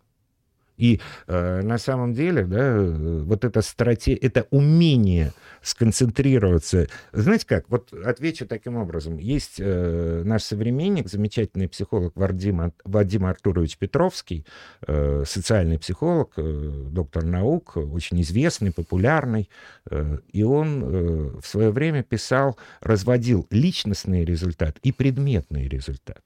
и 0.77 1.01
э, 1.27 1.63
на 1.63 1.79
самом 1.79 2.15
деле, 2.15 2.45
да, 2.45 2.77
вот 2.81 3.45
эта 3.45 3.63
стратегия, 3.63 4.19
это 4.19 4.47
умение 4.51 5.33
сконцентрироваться. 5.63 6.89
Знаете 7.13 7.47
как, 7.47 7.69
вот 7.69 7.93
отвечу 7.93 8.47
таким 8.47 8.77
образом. 8.77 9.19
Есть 9.19 9.57
э, 9.59 10.23
наш 10.25 10.43
современник, 10.43 11.09
замечательный 11.09 11.69
психолог 11.69 12.13
Вадим, 12.17 12.73
Вадим 12.85 13.27
Артурович 13.27 13.79
Петровский, 13.79 14.45
э, 14.87 15.25
социальный 15.27 15.79
психолог, 15.79 16.33
э, 16.37 16.87
доктор 16.91 17.25
наук, 17.25 17.77
очень 17.77 18.21
известный, 18.23 18.73
популярный. 18.73 19.49
Э, 19.91 20.19
и 20.33 20.43
он 20.43 20.83
э, 20.83 21.41
в 21.41 21.47
свое 21.47 21.71
время 21.71 22.03
писал, 22.03 22.59
разводил 22.81 23.47
личностный 23.51 24.25
результат 24.25 24.79
и 24.83 24.93
предметный 24.93 25.69
результат. 25.69 26.23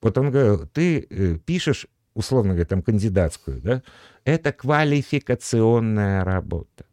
Вот 0.00 0.18
он 0.18 0.30
говорил, 0.30 0.66
ты 0.66 1.06
э, 1.08 1.38
пишешь 1.44 1.86
условно 2.14 2.50
говоря, 2.50 2.66
там 2.66 2.82
кандидатскую, 2.82 3.60
да, 3.60 3.82
это 4.24 4.52
квалификационная 4.52 6.24
работа. 6.24 6.84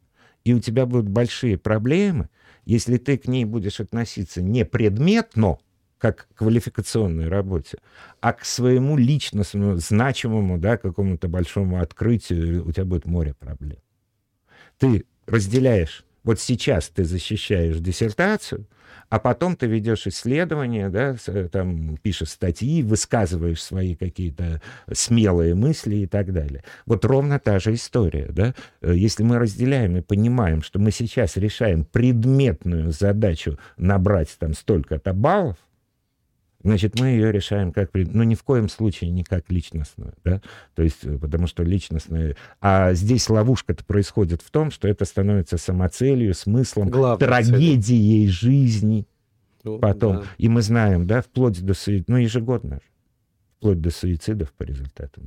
И 0.44 0.54
у 0.54 0.60
тебя 0.60 0.86
будут 0.86 1.10
большие 1.10 1.58
проблемы, 1.58 2.30
если 2.66 2.98
ты 2.98 3.18
к 3.18 3.28
ней 3.28 3.46
будешь 3.46 3.80
относиться 3.80 4.42
не 4.42 4.66
предметно, 4.66 5.58
как 5.98 6.28
к 6.34 6.38
квалификационной 6.40 7.28
работе, 7.28 7.78
а 8.22 8.34
к 8.34 8.46
своему 8.46 8.98
личностному, 8.98 9.78
значимому, 9.78 10.58
да, 10.58 10.78
какому-то 10.78 11.28
большому 11.28 11.82
открытию, 11.82 12.66
у 12.66 12.72
тебя 12.72 12.86
будет 12.86 13.06
море 13.06 13.34
проблем. 13.34 13.80
Ты 14.78 15.06
разделяешь, 15.28 16.06
вот 16.24 16.40
сейчас 16.40 16.88
ты 16.90 17.04
защищаешь 17.04 17.78
диссертацию, 17.80 18.66
а 19.10 19.20
потом 19.20 19.56
ты 19.56 19.68
ведешь 19.68 20.08
исследования, 20.08 20.90
да, 20.90 21.16
э, 21.28 21.50
там 21.52 21.98
пишешь 21.98 22.30
статьи, 22.30 22.84
высказываешь 22.84 23.62
свои 23.62 23.96
какие-то 23.96 24.62
смелые 24.92 25.56
мысли 25.56 25.98
и 25.98 26.08
так 26.08 26.32
далее. 26.32 26.64
Вот 26.86 27.06
ровно 27.06 27.40
та 27.40 27.60
же 27.60 27.74
история, 27.74 28.28
да. 28.30 28.54
Э, 28.82 28.94
если 28.96 29.24
мы 29.24 29.40
разделяем 29.40 29.98
и 29.98 30.02
понимаем, 30.02 30.62
что 30.62 30.80
мы 30.80 30.92
сейчас 30.92 31.38
решаем 31.38 31.86
предметную 31.86 32.92
задачу 32.92 33.58
набрать 33.78 34.36
там 34.40 34.54
столько-то 34.54 35.14
баллов, 35.14 35.58
значит, 36.64 37.00
мы 37.00 37.08
ее 37.08 37.32
решаем 37.32 37.72
как, 37.72 37.92
ну, 37.94 38.24
ни 38.24 38.36
в 38.36 38.44
коем 38.44 38.70
случае 38.70 39.12
не 39.12 39.24
как 39.24 39.50
личностную, 39.50 40.14
да, 40.24 40.42
то 40.76 40.84
есть, 40.84 41.04
э, 41.04 41.18
потому 41.18 41.48
что 41.48 41.64
личностная, 41.64 42.36
а 42.62 42.94
здесь 42.94 43.30
ловушка-то 43.30 43.84
происходит 43.86 44.42
в 44.42 44.52
том, 44.52 44.72
что 44.72 44.88
это 44.88 45.06
становится 45.06 45.58
самоцелью, 45.58 46.34
смыслом, 46.34 46.90
Главной 46.90 47.26
трагедией 47.26 48.28
целью. 48.28 48.32
жизни 48.32 49.08
ну, 49.64 49.80
потом. 49.80 50.18
Да. 50.18 50.24
И 50.38 50.50
мы 50.50 50.62
знаем, 50.62 51.08
да, 51.08 51.22
вплоть 51.22 51.64
до 51.64 51.74
ну, 52.08 52.18
ежегодно 52.18 52.76
же, 52.76 52.82
вплоть 53.58 53.82
до 53.82 53.92
суицидов 53.92 54.52
по 54.54 54.64
результатам 54.64 55.24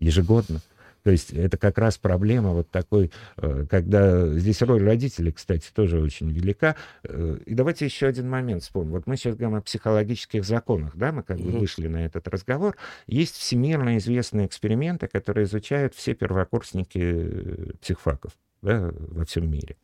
ежегодно. 0.00 0.60
То 1.08 1.12
есть 1.12 1.32
это 1.32 1.56
как 1.56 1.78
раз 1.78 1.96
проблема 1.96 2.50
вот 2.50 2.70
такой, 2.70 3.10
э, 3.38 3.64
когда 3.70 4.28
здесь 4.28 4.60
роль 4.60 4.84
родителей, 4.84 5.32
кстати, 5.32 5.70
тоже 5.72 6.02
очень 6.02 6.30
велика. 6.30 6.76
Э, 7.02 7.38
и 7.46 7.54
давайте 7.54 7.86
еще 7.86 8.08
один 8.08 8.28
момент 8.28 8.62
вспомним. 8.62 8.92
Вот 8.92 9.06
мы 9.06 9.16
сейчас 9.16 9.34
говорим 9.34 9.56
о 9.56 9.62
психологических 9.62 10.44
законах, 10.44 10.94
да, 10.98 11.10
мы 11.12 11.22
как 11.22 11.38
бы 11.38 11.50
вышли 11.60 11.88
на 11.88 12.04
этот 12.04 12.28
разговор. 12.28 12.76
Есть 13.06 13.36
всемирно 13.36 13.96
известные 13.96 14.46
эксперименты, 14.46 15.08
которые 15.08 15.46
изучают 15.46 15.94
все 15.94 16.12
первокурсники 16.12 17.72
психфаков 17.80 18.32
да, 18.60 18.92
во 18.92 19.24
всем 19.24 19.50
мире. 19.50 19.76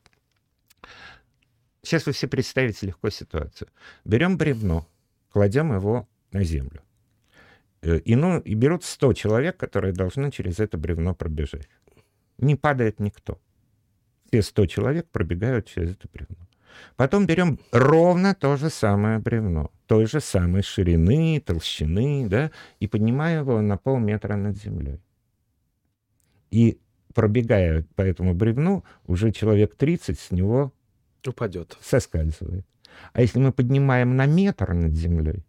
Сейчас 1.81 2.05
вы 2.05 2.13
все 2.13 2.29
представите 2.29 2.89
легко 2.89 3.09
ситуацию. 3.09 3.69
Берем 4.05 4.37
бревно, 4.37 4.87
кладем 5.31 5.73
его 5.75 6.07
на 6.33 6.45
землю. 6.45 6.84
Э, 7.85 7.99
и, 7.99 8.17
ну, 8.17 8.41
и 8.41 8.55
берут 8.55 8.83
100 8.83 9.13
человек, 9.13 9.57
которые 9.57 9.93
должны 9.93 10.31
через 10.31 10.59
это 10.59 10.79
бревно 10.79 11.15
пробежать. 11.15 11.69
Не 12.39 12.57
падает 12.57 12.99
никто. 12.99 13.39
Все 14.29 14.43
100 14.43 14.67
человек 14.67 15.07
пробегают 15.11 15.67
через 15.67 15.93
это 15.93 16.09
бревно. 16.13 16.49
Потом 16.97 17.27
берем 17.27 17.61
ровно 17.73 18.35
то 18.35 18.57
же 18.57 18.71
самое 18.71 19.19
бревно, 19.19 19.71
той 19.87 20.07
же 20.07 20.21
самой 20.21 20.63
ширины, 20.63 21.41
толщины, 21.41 22.27
да, 22.29 22.51
и 22.81 22.89
поднимаем 22.89 23.43
его 23.43 23.61
на 23.61 23.77
полметра 23.77 24.35
над 24.35 24.57
землей. 24.57 25.01
И 26.51 26.81
пробегая 27.15 27.87
по 27.95 28.03
этому 28.03 28.35
бревну, 28.35 28.83
уже 29.07 29.31
человек 29.31 29.77
30 29.77 30.19
с 30.19 30.31
него 30.33 30.73
упадет, 31.25 31.77
соскальзывает. 31.81 32.67
А 33.13 33.21
если 33.21 33.39
мы 33.39 33.53
поднимаем 33.53 34.17
на 34.17 34.27
метр 34.27 34.73
над 34.73 34.95
землей, 34.95 35.45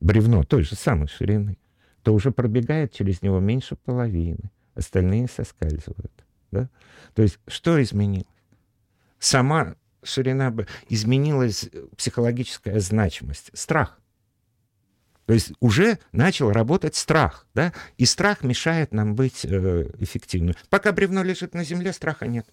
бревно 0.00 0.44
той 0.44 0.62
же 0.62 0.74
самой 0.74 1.08
ширины, 1.08 1.58
то 2.02 2.14
уже 2.14 2.30
пробегает 2.30 2.92
через 2.92 3.22
него 3.22 3.40
меньше 3.40 3.76
половины. 3.76 4.50
Остальные 4.74 5.28
соскальзывают. 5.28 6.12
Да? 6.50 6.68
То 7.14 7.22
есть 7.22 7.38
что 7.48 7.82
изменилось? 7.82 8.26
Сама 9.18 9.74
ширина 10.02 10.54
изменилась 10.88 11.68
психологическая 11.96 12.78
значимость, 12.80 13.50
страх. 13.54 14.00
То 15.24 15.34
есть 15.34 15.52
уже 15.58 15.98
начал 16.12 16.52
работать 16.52 16.94
страх, 16.94 17.46
да? 17.52 17.72
И 17.98 18.04
страх 18.04 18.44
мешает 18.44 18.92
нам 18.92 19.16
быть 19.16 19.44
э, 19.44 19.90
эффективным. 19.98 20.54
Пока 20.70 20.92
бревно 20.92 21.24
лежит 21.24 21.52
на 21.52 21.64
земле, 21.64 21.92
страха 21.92 22.28
нет. 22.28 22.46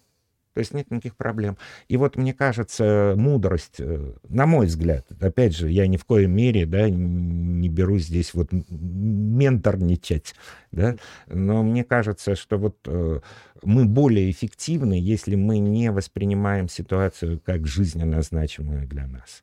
То 0.54 0.60
есть 0.60 0.72
нет 0.72 0.88
никаких 0.90 1.16
проблем. 1.16 1.58
И 1.88 1.96
вот 1.96 2.16
мне 2.16 2.32
кажется, 2.32 3.14
мудрость, 3.16 3.76
э, 3.78 4.14
на 4.28 4.46
мой 4.46 4.66
взгляд, 4.66 5.04
опять 5.20 5.56
же, 5.56 5.68
я 5.68 5.88
ни 5.88 5.96
в 5.96 6.04
коем 6.04 6.30
мере 6.30 6.64
да, 6.64 6.88
не 6.88 7.68
беру 7.68 7.98
здесь 7.98 8.34
вот 8.34 8.50
менторничать, 8.70 10.34
да, 10.70 10.96
но 11.26 11.64
мне 11.64 11.82
кажется, 11.82 12.36
что 12.36 12.56
вот 12.56 12.78
э, 12.86 13.20
мы 13.64 13.84
более 13.84 14.30
эффективны, 14.30 14.94
если 14.94 15.34
мы 15.34 15.58
не 15.58 15.90
воспринимаем 15.90 16.68
ситуацию 16.68 17.40
как 17.44 17.66
жизненно 17.66 18.22
значимую 18.22 18.86
для 18.86 19.08
нас. 19.08 19.42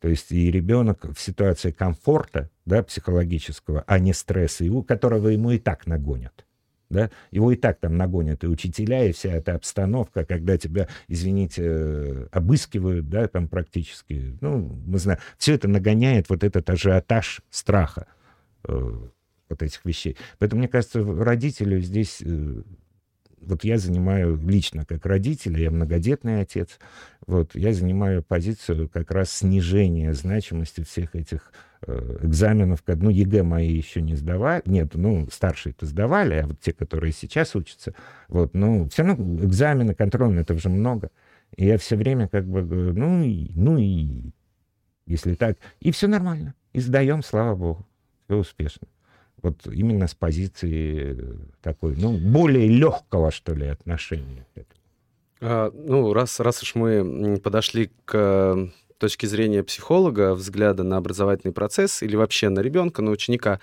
То 0.00 0.08
есть 0.08 0.32
и 0.32 0.50
ребенок 0.50 1.04
в 1.14 1.20
ситуации 1.20 1.70
комфорта, 1.70 2.50
да, 2.64 2.82
психологического, 2.82 3.84
а 3.86 3.98
не 4.00 4.12
стресса, 4.14 4.64
у 4.64 4.82
которого 4.82 5.28
ему 5.28 5.52
и 5.52 5.58
так 5.58 5.86
нагонят 5.86 6.44
да, 6.90 7.10
его 7.30 7.52
и 7.52 7.56
так 7.56 7.78
там 7.78 7.96
нагонят 7.96 8.44
и 8.44 8.48
учителя, 8.48 9.04
и 9.04 9.12
вся 9.12 9.32
эта 9.32 9.54
обстановка, 9.54 10.24
когда 10.24 10.58
тебя, 10.58 10.88
извините, 11.08 11.62
э, 11.64 12.26
обыскивают, 12.32 13.08
да, 13.08 13.28
там 13.28 13.48
практически, 13.48 14.36
ну, 14.40 14.58
мы 14.86 14.98
знаем, 14.98 15.20
все 15.38 15.54
это 15.54 15.68
нагоняет 15.68 16.28
вот 16.28 16.44
этот 16.44 16.68
ажиотаж 16.68 17.42
страха 17.50 18.06
э, 18.64 18.92
вот 19.48 19.62
этих 19.62 19.84
вещей. 19.84 20.16
Поэтому, 20.38 20.58
мне 20.58 20.68
кажется, 20.68 21.02
родителю 21.02 21.80
здесь 21.80 22.20
э, 22.22 22.62
вот 23.40 23.64
я 23.64 23.78
занимаю 23.78 24.36
лично 24.36 24.84
как 24.84 25.06
родитель, 25.06 25.60
я 25.60 25.70
многодетный 25.70 26.40
отец, 26.40 26.78
вот, 27.26 27.54
я 27.54 27.72
занимаю 27.72 28.22
позицию 28.22 28.88
как 28.88 29.10
раз 29.10 29.32
снижения 29.32 30.12
значимости 30.12 30.82
всех 30.82 31.14
этих 31.14 31.52
экзаменов. 31.86 32.82
Ну, 32.86 33.10
ЕГЭ 33.10 33.42
мои 33.42 33.70
еще 33.70 34.02
не 34.02 34.14
сдавали, 34.14 34.62
нет, 34.66 34.94
ну, 34.94 35.28
старшие-то 35.30 35.86
сдавали, 35.86 36.34
а 36.34 36.46
вот 36.46 36.60
те, 36.60 36.72
которые 36.72 37.12
сейчас 37.12 37.54
учатся, 37.56 37.94
вот, 38.28 38.54
ну, 38.54 38.88
все 38.88 39.02
равно 39.02 39.44
экзамены 39.44 39.94
контрольные, 39.94 40.42
это 40.42 40.54
уже 40.54 40.68
много. 40.68 41.10
И 41.56 41.66
я 41.66 41.78
все 41.78 41.96
время 41.96 42.28
как 42.28 42.46
бы, 42.46 42.62
ну, 42.62 43.22
и, 43.22 43.50
ну 43.54 43.78
и, 43.78 44.32
если 45.06 45.34
так, 45.34 45.58
и 45.80 45.90
все 45.90 46.06
нормально, 46.06 46.54
и 46.72 46.80
сдаем, 46.80 47.22
слава 47.22 47.56
богу, 47.56 47.86
все 48.26 48.36
успешно 48.36 48.86
вот 49.42 49.66
именно 49.66 50.06
с 50.06 50.14
позиции 50.14 51.16
э, 51.18 51.34
такой, 51.62 51.96
ну, 51.96 52.16
более 52.18 52.68
легкого, 52.68 53.30
что 53.30 53.54
ли, 53.54 53.66
отношения. 53.66 54.46
А, 55.40 55.70
ну, 55.72 56.12
раз, 56.12 56.40
раз 56.40 56.62
уж 56.62 56.74
мы 56.74 57.38
подошли 57.42 57.90
к 58.04 58.68
точки 59.00 59.26
зрения 59.26 59.64
психолога, 59.64 60.34
взгляда 60.34 60.84
на 60.84 60.96
образовательный 60.96 61.52
процесс 61.52 62.02
или 62.02 62.14
вообще 62.14 62.48
на 62.48 62.60
ребенка, 62.60 63.02
на 63.02 63.10
ученика, 63.10 63.60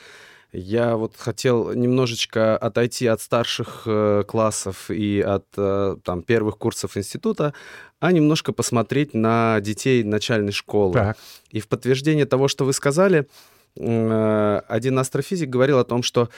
я 0.52 0.96
вот 0.96 1.16
хотел 1.18 1.74
немножечко 1.74 2.58
отойти 2.58 3.08
от 3.08 3.22
старших 3.22 3.84
э, 3.86 4.24
классов 4.28 4.90
и 4.90 5.22
от 5.22 5.46
э, 5.58 5.96
там, 6.04 6.24
первых 6.24 6.58
курсов 6.58 6.98
института, 6.98 7.54
а 8.00 8.12
немножко 8.12 8.54
посмотреть 8.54 9.14
на 9.14 9.60
детей 9.62 10.04
начальной 10.04 10.54
школы. 10.54 10.94
Так. 10.94 11.18
И 11.52 11.60
в 11.60 11.68
подтверждение 11.68 12.26
того, 12.26 12.48
что 12.48 12.66
вы 12.66 12.74
сказали, 12.74 13.28
Э, 13.80 14.62
один 14.68 15.00
астрофизик 15.00 15.50
говорил 15.50 15.80
о 15.80 15.84
том, 15.84 16.04
что 16.04 16.30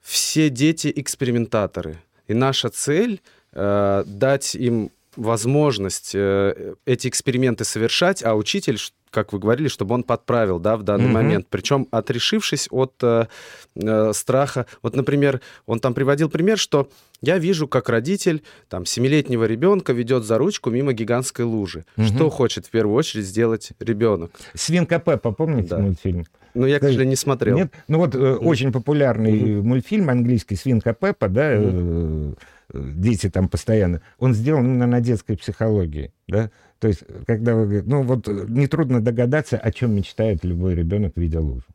все 0.00 0.50
дети 0.50 0.92
экспериментаторы. 0.94 1.98
И 2.26 2.34
наша 2.34 2.70
цель 2.70 3.20
э, 3.52 4.04
дать 4.06 4.54
им 4.54 4.90
возможность 5.16 6.12
э, 6.14 6.74
эти 6.86 7.08
эксперименты 7.08 7.64
совершать, 7.64 8.22
а 8.24 8.34
учитель 8.34 8.78
как 9.10 9.32
вы 9.32 9.38
говорили, 9.38 9.68
чтобы 9.68 9.94
он 9.94 10.04
подправил, 10.04 10.58
да, 10.58 10.76
в 10.76 10.82
данный 10.82 11.06
угу. 11.06 11.14
момент. 11.14 11.46
Причем 11.50 11.88
отрешившись 11.90 12.68
от 12.70 12.94
э, 13.02 13.26
э, 13.74 14.12
страха. 14.14 14.66
Вот, 14.82 14.94
например, 14.94 15.40
он 15.66 15.80
там 15.80 15.94
приводил 15.94 16.28
пример, 16.28 16.58
что 16.58 16.88
я 17.20 17.38
вижу, 17.38 17.66
как 17.68 17.88
родитель 17.88 18.42
там 18.68 18.86
семилетнего 18.86 19.44
ребенка 19.44 19.92
ведет 19.92 20.24
за 20.24 20.38
ручку 20.38 20.70
мимо 20.70 20.92
гигантской 20.92 21.44
лужи. 21.44 21.84
Угу. 21.96 22.06
Что 22.06 22.30
хочет 22.30 22.66
в 22.66 22.70
первую 22.70 22.94
очередь 22.94 23.26
сделать 23.26 23.70
ребенок? 23.80 24.30
Свинка 24.54 24.98
Пеппа, 25.00 25.32
помните 25.32 25.70
да. 25.70 25.78
мультфильм? 25.78 26.24
Ну, 26.54 26.66
я, 26.66 26.78
к 26.78 26.82
сожалению, 26.82 27.10
не 27.10 27.16
смотрел. 27.16 27.56
Нет? 27.56 27.72
Ну, 27.86 27.98
вот 27.98 28.14
mm. 28.14 28.38
очень 28.38 28.72
популярный 28.72 29.38
mm. 29.38 29.62
мультфильм 29.62 30.10
английский 30.10 30.56
«Свинка 30.56 30.94
Пеппа», 30.94 31.28
да, 31.28 31.54
mm. 31.54 32.36
Дети 32.72 33.30
там 33.30 33.48
постоянно. 33.48 34.02
Он 34.18 34.34
сделан 34.34 34.66
именно 34.66 34.86
на 34.86 35.00
детской 35.00 35.36
психологии, 35.36 36.12
да. 36.28 36.50
То 36.78 36.88
есть, 36.88 37.02
когда 37.26 37.54
вы... 37.54 37.82
Ну, 37.82 38.02
вот 38.02 38.26
нетрудно 38.26 39.00
догадаться, 39.00 39.58
о 39.58 39.70
чем 39.70 39.94
мечтает 39.94 40.44
любой 40.44 40.74
ребенок, 40.74 41.12
видя 41.16 41.40
лужу. 41.40 41.66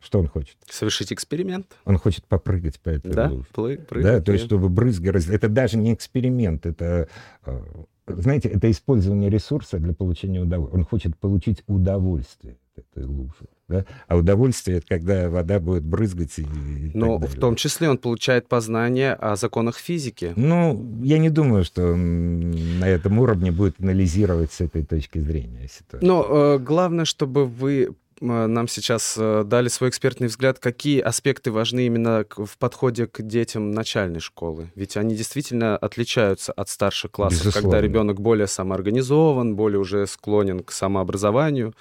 Что 0.00 0.18
он 0.18 0.28
хочет? 0.28 0.56
Совершить 0.68 1.12
эксперимент. 1.12 1.76
Он 1.84 1.98
хочет 1.98 2.26
попрыгать 2.26 2.78
по 2.80 2.90
этой 2.90 3.12
да? 3.12 3.30
луже. 3.30 3.46
Плы, 3.52 3.78
прыгать, 3.78 4.12
да, 4.12 4.20
то 4.20 4.32
есть, 4.32 4.44
чтобы 4.44 4.68
брызги... 4.68 5.08
Раз... 5.08 5.28
Это 5.28 5.48
даже 5.48 5.78
не 5.78 5.94
эксперимент, 5.94 6.66
это 6.66 7.08
знаете, 8.06 8.48
это 8.48 8.70
использование 8.70 9.30
ресурса 9.30 9.78
для 9.78 9.94
получения 9.94 10.40
удовольствия. 10.40 10.78
Он 10.78 10.84
хочет 10.84 11.16
получить 11.16 11.62
удовольствие 11.66 12.58
от 12.76 12.84
этой 12.84 13.04
лужи. 13.04 13.48
Да? 13.68 13.86
А 14.08 14.16
удовольствие 14.16 14.78
это 14.78 14.86
когда 14.86 15.30
вода 15.30 15.58
будет 15.58 15.84
брызгать. 15.84 16.38
И, 16.38 16.42
и 16.42 16.90
Но 16.94 17.18
в 17.18 17.38
том 17.38 17.56
числе 17.56 17.88
он 17.88 17.98
получает 17.98 18.46
познание 18.46 19.14
о 19.14 19.36
законах 19.36 19.76
физики. 19.78 20.32
Ну, 20.36 21.00
я 21.02 21.18
не 21.18 21.30
думаю, 21.30 21.64
что 21.64 21.92
он 21.92 22.50
на 22.78 22.88
этом 22.88 23.18
уровне 23.18 23.52
будет 23.52 23.80
анализировать 23.80 24.52
с 24.52 24.60
этой 24.60 24.84
точки 24.84 25.18
зрения 25.18 25.68
ситуацию. 25.68 26.06
Но 26.06 26.26
э, 26.28 26.58
главное, 26.58 27.06
чтобы 27.06 27.46
вы 27.46 27.94
нам 28.20 28.68
сейчас 28.68 29.16
э, 29.18 29.42
дали 29.44 29.68
свой 29.68 29.90
экспертный 29.90 30.28
взгляд, 30.28 30.58
какие 30.58 31.00
аспекты 31.00 31.50
важны 31.50 31.86
именно 31.86 32.24
в 32.36 32.56
подходе 32.58 33.06
к 33.06 33.22
детям 33.22 33.72
начальной 33.72 34.20
школы. 34.20 34.70
Ведь 34.74 34.96
они 34.96 35.14
действительно 35.14 35.76
отличаются 35.76 36.52
от 36.52 36.68
старших 36.68 37.10
классов, 37.10 37.40
Безусловно. 37.46 37.70
когда 37.70 37.80
ребенок 37.80 38.20
более 38.20 38.46
самоорганизован, 38.46 39.56
более 39.56 39.80
уже 39.80 40.06
склонен 40.06 40.62
к 40.62 40.70
самообразованию. 40.70 41.74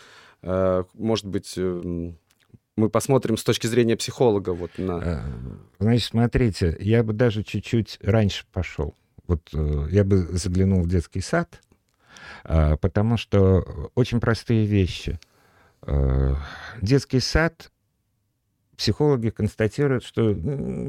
Э, 0.43 0.83
может 0.93 1.25
быть, 1.25 1.53
э, 1.57 2.11
мы 2.75 2.89
посмотрим 2.89 3.37
с 3.37 3.43
точки 3.43 3.67
зрения 3.67 3.97
психолога 3.97 4.51
вот 4.51 4.71
на... 4.77 5.23
Значит, 5.79 6.09
смотрите, 6.09 6.77
я 6.79 7.03
бы 7.03 7.13
даже 7.13 7.43
чуть-чуть 7.43 7.99
раньше 8.01 8.45
пошел. 8.51 8.95
Вот 9.27 9.49
я 9.89 10.03
бы 10.03 10.27
заглянул 10.31 10.83
в 10.83 10.87
детский 10.89 11.21
сад, 11.21 11.61
потому 12.43 13.15
что 13.15 13.89
очень 13.95 14.19
простые 14.19 14.65
вещи— 14.65 15.19
Э, 15.85 16.35
детский 16.81 17.19
сад, 17.19 17.71
психологи 18.77 19.29
констатируют, 19.29 20.03
что 20.03 20.35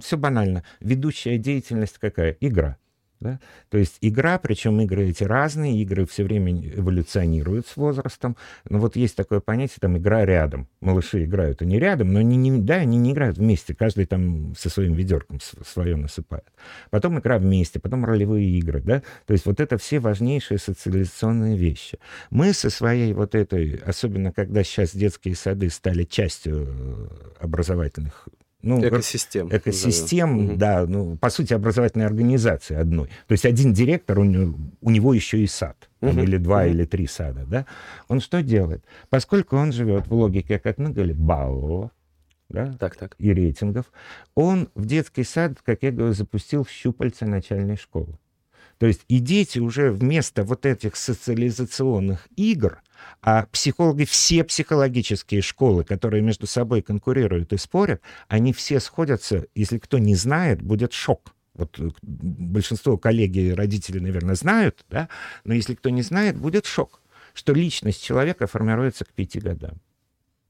все 0.00 0.16
банально. 0.16 0.64
Ведущая 0.80 1.38
деятельность 1.38 1.98
какая? 1.98 2.36
Игра. 2.40 2.76
Да? 3.24 3.40
То 3.70 3.78
есть 3.78 3.96
игра, 4.02 4.38
причем 4.38 4.82
игры 4.82 5.08
эти 5.08 5.24
разные, 5.24 5.80
игры 5.80 6.04
все 6.04 6.24
время 6.24 6.52
эволюционируют 6.52 7.66
с 7.66 7.74
возрастом. 7.78 8.36
Но 8.68 8.78
вот 8.78 8.96
есть 8.96 9.16
такое 9.16 9.40
понятие, 9.40 9.78
там, 9.80 9.96
игра 9.96 10.26
рядом. 10.26 10.68
Малыши 10.82 11.24
играют, 11.24 11.62
они 11.62 11.78
рядом, 11.78 12.12
но 12.12 12.18
они 12.18 12.36
не, 12.36 12.58
да, 12.58 12.74
они 12.74 12.98
не 12.98 13.12
играют 13.12 13.38
вместе, 13.38 13.74
каждый 13.74 14.04
там 14.04 14.54
со 14.58 14.68
своим 14.68 14.92
ведерком 14.92 15.38
свое 15.66 15.96
насыпает. 15.96 16.44
Потом 16.90 17.18
игра 17.18 17.38
вместе, 17.38 17.80
потом 17.80 18.04
ролевые 18.04 18.46
игры, 18.58 18.82
да. 18.82 19.02
То 19.24 19.32
есть 19.32 19.46
вот 19.46 19.58
это 19.58 19.78
все 19.78 20.00
важнейшие 20.00 20.58
социализационные 20.58 21.56
вещи. 21.56 21.98
Мы 22.28 22.52
со 22.52 22.68
своей 22.68 23.14
вот 23.14 23.34
этой, 23.34 23.76
особенно 23.86 24.32
когда 24.32 24.62
сейчас 24.64 24.94
детские 24.94 25.34
сады 25.34 25.70
стали 25.70 26.04
частью 26.04 26.68
э, 26.68 27.06
образовательных 27.40 28.28
ну, 28.64 28.86
экосистем. 28.86 29.48
Экосистем, 29.50 30.36
назовем. 30.36 30.58
да, 30.58 30.86
ну, 30.86 31.16
по 31.16 31.30
сути, 31.30 31.52
образовательной 31.52 32.06
организации 32.06 32.74
одной. 32.74 33.08
То 33.26 33.32
есть 33.32 33.44
один 33.44 33.72
директор, 33.72 34.18
у 34.18 34.24
него, 34.24 34.58
у 34.80 34.90
него 34.90 35.14
еще 35.14 35.38
и 35.38 35.46
сад, 35.46 35.88
там, 36.00 36.18
или 36.18 36.38
два, 36.38 36.66
или 36.66 36.84
три 36.84 37.06
сада, 37.06 37.44
да. 37.46 37.66
Он 38.08 38.20
что 38.20 38.42
делает? 38.42 38.84
Поскольку 39.10 39.56
он 39.56 39.72
живет 39.72 40.06
в 40.06 40.14
логике, 40.14 40.58
как 40.58 40.78
мы 40.78 40.90
говорили, 40.90 41.12
баллов, 41.12 41.90
да, 42.48 42.74
так, 42.78 42.96
так. 42.96 43.14
и 43.18 43.32
рейтингов, 43.32 43.92
он 44.34 44.68
в 44.74 44.86
детский 44.86 45.24
сад, 45.24 45.58
как 45.62 45.82
я 45.82 45.90
говорю, 45.90 46.14
запустил 46.14 46.66
щупальца 46.66 47.26
начальной 47.26 47.76
школы. 47.76 48.18
То 48.78 48.86
есть 48.86 49.04
и 49.08 49.20
дети 49.20 49.58
уже 49.60 49.90
вместо 49.90 50.42
вот 50.42 50.66
этих 50.66 50.96
социализационных 50.96 52.28
игр– 52.36 52.82
а 53.22 53.46
психологи, 53.46 54.04
все 54.04 54.44
психологические 54.44 55.42
школы, 55.42 55.84
которые 55.84 56.22
между 56.22 56.46
собой 56.46 56.82
конкурируют 56.82 57.52
и 57.52 57.56
спорят, 57.56 58.00
они 58.28 58.52
все 58.52 58.80
сходятся, 58.80 59.46
если 59.54 59.78
кто 59.78 59.98
не 59.98 60.14
знает, 60.14 60.62
будет 60.62 60.92
шок. 60.92 61.34
Вот 61.54 61.78
э, 61.78 61.90
большинство 62.02 62.98
коллеги 62.98 63.38
и 63.38 63.52
родителей, 63.52 64.00
наверное, 64.00 64.34
знают, 64.34 64.84
да, 64.90 65.08
но 65.44 65.54
если 65.54 65.74
кто 65.74 65.90
не 65.90 66.02
знает, 66.02 66.36
будет 66.36 66.66
шок, 66.66 67.00
что 67.32 67.52
личность 67.52 68.02
человека 68.02 68.46
формируется 68.46 69.04
к 69.04 69.12
пяти 69.12 69.40
годам. 69.40 69.80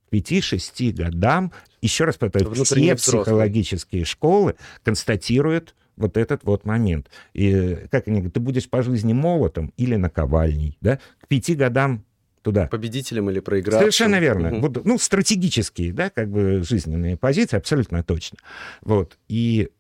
К 0.07 0.11
пяти-шести 0.11 0.93
годам, 0.93 1.53
еще 1.83 2.05
раз 2.05 2.17
повторю, 2.17 2.53
все 2.55 2.97
психологические 2.97 4.05
школы 4.05 4.57
констатируют 4.83 5.75
вот 5.97 6.17
этот 6.17 6.45
вот 6.45 6.65
момент. 6.65 7.09
И, 7.35 7.87
как 7.91 8.09
они 8.09 8.17
говорят, 8.17 8.35
ты 8.35 8.41
будешь 8.41 8.69
по 8.69 8.83
жизни 8.83 9.13
молотом 9.13 9.73
или 9.77 9.97
наковальней, 9.97 10.77
да? 10.81 10.99
К 11.21 11.29
пяти 11.29 11.55
годам 11.55 12.05
туда. 12.45 12.67
Победителем 12.67 13.31
или 13.31 13.41
проигравшим. 13.41 13.81
Совершенно 13.81 14.21
верно. 14.21 14.57
Угу. 14.59 14.83
Ну, 14.85 14.99
стратегические, 14.99 15.93
да, 15.93 16.11
как 16.11 16.31
бы 16.31 16.63
жизненные 16.63 17.17
позиции, 17.17 17.57
абсолютно 17.57 18.05
точно. 18.05 18.39
Вот. 18.83 19.19
И 19.29 19.71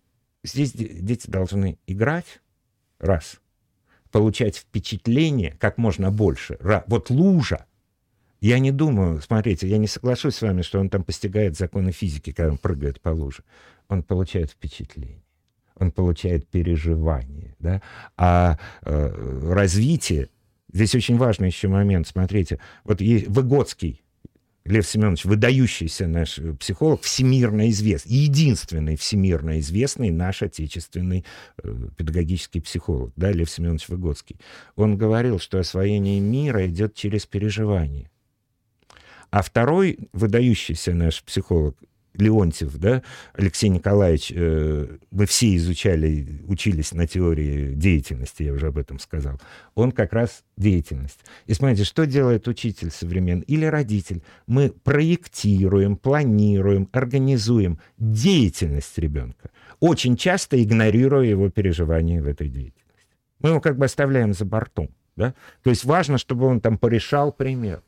здесь 0.42 0.72
дети 0.72 1.30
должны 1.30 1.78
играть, 1.86 2.40
раз, 2.98 3.36
получать 4.10 4.56
впечатление 4.56 5.56
как 5.60 5.78
можно 5.78 6.10
больше. 6.10 6.58
Вот 6.86 7.10
лужа, 7.10 7.66
я 8.40 8.58
не 8.58 8.72
думаю, 8.72 9.20
смотрите, 9.20 9.68
я 9.68 9.78
не 9.78 9.86
соглашусь 9.86 10.36
с 10.36 10.42
вами, 10.42 10.62
что 10.62 10.80
он 10.80 10.88
там 10.88 11.04
постигает 11.04 11.56
законы 11.56 11.92
физики, 11.92 12.32
когда 12.32 12.52
он 12.52 12.58
прыгает 12.58 13.00
по 13.00 13.10
луже. 13.10 13.44
Он 13.88 14.02
получает 14.02 14.50
впечатление 14.50 15.22
он 15.76 15.90
получает 15.90 16.46
переживание, 16.48 17.56
да, 17.58 17.82
а 18.16 18.58
э, 18.82 19.50
развитие 19.52 20.28
Здесь 20.74 20.94
очень 20.96 21.16
важный 21.16 21.48
еще 21.48 21.68
момент. 21.68 22.08
Смотрите, 22.08 22.58
вот 22.82 23.00
Выгодский, 23.00 24.02
Лев 24.64 24.86
Семенович, 24.86 25.24
выдающийся 25.24 26.08
наш 26.08 26.38
э, 26.38 26.52
психолог, 26.54 27.02
всемирно 27.02 27.70
известный, 27.70 28.12
единственный 28.12 28.96
всемирно 28.96 29.60
известный 29.60 30.10
наш 30.10 30.42
отечественный 30.42 31.24
э, 31.62 31.88
педагогический 31.96 32.60
психолог, 32.60 33.12
да, 33.14 33.30
Лев 33.30 33.50
Семенович 33.50 33.88
Выгодский. 33.88 34.40
Он 34.74 34.96
говорил, 34.96 35.38
что 35.38 35.58
освоение 35.58 36.18
мира 36.18 36.66
идет 36.66 36.94
через 36.94 37.24
переживание. 37.24 38.10
А 39.30 39.42
второй 39.42 40.08
выдающийся 40.12 40.92
наш 40.92 41.22
психолог 41.22 41.76
Леонтьев, 42.14 42.76
да, 42.78 43.02
Алексей 43.34 43.68
Николаевич, 43.68 44.32
э, 44.34 44.98
мы 45.10 45.26
все 45.26 45.56
изучали, 45.56 46.40
учились 46.46 46.92
на 46.92 47.06
теории 47.06 47.74
деятельности, 47.74 48.44
я 48.44 48.52
уже 48.52 48.68
об 48.68 48.78
этом 48.78 48.98
сказал. 48.98 49.40
Он 49.74 49.90
как 49.90 50.12
раз 50.12 50.44
деятельность. 50.56 51.20
И 51.46 51.54
смотрите, 51.54 51.84
что 51.84 52.06
делает 52.06 52.46
учитель 52.46 52.90
современный 52.90 53.44
или 53.44 53.64
родитель? 53.64 54.22
Мы 54.46 54.70
проектируем, 54.70 55.96
планируем, 55.96 56.88
организуем 56.92 57.80
деятельность 57.98 58.96
ребенка, 58.98 59.50
очень 59.80 60.16
часто 60.16 60.62
игнорируя 60.62 61.26
его 61.26 61.50
переживания 61.50 62.22
в 62.22 62.26
этой 62.26 62.48
деятельности. 62.48 62.84
Мы 63.40 63.50
его 63.50 63.60
как 63.60 63.76
бы 63.76 63.84
оставляем 63.86 64.32
за 64.32 64.44
бортом. 64.44 64.88
Да? 65.16 65.34
То 65.62 65.70
есть 65.70 65.84
важно, 65.84 66.18
чтобы 66.18 66.46
он 66.46 66.60
там 66.60 66.78
порешал 66.78 67.32
пример. 67.32 67.82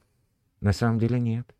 На 0.61 0.72
самом 0.72 0.99
деле 0.99 1.18
нет. 1.18 1.56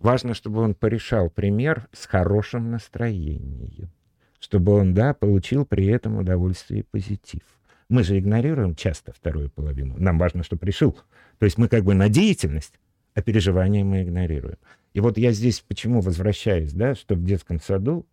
Важно, 0.00 0.32
чтобы 0.32 0.62
он 0.62 0.74
порешал 0.74 1.28
пример 1.28 1.86
с 1.92 2.06
хорошим 2.06 2.70
настроением, 2.70 3.90
чтобы 4.38 4.72
он, 4.72 4.94
да, 4.94 5.12
получил 5.12 5.66
при 5.66 5.86
этом 5.88 6.16
удовольствие 6.16 6.80
и 6.80 6.86
позитив. 6.90 7.42
Мы 7.90 8.02
же 8.02 8.18
игнорируем 8.18 8.74
часто 8.74 9.12
вторую 9.12 9.50
половину. 9.50 9.96
Нам 9.98 10.18
важно, 10.18 10.42
чтобы 10.42 10.64
решил. 10.66 10.98
То 11.38 11.44
есть 11.44 11.58
мы 11.58 11.68
как 11.68 11.84
бы 11.84 11.92
на 11.92 12.08
деятельность, 12.08 12.80
а 13.14 13.20
переживания 13.20 13.84
мы 13.84 14.02
игнорируем. 14.02 14.56
И 14.94 15.00
вот 15.00 15.18
я 15.18 15.32
здесь 15.32 15.60
почему 15.60 16.00
возвращаюсь, 16.00 16.72
да, 16.72 16.94
что 16.94 17.14
в 17.14 17.22
детском 17.22 17.60
саду 17.60 18.06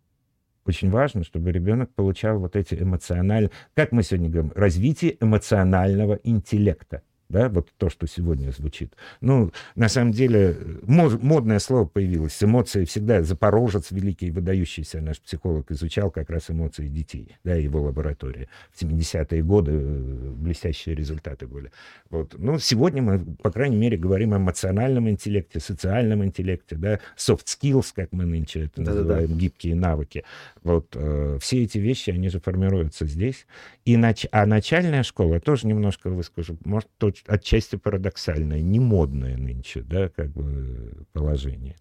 очень 0.65 0.89
важно, 0.89 1.23
чтобы 1.23 1.53
ребенок 1.53 1.93
получал 1.93 2.37
вот 2.39 2.57
эти 2.57 2.75
эмоциональные, 2.75 3.51
как 3.75 3.93
мы 3.93 4.03
сегодня 4.03 4.29
говорим, 4.29 4.51
развитие 4.55 5.15
эмоционального 5.21 6.19
интеллекта. 6.23 7.01
Да, 7.29 7.49
вот 7.49 7.69
то, 7.77 7.89
что 7.89 8.07
сегодня 8.07 8.51
звучит. 8.51 8.93
Ну, 9.19 9.51
на 9.75 9.89
самом 9.89 10.11
деле, 10.11 10.57
модное 10.83 11.59
слово 11.59 11.85
появилось. 11.85 12.41
Эмоции 12.41 12.85
всегда. 12.85 13.21
Запорожец, 13.23 13.91
великий 13.91 14.31
выдающийся 14.31 15.01
наш 15.01 15.19
психолог, 15.19 15.69
изучал 15.71 16.09
как 16.09 16.29
раз 16.29 16.49
эмоции 16.49 16.87
детей, 16.87 17.35
да, 17.43 17.55
его 17.55 17.81
лаборатория. 17.81 18.47
В 18.71 18.81
70-е 18.81 19.43
годы 19.43 19.71
э, 19.73 20.31
блестящие 20.37 20.95
результаты 20.95 21.47
были. 21.47 21.71
Вот. 22.09 22.35
Ну, 22.37 22.59
сегодня 22.59 23.01
мы, 23.01 23.19
по 23.19 23.51
крайней 23.51 23.77
мере, 23.77 23.97
говорим 23.97 24.33
о 24.33 24.37
эмоциональном 24.37 25.09
интеллекте, 25.09 25.59
социальном 25.59 26.23
интеллекте, 26.23 26.75
да, 26.75 26.99
soft 27.17 27.45
skills, 27.45 27.87
как 27.93 28.13
мы 28.13 28.25
нынче 28.25 28.65
это 28.65 28.81
называем, 28.81 29.27
Да-да-да. 29.27 29.39
гибкие 29.39 29.75
навыки. 29.75 30.23
Вот. 30.63 30.95
Э, 30.95 31.37
все 31.41 31.63
эти 31.63 31.77
вещи, 31.77 32.11
они 32.11 32.29
же 32.29 32.39
формируются 32.39 33.05
здесь. 33.05 33.45
И 33.83 33.97
нач... 33.97 34.25
А 34.31 34.45
начальная 34.45 35.03
школа, 35.03 35.39
тоже 35.39 35.67
немножко 35.67 36.09
выскажу, 36.09 36.57
может, 36.63 36.89
отчасти 37.25 37.75
парадоксальное, 37.75 38.61
не 38.61 38.79
модное 38.79 39.37
нынче, 39.37 39.81
да, 39.81 40.09
как 40.09 40.29
бы 40.31 41.05
положение. 41.13 41.75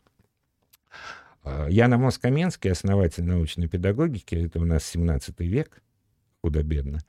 А, 1.42 1.68
Ян 1.68 1.92
Амос 1.92 2.18
Каменский, 2.18 2.70
основатель 2.70 3.24
научной 3.24 3.68
педагогики, 3.68 4.34
это 4.34 4.60
у 4.60 4.64
нас 4.64 4.84
17 4.84 5.38
век, 5.40 5.82
худо-бедно, 6.42 7.00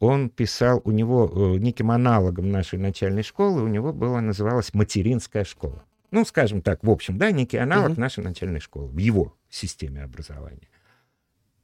он 0.00 0.30
писал, 0.30 0.82
у 0.84 0.90
него 0.90 1.30
э, 1.32 1.58
неким 1.58 1.92
аналогом 1.92 2.50
нашей 2.50 2.78
начальной 2.78 3.22
школы, 3.22 3.62
у 3.62 3.68
него 3.68 3.92
была, 3.92 4.20
называлась 4.20 4.74
материнская 4.74 5.44
школа. 5.44 5.84
Ну, 6.10 6.24
скажем 6.24 6.60
так, 6.60 6.82
в 6.82 6.90
общем, 6.90 7.18
да, 7.18 7.30
некий 7.30 7.56
аналог 7.56 7.92
угу. 7.92 8.00
нашей 8.00 8.24
начальной 8.24 8.60
школы 8.60 8.88
в 8.88 8.98
его 8.98 9.36
системе 9.48 10.02
образования. 10.02 10.68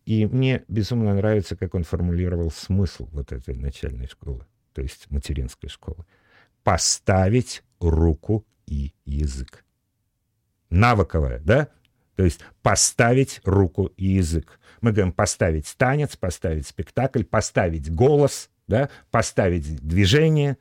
И 0.06 0.24
мне 0.24 0.64
безумно 0.68 1.14
нравится, 1.14 1.56
как 1.56 1.74
он 1.74 1.82
формулировал 1.82 2.50
смысл 2.50 3.08
вот 3.12 3.32
этой 3.32 3.56
начальной 3.56 4.06
школы 4.06 4.46
то 4.78 4.82
есть 4.82 5.10
материнской 5.10 5.68
школы, 5.68 6.06
поставить 6.62 7.64
руку 7.80 8.46
и 8.64 8.92
язык. 9.04 9.64
Навыковая, 10.70 11.40
да? 11.40 11.66
То 12.14 12.22
есть 12.22 12.42
поставить 12.62 13.40
руку 13.44 13.86
и 13.96 14.06
язык. 14.06 14.60
Мы 14.80 14.92
говорим 14.92 15.12
поставить 15.12 15.74
танец, 15.76 16.14
поставить 16.14 16.68
спектакль, 16.68 17.24
поставить 17.24 17.92
голос, 17.92 18.50
да? 18.68 18.88
поставить 19.10 19.84
движение. 19.84 20.58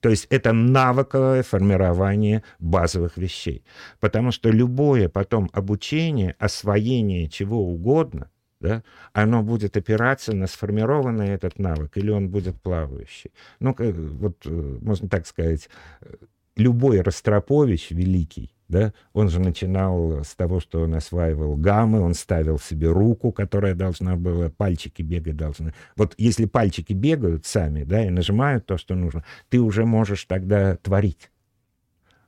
То 0.00 0.08
есть 0.08 0.26
это 0.28 0.52
навыковое 0.52 1.44
формирование 1.44 2.42
базовых 2.58 3.16
вещей. 3.16 3.64
Потому 4.00 4.32
что 4.32 4.50
любое 4.50 5.08
потом 5.08 5.50
обучение, 5.52 6.34
освоение 6.40 7.28
чего 7.28 7.60
угодно, 7.60 8.32
да, 8.64 8.82
оно 9.12 9.42
будет 9.42 9.76
опираться 9.76 10.34
на 10.34 10.46
сформированный 10.46 11.28
этот 11.28 11.58
навык, 11.58 11.96
или 11.98 12.10
он 12.10 12.30
будет 12.30 12.60
плавающий. 12.62 13.30
Ну, 13.60 13.76
вот, 13.78 14.38
э, 14.46 14.78
можно 14.80 15.08
так 15.08 15.26
сказать, 15.26 15.68
любой 16.56 17.02
Ростропович 17.02 17.90
великий, 17.90 18.54
да, 18.68 18.94
он 19.12 19.28
же 19.28 19.38
начинал 19.38 20.24
с 20.24 20.34
того, 20.34 20.60
что 20.60 20.80
он 20.80 20.94
осваивал 20.94 21.56
гаммы, 21.56 22.00
он 22.00 22.14
ставил 22.14 22.58
себе 22.58 22.88
руку, 22.90 23.32
которая 23.32 23.74
должна 23.74 24.16
была, 24.16 24.48
пальчики 24.48 25.02
бегать 25.02 25.36
должны. 25.36 25.74
Вот 25.96 26.14
если 26.16 26.46
пальчики 26.46 26.94
бегают 26.94 27.44
сами, 27.44 27.84
да, 27.84 28.06
и 28.06 28.08
нажимают 28.08 28.64
то, 28.64 28.78
что 28.78 28.94
нужно, 28.94 29.24
ты 29.50 29.60
уже 29.60 29.84
можешь 29.84 30.24
тогда 30.24 30.76
творить. 30.76 31.30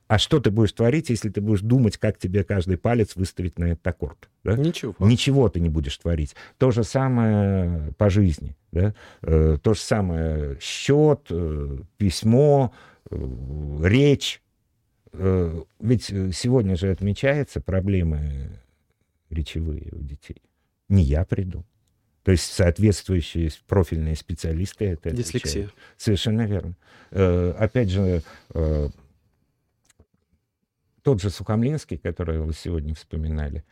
А 0.07 0.17
что 0.17 0.39
ты 0.39 0.51
будешь 0.51 0.71
творить, 0.71 1.09
если 1.09 1.29
ты 1.29 1.41
будешь 1.41 1.61
думать, 1.61 1.97
как 1.97 2.17
тебе 2.17 2.43
каждый 2.43 2.77
палец 2.77 3.15
выставить 3.15 3.59
на 3.59 3.65
этот 3.65 3.85
аккорд? 3.85 4.29
Да? 4.43 4.55
Ничего. 4.55 4.95
Ничего 4.99 5.49
ты 5.49 5.59
не 5.59 5.69
будешь 5.69 5.97
творить. 5.97 6.35
То 6.57 6.71
же 6.71 6.83
самое 6.83 7.93
по 7.97 8.09
жизни. 8.09 8.55
Да? 8.71 8.95
Э, 9.21 9.57
то 9.61 9.73
же 9.73 9.79
самое 9.79 10.57
счет, 10.61 11.27
э, 11.29 11.77
письмо, 11.97 12.73
э, 13.09 13.17
речь. 13.83 14.41
Э, 15.11 15.61
ведь 15.79 16.05
сегодня 16.05 16.77
же 16.77 16.89
отмечается 16.89 17.59
проблемы 17.59 18.61
речевые 19.29 19.89
у 19.91 20.01
детей. 20.01 20.41
Не 20.87 21.03
я 21.03 21.25
приду. 21.25 21.65
То 22.23 22.31
есть 22.31 22.51
соответствующие 22.51 23.49
профильные 23.67 24.15
специалисты 24.15 24.85
это 24.85 25.11
Дислексия. 25.11 25.63
Отвечают. 25.63 25.73
Совершенно 25.97 26.41
верно. 26.45 26.75
Э, 27.11 27.53
опять 27.57 27.89
же, 27.89 28.21
э, 28.53 28.89
тот 31.07 31.21
же 31.21 31.29
Сухомлинский, 31.29 31.97
который 31.97 32.39
вы 32.39 32.51
сегодня 32.51 32.93
вспоминали, 32.93 33.63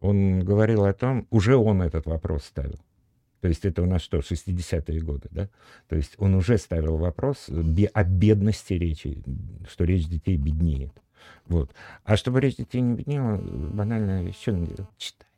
он 0.00 0.44
говорил 0.44 0.84
о 0.84 0.92
том, 0.92 1.26
уже 1.30 1.56
он 1.56 1.80
этот 1.80 2.04
вопрос 2.04 2.44
ставил. 2.44 2.78
То 3.40 3.48
есть 3.48 3.64
это 3.64 3.80
у 3.80 3.86
нас 3.86 4.02
что, 4.02 4.18
60-е 4.18 5.00
годы, 5.00 5.28
да? 5.30 5.48
То 5.88 5.96
есть 5.96 6.16
он 6.18 6.34
уже 6.34 6.58
ставил 6.58 6.98
вопрос 6.98 7.48
о 7.48 8.04
бедности 8.04 8.74
речи, 8.74 9.24
что 9.66 9.84
речь 9.84 10.06
детей 10.06 10.36
беднеет. 10.36 10.92
Вот. 11.46 11.70
А 12.04 12.18
чтобы 12.18 12.42
речь 12.42 12.56
детей 12.56 12.82
не 12.82 12.94
беднела, 12.94 13.38
банальная 13.38 14.22
вещь, 14.22 14.38
что 14.38 14.52
надо? 14.52 14.86
Читать. 14.98 15.28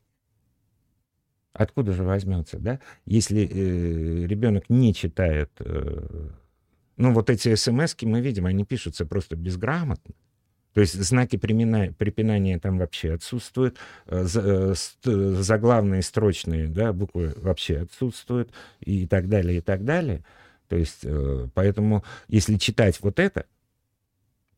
Откуда 1.53 1.93
же 1.93 2.03
возьмется, 2.03 2.59
да? 2.59 2.81
Если 3.07 3.43
э, 3.43 4.27
ребенок 4.27 4.69
не 4.69 4.93
читает, 4.93 5.53
э, 5.61 6.31
ну 6.97 7.15
вот 7.15 7.31
эти 7.31 7.55
смс 7.55 7.95
мы 8.03 8.21
видим, 8.21 8.47
они 8.47 8.65
пишутся 8.65 9.07
просто 9.07 9.37
безграмотно. 9.37 10.17
То 10.79 10.83
есть 10.83 10.95
знаки 10.95 11.35
препинания, 11.35 11.91
препинания 11.91 12.57
там 12.61 12.79
вообще 12.79 13.15
отсутствуют, 13.15 13.79
э, 14.07 14.25
э, 14.33 14.75
заглавные 15.41 16.03
строчные 16.03 16.69
да, 16.69 16.93
буквы 16.93 17.35
вообще 17.35 17.79
отсутствуют 17.79 18.53
и 18.79 19.09
так 19.09 19.29
далее, 19.29 19.59
и 19.59 19.61
так 19.61 19.85
далее. 19.85 20.23
То 20.69 20.77
есть 20.77 21.01
э, 21.03 21.49
поэтому 21.53 22.05
если 22.29 22.59
читать 22.59 23.01
вот 23.01 23.19
это, 23.19 23.47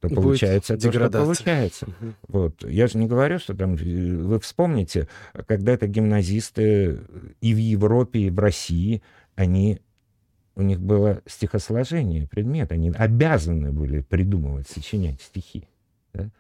то 0.01 0.09
Будет 0.09 0.16
получается 0.16 0.77
то, 0.77 0.93
что 0.93 1.09
получается. 1.09 1.87
Угу. 1.87 2.14
Вот. 2.29 2.64
Я 2.68 2.87
же 2.87 2.99
не 2.99 3.07
говорю, 3.07 3.39
что 3.39 3.55
там... 3.55 3.77
Вы 3.77 4.39
вспомните, 4.41 5.09
когда-то 5.47 5.87
гимназисты 5.87 7.01
и 7.41 7.55
в 7.55 7.57
Европе, 7.57 8.18
и 8.18 8.31
в 8.31 8.39
России, 8.39 9.03
они 9.37 9.81
у 10.55 10.61
них 10.61 10.81
было 10.81 11.23
стихосложение, 11.25 12.29
предмет, 12.29 12.73
они 12.73 12.91
обязаны 12.91 13.73
были 13.73 14.03
придумывать, 14.03 14.68
сочинять 14.68 15.23
стихи. 15.23 15.66
Да? 16.13 16.31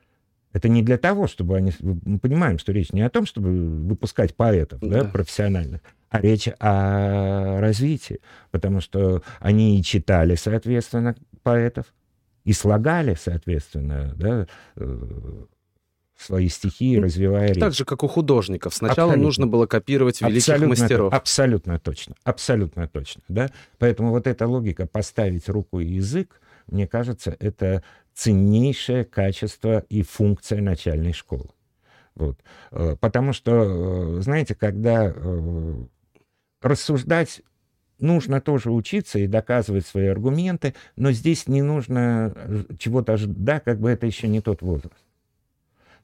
Это 0.52 0.68
не 0.68 0.82
для 0.82 0.98
того, 0.98 1.26
чтобы 1.26 1.56
они... 1.56 1.72
Мы 1.80 2.18
понимаем, 2.18 2.58
что 2.58 2.72
речь 2.72 2.92
не 2.92 3.02
о 3.02 3.10
том, 3.10 3.24
чтобы 3.24 3.50
выпускать 3.50 4.34
поэтов 4.34 4.80
да. 4.80 5.02
Да, 5.02 5.08
профессиональных, 5.08 5.80
а 6.08 6.20
речь 6.20 6.48
о 6.58 7.60
развитии. 7.60 8.20
Потому 8.50 8.80
что 8.80 9.22
они 9.38 9.78
и 9.78 9.82
читали, 9.82 10.34
соответственно, 10.34 11.14
поэтов, 11.42 11.86
и 12.44 12.52
слагали, 12.52 13.16
соответственно, 13.20 14.12
да, 14.16 14.46
э, 14.76 15.44
свои 16.20 16.48
стихи, 16.48 16.96
ну, 16.96 17.04
развивая 17.04 17.48
речь. 17.48 17.60
Так 17.60 17.72
же, 17.74 17.84
как 17.84 18.02
у 18.02 18.08
художников. 18.08 18.74
Сначала 18.74 19.10
абсолютно. 19.10 19.22
нужно 19.22 19.46
было 19.46 19.66
копировать 19.66 20.20
великих 20.20 20.48
абсолютно, 20.48 20.68
мастеров. 20.68 21.14
Абсолютно 21.14 21.78
точно. 21.78 22.14
Абсолютно 22.24 22.88
точно. 22.88 23.22
Да? 23.28 23.50
Поэтому 23.78 24.10
вот 24.10 24.26
эта 24.26 24.46
логика 24.46 24.86
поставить 24.86 25.48
руку 25.48 25.80
и 25.80 25.86
язык, 25.86 26.40
мне 26.66 26.86
кажется, 26.86 27.36
это 27.40 27.82
ценнейшее 28.20 29.06
качество 29.06 29.78
и 29.88 30.02
функция 30.02 30.60
начальной 30.60 31.14
школы. 31.14 31.48
Вот. 32.14 32.38
Э, 32.70 32.94
потому 33.00 33.32
что, 33.32 34.18
э, 34.18 34.20
знаете, 34.20 34.54
когда 34.54 35.10
э, 35.14 35.74
рассуждать 36.60 37.40
нужно 37.98 38.42
тоже 38.42 38.72
учиться 38.72 39.18
и 39.18 39.26
доказывать 39.26 39.86
свои 39.86 40.08
аргументы, 40.08 40.74
но 40.96 41.12
здесь 41.12 41.48
не 41.48 41.62
нужно 41.62 42.66
чего-то 42.78 43.14
ожидать, 43.14 43.64
как 43.64 43.80
бы 43.80 43.88
это 43.88 44.06
еще 44.06 44.28
не 44.28 44.42
тот 44.42 44.60
возраст. 44.60 45.06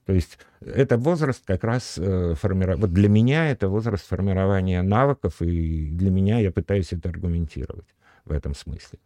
То 0.05 0.13
есть 0.13 0.39
это 0.61 0.97
возраст 0.97 1.43
как 1.45 1.63
раз 1.63 1.95
формирования... 1.95 2.81
Вот 2.81 2.93
для 2.93 3.09
меня 3.09 3.51
это 3.51 3.67
возраст 3.67 4.07
формирования 4.07 4.81
навыков, 4.81 5.41
и 5.41 5.89
для 5.91 6.09
меня 6.09 6.39
я 6.39 6.51
пытаюсь 6.51 6.93
это 6.93 7.09
аргументировать 7.09 7.87
в 8.25 8.31
этом 8.31 8.55
смысле. 8.55 8.97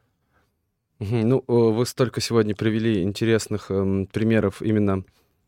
Ну, 1.03 1.43
вы 1.47 1.83
столько 1.87 2.21
сегодня 2.21 2.53
привели 2.53 3.01
интересных 3.01 3.71
эм, 3.71 4.05
примеров 4.05 4.61
именно 4.61 5.03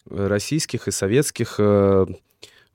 э, 0.10 0.28
российских 0.28 0.88
и 0.88 0.92
советских 0.92 1.58
э, 1.60 2.08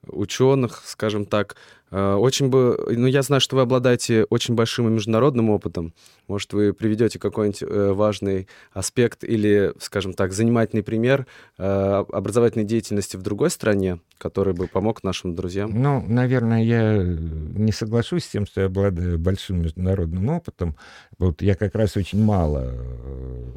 ученых, 0.07 0.83
скажем 0.85 1.26
так. 1.26 1.57
Э, 1.91 2.14
очень 2.14 2.49
бы, 2.49 2.76
ну, 2.91 3.07
я 3.07 3.22
знаю, 3.22 3.41
что 3.41 3.57
вы 3.57 3.62
обладаете 3.62 4.24
очень 4.24 4.55
большим 4.55 4.89
и 4.89 4.91
международным 4.91 5.51
опытом. 5.51 5.95
Может, 6.26 6.53
вы 6.53 6.72
приведете 6.72 7.18
какой-нибудь 7.18 7.62
э, 7.62 7.93
важный 7.93 8.49
аспект 8.72 9.24
или, 9.24 9.72
скажем 9.78 10.12
так, 10.12 10.32
занимательный 10.32 10.82
пример 10.82 11.26
э, 11.57 12.05
образовательной 12.12 12.64
деятельности 12.64 13.16
в 13.16 13.22
другой 13.22 13.51
стране, 13.51 14.01
который 14.18 14.55
бы 14.55 14.66
помог 14.66 15.03
нашим 15.03 15.34
друзьям? 15.34 15.70
Ну, 15.74 16.05
наверное, 16.07 16.62
я 16.62 17.03
не 17.03 17.72
соглашусь 17.72 18.24
с 18.24 18.28
тем, 18.28 18.47
что 18.47 18.62
я 18.62 18.66
обладаю 18.66 19.18
большим 19.18 19.62
международным 19.62 20.28
опытом. 20.28 20.76
Вот 21.18 21.43
я 21.43 21.55
как 21.55 21.74
раз 21.74 21.97
очень 21.97 22.22
мало 22.22 22.74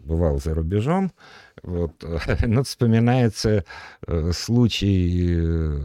бывал 0.03 0.39
за 0.39 0.53
рубежом. 0.53 1.11
Вот. 1.63 1.91
Но 2.45 2.63
вспоминается 2.63 3.65
случай 4.31 5.79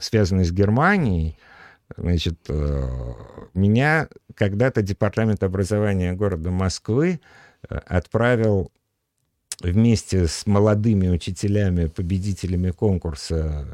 связанный 0.00 0.44
с 0.44 0.52
Германией, 0.52 1.36
значит, 1.96 2.38
э, 2.48 3.12
меня 3.54 4.08
когда-то 4.34 4.82
департамент 4.82 5.42
образования 5.42 6.12
города 6.12 6.50
Москвы 6.50 7.20
отправил 7.68 8.70
вместе 9.60 10.26
с 10.26 10.46
молодыми 10.46 11.08
учителями, 11.08 11.86
победителями 11.86 12.70
конкурса 12.70 13.66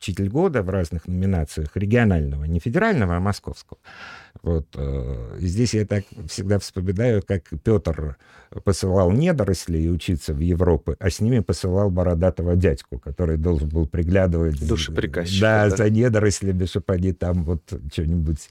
«Учитель 0.00 0.30
года» 0.30 0.62
в 0.62 0.70
разных 0.70 1.06
номинациях 1.06 1.76
регионального, 1.76 2.44
не 2.44 2.58
федерального, 2.58 3.16
а 3.16 3.20
московского. 3.20 3.78
Вот. 4.42 4.66
Э, 4.74 5.36
и 5.38 5.46
здесь 5.46 5.74
я 5.74 5.84
так 5.84 6.04
всегда 6.26 6.58
вспоминаю, 6.58 7.22
как 7.22 7.44
Петр 7.62 8.16
посылал 8.64 9.10
недорослей 9.12 9.92
учиться 9.92 10.32
в 10.32 10.38
Европу, 10.38 10.96
а 10.98 11.10
с 11.10 11.20
ними 11.20 11.40
посылал 11.40 11.90
бородатого 11.90 12.56
дядьку, 12.56 12.98
который 12.98 13.36
должен 13.36 13.68
был 13.68 13.86
приглядывать... 13.86 14.66
Душеприказчик. 14.66 15.40
Да, 15.42 15.68
да, 15.68 15.76
за 15.76 15.90
недорослями, 15.90 16.64
чтобы 16.64 16.94
они 16.94 17.12
там 17.12 17.44
вот 17.44 17.62
что-нибудь 17.92 18.48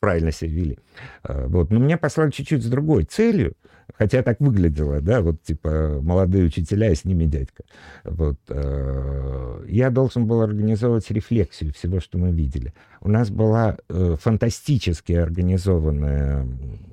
правильно 0.00 0.32
себя 0.32 0.50
вели. 0.50 0.78
Э, 1.24 1.46
вот. 1.46 1.70
Но 1.70 1.78
меня 1.78 1.96
послали 1.96 2.30
чуть-чуть 2.30 2.62
с 2.62 2.66
другой 2.68 3.04
целью, 3.04 3.54
хотя 3.96 4.22
так 4.22 4.40
выглядело, 4.40 5.00
да, 5.00 5.20
вот 5.20 5.42
типа 5.42 6.00
молодые 6.02 6.44
учителя, 6.44 6.90
и 6.90 6.94
с 6.94 7.04
ними 7.04 7.24
дядька. 7.24 7.64
Вот. 8.04 8.38
Э, 8.48 9.64
я 9.68 9.90
должен 9.90 10.26
был 10.26 10.42
организовывать 10.42 11.10
рефлексию 11.10 11.72
всего, 11.72 12.00
что 12.00 12.18
мы 12.18 12.30
видели. 12.32 12.72
У 13.00 13.08
нас 13.08 13.30
была 13.30 13.76
э, 13.88 14.16
фантастически 14.20 15.12
организованная 15.12 16.46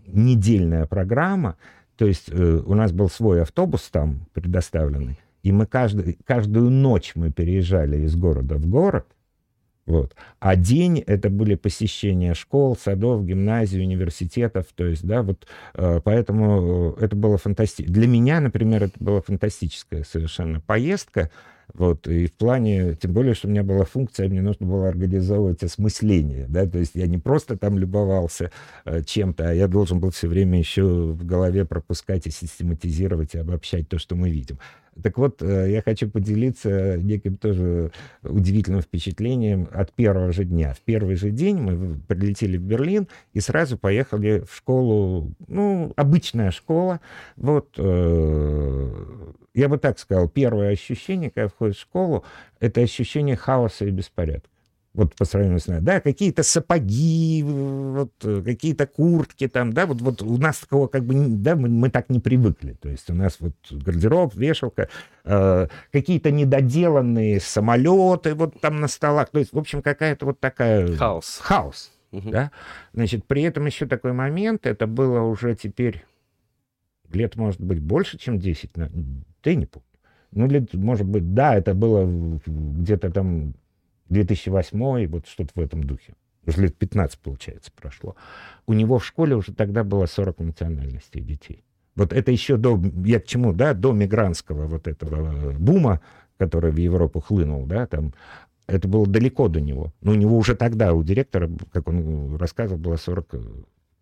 недельная 0.07 0.85
программа, 0.85 1.57
то 1.97 2.05
есть 2.05 2.31
у 2.31 2.75
нас 2.75 2.91
был 2.91 3.09
свой 3.09 3.41
автобус 3.41 3.89
там 3.91 4.27
предоставленный, 4.33 5.19
и 5.43 5.51
мы 5.51 5.65
каждый, 5.65 6.17
каждую 6.25 6.69
ночь 6.69 7.13
мы 7.15 7.31
переезжали 7.31 8.01
из 8.01 8.15
города 8.15 8.55
в 8.55 8.67
город, 8.67 9.07
вот. 9.87 10.15
А 10.39 10.57
день 10.57 10.99
это 10.99 11.29
были 11.29 11.55
посещения 11.55 12.33
школ, 12.33 12.75
садов, 12.75 13.25
гимназий, 13.25 13.81
университетов. 13.81 14.65
То 14.75 14.85
есть, 14.85 15.07
да, 15.07 15.23
вот 15.23 15.47
э, 15.75 16.01
поэтому 16.03 16.93
это 16.99 17.15
было 17.15 17.37
фантастически. 17.37 17.89
Для 17.89 18.05
меня, 18.05 18.41
например, 18.41 18.83
это 18.83 18.95
была 18.99 19.21
фантастическая 19.21 20.03
совершенно 20.03 20.59
поездка. 20.59 21.31
Вот, 21.73 22.07
и 22.07 22.27
в 22.27 22.33
плане, 22.33 22.95
тем 22.95 23.13
более, 23.13 23.33
что 23.33 23.47
у 23.47 23.51
меня 23.51 23.63
была 23.63 23.83
функция, 23.83 24.29
мне 24.29 24.41
нужно 24.41 24.65
было 24.65 24.87
организовывать 24.87 25.63
осмысление, 25.63 26.45
да, 26.47 26.65
то 26.65 26.79
есть 26.79 26.91
я 26.95 27.07
не 27.07 27.17
просто 27.17 27.57
там 27.57 27.77
любовался 27.77 28.51
э, 28.85 29.03
чем-то, 29.03 29.49
а 29.49 29.53
я 29.53 29.67
должен 29.67 29.99
был 29.99 30.11
все 30.11 30.29
время 30.29 30.57
еще 30.57 30.83
в 30.83 31.25
голове 31.25 31.65
пропускать 31.65 32.25
и 32.25 32.31
систематизировать 32.31 33.35
и 33.35 33.39
обобщать 33.39 33.89
то, 33.89 33.99
что 33.99 34.15
мы 34.15 34.29
видим. 34.29 34.59
Так 35.03 35.17
вот, 35.17 35.41
э, 35.41 35.71
я 35.71 35.81
хочу 35.81 36.09
поделиться 36.09 36.97
неким 36.97 37.37
тоже 37.37 37.91
удивительным 38.23 38.81
впечатлением 38.81 39.67
от 39.71 39.93
первого 39.93 40.31
же 40.31 40.45
дня. 40.45 40.73
В 40.73 40.81
первый 40.81 41.15
же 41.15 41.29
день 41.31 41.57
мы 41.57 41.99
прилетели 42.07 42.57
в 42.57 42.61
Берлин 42.61 43.07
и 43.33 43.39
сразу 43.39 43.77
поехали 43.77 44.43
в 44.49 44.55
школу, 44.55 45.33
ну, 45.47 45.93
обычная 45.95 46.51
школа. 46.51 46.99
Вот, 47.35 47.75
э, 47.77 48.91
я 49.53 49.69
бы 49.69 49.77
так 49.77 49.99
сказал, 49.99 50.27
первое 50.29 50.71
ощущение, 50.71 51.31
когда 51.31 51.47
входишь 51.47 51.77
в 51.77 51.81
школу, 51.81 52.23
это 52.59 52.81
ощущение 52.81 53.35
хаоса 53.35 53.85
и 53.85 53.91
беспорядка 53.91 54.49
вот 54.97 55.15
по 55.15 55.25
сравнению 55.25 55.59
с 55.59 55.67
нами, 55.67 55.79
да, 55.79 56.01
какие-то 56.01 56.41
сапоги, 56.41 57.43
вот, 57.45 58.11
какие-то 58.19 58.87
куртки 58.87 59.47
там, 59.47 59.71
да, 59.71 59.85
вот, 59.85 60.01
вот 60.01 60.23
у 60.23 60.37
нас 60.37 60.57
такого 60.57 60.87
как 60.87 61.05
бы, 61.05 61.13
да, 61.27 61.55
мы, 61.55 61.69
мы 61.69 61.91
так 61.91 62.09
не 62.09 62.19
привыкли, 62.19 62.73
то 62.73 62.89
есть 62.89 63.07
у 63.11 63.13
нас 63.13 63.37
вот 63.39 63.53
гардероб, 63.69 64.33
вешалка, 64.33 64.89
э, 65.23 65.67
какие-то 65.91 66.31
недоделанные 66.31 67.39
самолеты 67.39 68.33
вот 68.33 68.59
там 68.59 68.81
на 68.81 68.87
столах, 68.87 69.29
то 69.29 69.37
есть, 69.37 69.53
в 69.53 69.59
общем, 69.59 69.83
какая-то 69.83 70.25
вот 70.25 70.39
такая... 70.39 70.95
Хаос. 70.95 71.39
Хаос, 71.43 71.91
угу. 72.11 72.31
да. 72.31 72.51
Значит, 72.93 73.25
при 73.25 73.43
этом 73.43 73.67
еще 73.67 73.85
такой 73.85 74.13
момент, 74.13 74.65
это 74.65 74.87
было 74.87 75.21
уже 75.21 75.55
теперь 75.55 76.05
лет, 77.13 77.35
может 77.35 77.61
быть, 77.61 77.79
больше, 77.79 78.17
чем 78.17 78.39
10, 78.39 78.71
ты 79.41 79.55
не 79.55 79.67
помню. 79.67 79.85
Ну, 80.31 80.47
лет, 80.47 80.73
может 80.73 81.05
быть, 81.05 81.35
да, 81.35 81.55
это 81.55 81.75
было 81.75 82.05
где-то 82.47 83.11
там 83.11 83.53
2008, 84.09 85.07
вот 85.07 85.27
что-то 85.27 85.51
в 85.55 85.59
этом 85.59 85.83
духе. 85.83 86.13
Уже 86.45 86.61
лет 86.61 86.77
15, 86.77 87.19
получается, 87.19 87.71
прошло. 87.75 88.15
У 88.65 88.73
него 88.73 88.99
в 88.99 89.05
школе 89.05 89.35
уже 89.35 89.53
тогда 89.53 89.83
было 89.83 90.05
40 90.05 90.39
национальностей 90.39 91.21
детей. 91.21 91.63
Вот 91.95 92.13
это 92.13 92.31
еще 92.31 92.57
до, 92.57 92.81
я 93.03 93.19
к 93.19 93.25
чему, 93.25 93.53
да, 93.53 93.73
до 93.73 93.91
мигрантского 93.91 94.67
вот 94.67 94.87
этого 94.87 95.51
бума, 95.53 95.99
который 96.37 96.71
в 96.71 96.77
Европу 96.77 97.19
хлынул, 97.19 97.65
да, 97.65 97.87
там, 97.87 98.13
это 98.67 98.87
было 98.87 99.07
далеко 99.07 99.47
до 99.47 99.59
него. 99.59 99.93
Но 100.01 100.11
у 100.11 100.15
него 100.15 100.37
уже 100.37 100.55
тогда, 100.55 100.93
у 100.93 101.03
директора, 101.03 101.49
как 101.71 101.87
он 101.87 102.35
рассказывал, 102.35 102.79
было 102.79 102.97
40 102.97 103.27
э, 103.33 103.39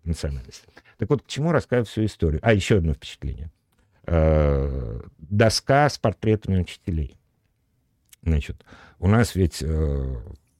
национальностей. 0.04 0.68
Так 0.98 1.10
вот, 1.10 1.22
к 1.24 1.28
чему 1.28 1.52
рассказываю 1.52 1.86
всю 1.86 2.06
историю? 2.06 2.40
А, 2.44 2.54
еще 2.54 2.78
одно 2.78 2.94
впечатление. 2.94 3.52
Э, 4.08 5.02
доска 5.18 5.90
с 5.90 5.98
портретами 5.98 6.60
учителей. 6.60 7.18
Значит, 8.26 8.66
у 9.00 9.08
нас 9.08 9.36
ведь... 9.36 9.62
Э, 9.62 10.16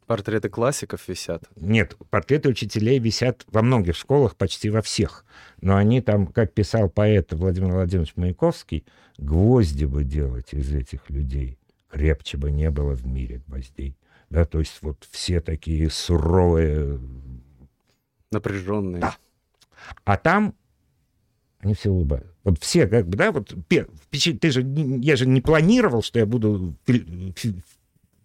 Портреты 0.06 0.50
классиков 0.50 1.08
висят? 1.08 1.46
Нет, 1.56 1.98
портреты 2.12 2.50
учителей 2.50 3.00
висят 3.00 3.44
во 3.48 3.64
многих 3.64 3.96
школах, 3.96 4.36
почти 4.36 4.70
во 4.70 4.84
всех. 4.84 5.26
Но 5.62 5.76
они 5.76 6.00
там, 6.02 6.28
как 6.28 6.54
писал 6.54 6.90
поэт 6.90 7.34
Владимир 7.34 7.74
Владимирович 7.74 8.16
Маяковский, 8.16 8.86
гвозди 9.18 9.86
бы 9.86 10.04
делать 10.04 10.54
из 10.54 10.72
этих 10.72 11.10
людей. 11.10 11.58
Крепче 11.90 12.38
бы 12.38 12.52
не 12.52 12.70
было 12.70 12.94
в 12.94 13.08
мире 13.08 13.42
гвоздей. 13.48 13.98
Да, 14.30 14.46
то 14.46 14.60
есть 14.60 14.78
вот 14.82 15.08
все 15.10 15.42
такие 15.42 15.90
суровые... 15.90 17.00
Напряженные. 18.32 19.02
Да. 19.02 19.16
А 20.04 20.18
там 20.18 20.54
они 21.60 21.74
все 21.74 21.90
улыбаются. 21.90 22.35
Вот 22.46 22.60
все, 22.60 22.88
как 22.88 23.08
бы, 23.08 23.18
да, 23.18 23.32
вот 23.32 23.54
ты 23.68 24.52
же, 24.52 24.62
я 25.02 25.16
же 25.16 25.26
не 25.26 25.42
планировал, 25.42 26.04
что 26.04 26.20
я 26.20 26.28
буду 26.28 26.76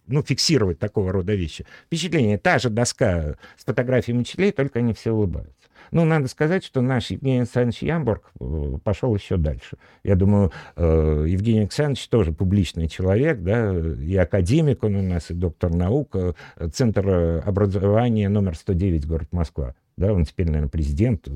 ну, 0.06 0.22
фиксировать 0.22 0.78
такого 0.78 1.10
рода 1.10 1.34
вещи. 1.34 1.64
Впечатление, 1.86 2.36
та 2.36 2.58
же 2.58 2.68
доска 2.68 3.36
с 3.56 3.64
фотографиями 3.64 4.20
учителей, 4.20 4.52
только 4.52 4.80
они 4.80 4.92
все 4.92 5.12
улыбаются. 5.12 5.54
Ну, 5.90 6.04
надо 6.04 6.28
сказать, 6.28 6.64
что 6.64 6.82
наш 6.82 7.10
Евгений 7.10 7.38
Александрович 7.38 7.82
Ямбург 7.82 8.30
э, 8.38 8.76
пошел 8.84 9.14
еще 9.14 9.38
дальше. 9.38 9.78
Я 10.04 10.16
думаю, 10.16 10.52
э, 10.76 11.24
Евгений 11.26 11.60
Александрович 11.60 12.06
тоже 12.08 12.32
публичный 12.32 12.88
человек, 12.88 13.40
да, 13.40 13.74
и 13.74 14.14
академик 14.16 14.84
он 14.84 14.96
у 14.96 15.02
нас, 15.02 15.30
и 15.30 15.34
доктор 15.34 15.74
наук, 15.74 16.14
э, 16.14 16.34
Центр 16.72 17.42
образования 17.44 18.28
номер 18.28 18.54
109, 18.54 19.06
город 19.06 19.28
Москва. 19.32 19.74
Да, 19.96 20.12
он 20.12 20.26
теперь, 20.26 20.46
наверное, 20.46 20.68
президент 20.68 21.26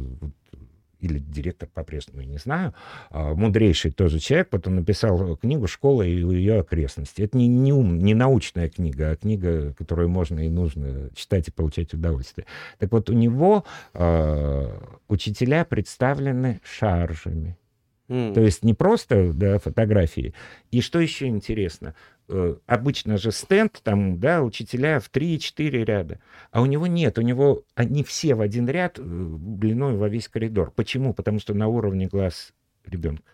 или 1.05 1.19
директор 1.19 1.69
по-прежнему, 1.73 2.23
я 2.23 2.27
не 2.27 2.39
знаю, 2.39 2.75
а, 3.11 3.35
мудрейший 3.35 3.91
тоже 3.91 4.19
человек, 4.19 4.49
потом 4.49 4.77
написал 4.77 5.37
книгу 5.37 5.67
«Школа 5.67 6.03
и 6.03 6.15
ее 6.15 6.61
окрестности». 6.61 7.23
Это 7.23 7.37
не, 7.37 7.47
не, 7.47 7.73
ум, 7.73 7.99
не 7.99 8.15
научная 8.15 8.69
книга, 8.69 9.11
а 9.11 9.17
книга, 9.17 9.75
которую 9.75 10.09
можно 10.09 10.41
и 10.41 10.49
нужно 10.49 11.11
читать 11.15 11.49
и 11.49 11.51
получать 11.51 11.93
удовольствие. 11.95 12.47
Так 12.79 12.93
вот, 12.93 13.11
у 13.11 13.13
него 13.13 13.65
э, 13.93 14.79
учителя 15.09 15.65
представлены 15.65 16.61
шаржами. 16.65 17.57
Mm. 18.09 18.35
То 18.35 18.41
есть 18.41 18.63
не 18.63 18.75
просто 18.75 19.33
да, 19.33 19.59
фотографии. 19.59 20.35
И 20.71 20.81
что 20.81 21.01
еще 21.01 21.27
интересно, 21.27 21.95
обычно 22.67 23.19
же 23.19 23.33
стенд, 23.33 23.81
там, 23.83 24.19
да, 24.19 24.43
учителя 24.43 24.99
в 25.01 25.11
3-4 25.11 25.85
ряда, 25.85 26.21
а 26.51 26.63
у 26.63 26.67
него 26.67 26.87
нет, 26.87 27.19
у 27.19 27.23
него 27.23 27.65
они 27.75 28.03
все 28.03 28.35
в 28.35 28.41
один 28.41 28.69
ряд 28.69 28.99
э, 28.99 29.03
длиной 29.03 29.97
во 29.97 30.09
весь 30.09 30.29
коридор. 30.29 30.71
Почему? 30.71 31.13
Потому 31.13 31.39
что 31.39 31.55
на 31.55 31.69
уровне 31.69 32.07
глаз 32.07 32.53
ребенка. 32.87 33.31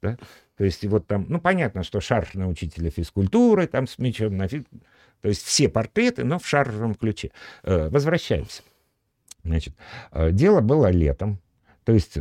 Да? 0.00 0.18
То 0.56 0.64
есть 0.64 0.84
вот 0.86 1.06
там, 1.06 1.26
ну, 1.28 1.40
понятно, 1.40 1.82
что 1.82 2.00
шарф 2.00 2.34
на 2.34 2.48
учителя 2.48 2.90
физкультуры, 2.90 3.66
там 3.66 3.86
с 3.86 3.98
мячом, 3.98 4.36
на 4.36 4.48
фи... 4.48 4.64
то 5.20 5.28
есть 5.28 5.42
все 5.42 5.68
портреты, 5.68 6.24
но 6.24 6.38
в 6.38 6.46
шарфовом 6.46 6.94
ключе. 6.94 7.30
Э, 7.62 7.88
возвращаемся. 7.88 8.62
Значит, 9.44 9.74
дело 10.12 10.60
было 10.60 10.88
летом, 10.88 11.40
то 11.84 11.92
есть 11.92 12.14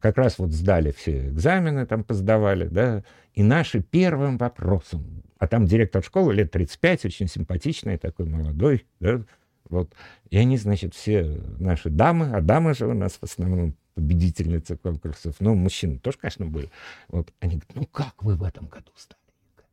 как 0.00 0.16
раз 0.16 0.38
вот 0.38 0.52
сдали 0.52 0.90
все 0.90 1.28
экзамены, 1.28 1.86
там 1.86 2.04
поздавали, 2.04 2.68
да, 2.68 3.04
и 3.34 3.42
наши 3.42 3.82
первым 3.82 4.38
вопросом 4.38 5.22
а 5.42 5.48
там 5.48 5.66
директор 5.66 6.04
школы 6.04 6.34
лет 6.34 6.52
35, 6.52 7.06
очень 7.06 7.26
симпатичный, 7.26 7.98
такой 7.98 8.26
молодой, 8.26 8.86
да, 9.00 9.24
вот. 9.68 9.92
И 10.30 10.36
они, 10.36 10.56
значит, 10.56 10.94
все 10.94 11.24
наши 11.58 11.90
дамы, 11.90 12.30
а 12.32 12.40
дамы 12.40 12.74
же 12.74 12.86
у 12.86 12.94
нас 12.94 13.14
в 13.14 13.24
основном 13.24 13.74
победительницы 13.94 14.76
конкурсов, 14.76 15.34
ну, 15.40 15.56
мужчины 15.56 15.98
тоже, 15.98 16.18
конечно, 16.18 16.46
были. 16.46 16.70
Вот 17.08 17.32
они 17.40 17.56
говорят, 17.56 17.74
ну, 17.74 17.86
как 17.86 18.22
вы 18.22 18.36
в 18.36 18.44
этом 18.44 18.68
году 18.68 18.92
стали 18.94 19.20
ЕГЭ? 19.56 19.64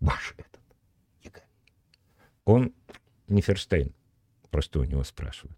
Ваш 0.00 0.34
этот 0.36 0.60
ЕГЭ. 1.22 1.40
Он 2.44 2.74
не 3.28 3.40
verstehen, 3.40 3.94
просто 4.50 4.78
у 4.78 4.84
него 4.84 5.04
спрашивают. 5.04 5.57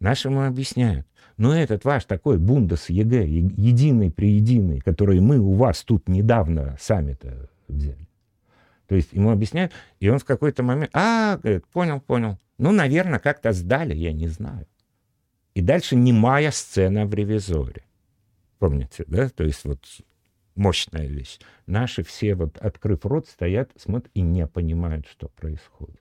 Наши 0.00 0.28
ему 0.28 0.42
объясняют. 0.42 1.06
Но 1.36 1.54
этот 1.54 1.84
ваш 1.84 2.04
такой 2.04 2.38
Bundes 2.38 2.88
ЕГЭ, 2.88 3.26
единый 3.26 4.10
при 4.10 4.30
единый, 4.32 4.80
который 4.80 5.20
мы 5.20 5.38
у 5.38 5.52
вас 5.52 5.82
тут 5.82 6.08
недавно 6.08 6.76
сами-то 6.80 7.50
взяли, 7.68 8.08
то 8.86 8.94
есть 8.94 9.12
ему 9.12 9.30
объясняют, 9.30 9.72
и 10.00 10.08
он 10.08 10.18
в 10.18 10.24
какой-то 10.24 10.62
момент, 10.62 10.90
а, 10.94 11.36
говорит, 11.36 11.66
понял, 11.66 12.00
понял. 12.00 12.38
Ну, 12.58 12.72
наверное, 12.72 13.18
как-то 13.18 13.52
сдали, 13.52 13.94
я 13.94 14.12
не 14.12 14.28
знаю. 14.28 14.66
И 15.54 15.60
дальше 15.60 15.96
немая 15.96 16.50
сцена 16.50 17.06
в 17.06 17.12
ревизоре. 17.12 17.84
Помните, 18.58 19.04
да? 19.06 19.28
То 19.28 19.44
есть 19.44 19.64
вот 19.64 19.84
мощная 20.54 21.06
вещь. 21.06 21.38
Наши 21.66 22.02
все, 22.02 22.34
вот 22.34 22.56
открыв 22.58 23.04
рот, 23.04 23.28
стоят, 23.28 23.70
смотрят 23.76 24.10
и 24.14 24.22
не 24.22 24.46
понимают, 24.46 25.06
что 25.06 25.28
происходит. 25.28 26.00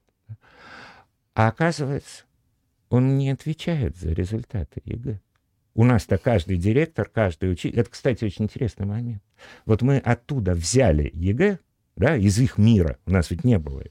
А 1.34 1.50
оказывается, 1.50 2.24
он 2.96 3.18
не 3.18 3.30
отвечает 3.30 3.98
за 3.98 4.12
результаты 4.12 4.82
ЕГЭ. 4.86 5.20
У 5.74 5.84
нас-то 5.84 6.18
каждый 6.18 6.58
директор, 6.58 7.10
каждый 7.10 7.52
учитель... 7.52 7.78
Это, 7.80 7.90
кстати, 7.90 8.24
очень 8.24 8.46
интересный 8.46 8.86
момент. 8.86 9.22
Вот 9.66 9.82
мы 9.82 9.98
оттуда 9.98 10.54
взяли 10.54 11.12
ЕГЭ, 11.14 11.60
да, 11.98 12.16
из 12.16 12.40
их 12.40 12.58
мира. 12.58 12.98
У 13.06 13.12
нас 13.12 13.30
ведь 13.30 13.44
не 13.44 13.60
было. 13.60 13.84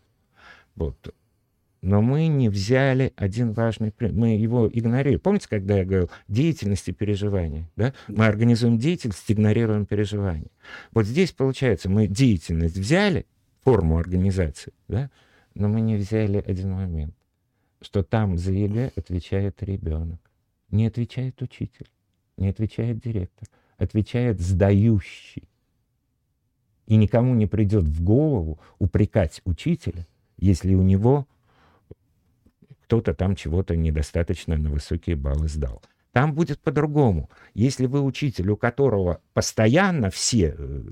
Вот. 0.74 1.14
Но 1.82 2.00
мы 2.00 2.28
не 2.28 2.48
взяли 2.48 3.12
один 3.16 3.52
важный 3.52 3.92
пример. 3.92 4.14
Мы 4.16 4.36
его 4.38 4.70
игнорируем. 4.72 5.20
Помните, 5.20 5.48
когда 5.50 5.76
я 5.76 5.84
говорил 5.84 6.10
деятельность 6.26 6.88
и 6.88 6.92
переживания? 6.92 7.70
Да? 7.76 7.92
Мы 8.08 8.24
организуем 8.24 8.78
деятельность, 8.78 9.30
игнорируем 9.30 9.84
переживания. 9.84 10.50
Вот 10.92 11.04
здесь, 11.04 11.32
получается, 11.32 11.90
мы 11.90 12.06
деятельность 12.06 12.78
взяли, 12.78 13.26
форму 13.64 13.98
организации, 13.98 14.72
да? 14.88 15.10
но 15.54 15.68
мы 15.68 15.82
не 15.82 15.96
взяли 15.96 16.42
один 16.46 16.72
момент, 16.72 17.14
что 17.80 18.02
там 18.02 18.38
за 18.38 18.52
ЕГЭ 18.52 18.92
отвечает 18.96 19.62
ребенок. 19.62 20.20
Не 20.70 20.86
отвечает 20.86 21.40
учитель, 21.42 21.88
не 22.36 22.48
отвечает 22.48 22.98
директор, 22.98 23.48
отвечает 23.76 24.40
сдающий. 24.40 25.48
И 26.86 26.96
никому 26.96 27.34
не 27.34 27.46
придет 27.46 27.84
в 27.84 28.02
голову 28.02 28.58
упрекать 28.78 29.40
учителя, 29.44 30.06
если 30.36 30.74
у 30.74 30.82
него 30.82 31.26
кто-то 32.84 33.14
там 33.14 33.34
чего-то 33.34 33.76
недостаточно 33.76 34.56
на 34.56 34.70
высокие 34.70 35.16
баллы 35.16 35.48
сдал. 35.48 35.82
Там 36.12 36.32
будет 36.32 36.60
по-другому. 36.60 37.28
Если 37.54 37.86
вы 37.86 38.02
учитель, 38.02 38.50
у 38.50 38.56
которого 38.56 39.20
постоянно 39.32 40.10
все 40.10 40.54
э, 40.56 40.82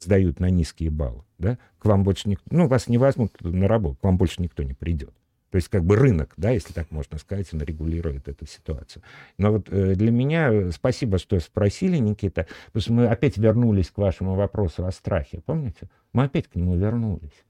сдают 0.00 0.40
на 0.40 0.50
низкие 0.50 0.90
баллы, 0.90 1.22
да, 1.38 1.58
к 1.78 1.84
вам 1.84 2.02
больше 2.02 2.28
никто, 2.28 2.44
ну, 2.50 2.66
вас 2.66 2.88
не 2.88 2.98
возьмут 2.98 3.40
на 3.40 3.68
работу, 3.68 3.98
к 4.00 4.04
вам 4.04 4.16
больше 4.16 4.42
никто 4.42 4.62
не 4.62 4.74
придет. 4.74 5.14
То 5.50 5.56
есть 5.56 5.68
как 5.68 5.82
бы 5.84 5.96
рынок, 5.96 6.34
да, 6.36 6.50
если 6.50 6.74
так 6.74 6.90
можно 6.90 7.18
сказать, 7.18 7.48
он 7.54 7.62
регулирует 7.62 8.28
эту 8.28 8.46
ситуацию. 8.46 9.02
Но 9.38 9.52
вот 9.52 9.68
э, 9.70 9.94
для 9.94 10.10
меня, 10.10 10.52
э, 10.52 10.70
спасибо, 10.72 11.18
что 11.18 11.40
спросили, 11.40 11.96
Никита, 11.96 12.46
потому 12.66 12.82
что 12.82 12.92
мы 12.92 13.06
опять 13.06 13.38
вернулись 13.38 13.90
к 13.90 13.96
вашему 13.96 14.34
вопросу 14.34 14.84
о 14.84 14.92
страхе, 14.92 15.40
помните? 15.44 15.88
Мы 16.12 16.24
опять 16.24 16.48
к 16.48 16.54
нему 16.54 16.76
вернулись. 16.76 17.44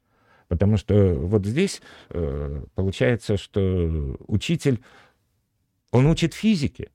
Потому 0.47 0.77
что 0.77 1.15
вот 1.15 1.45
здесь 1.45 1.83
э, 2.11 2.65
получается, 2.77 3.37
что 3.37 4.17
учитель, 4.29 4.81
он 5.91 6.07
учит 6.07 6.35
физике. 6.35 6.91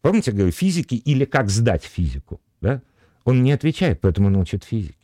Помните, 0.00 0.32
говорю, 0.32 0.50
физики 0.50 0.96
или 0.96 1.24
как 1.24 1.48
сдать 1.48 1.84
физику, 1.84 2.40
да? 2.60 2.82
Он 3.24 3.42
не 3.42 3.52
отвечает, 3.52 4.00
поэтому 4.00 4.26
он 4.26 4.36
учит 4.36 4.64
физике. 4.64 4.98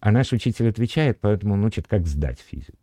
А 0.00 0.10
наш 0.10 0.32
учитель 0.32 0.70
отвечает, 0.70 1.20
поэтому 1.20 1.54
он 1.54 1.64
учит, 1.64 1.86
как 1.86 2.06
сдать 2.06 2.40
физику. 2.40 2.79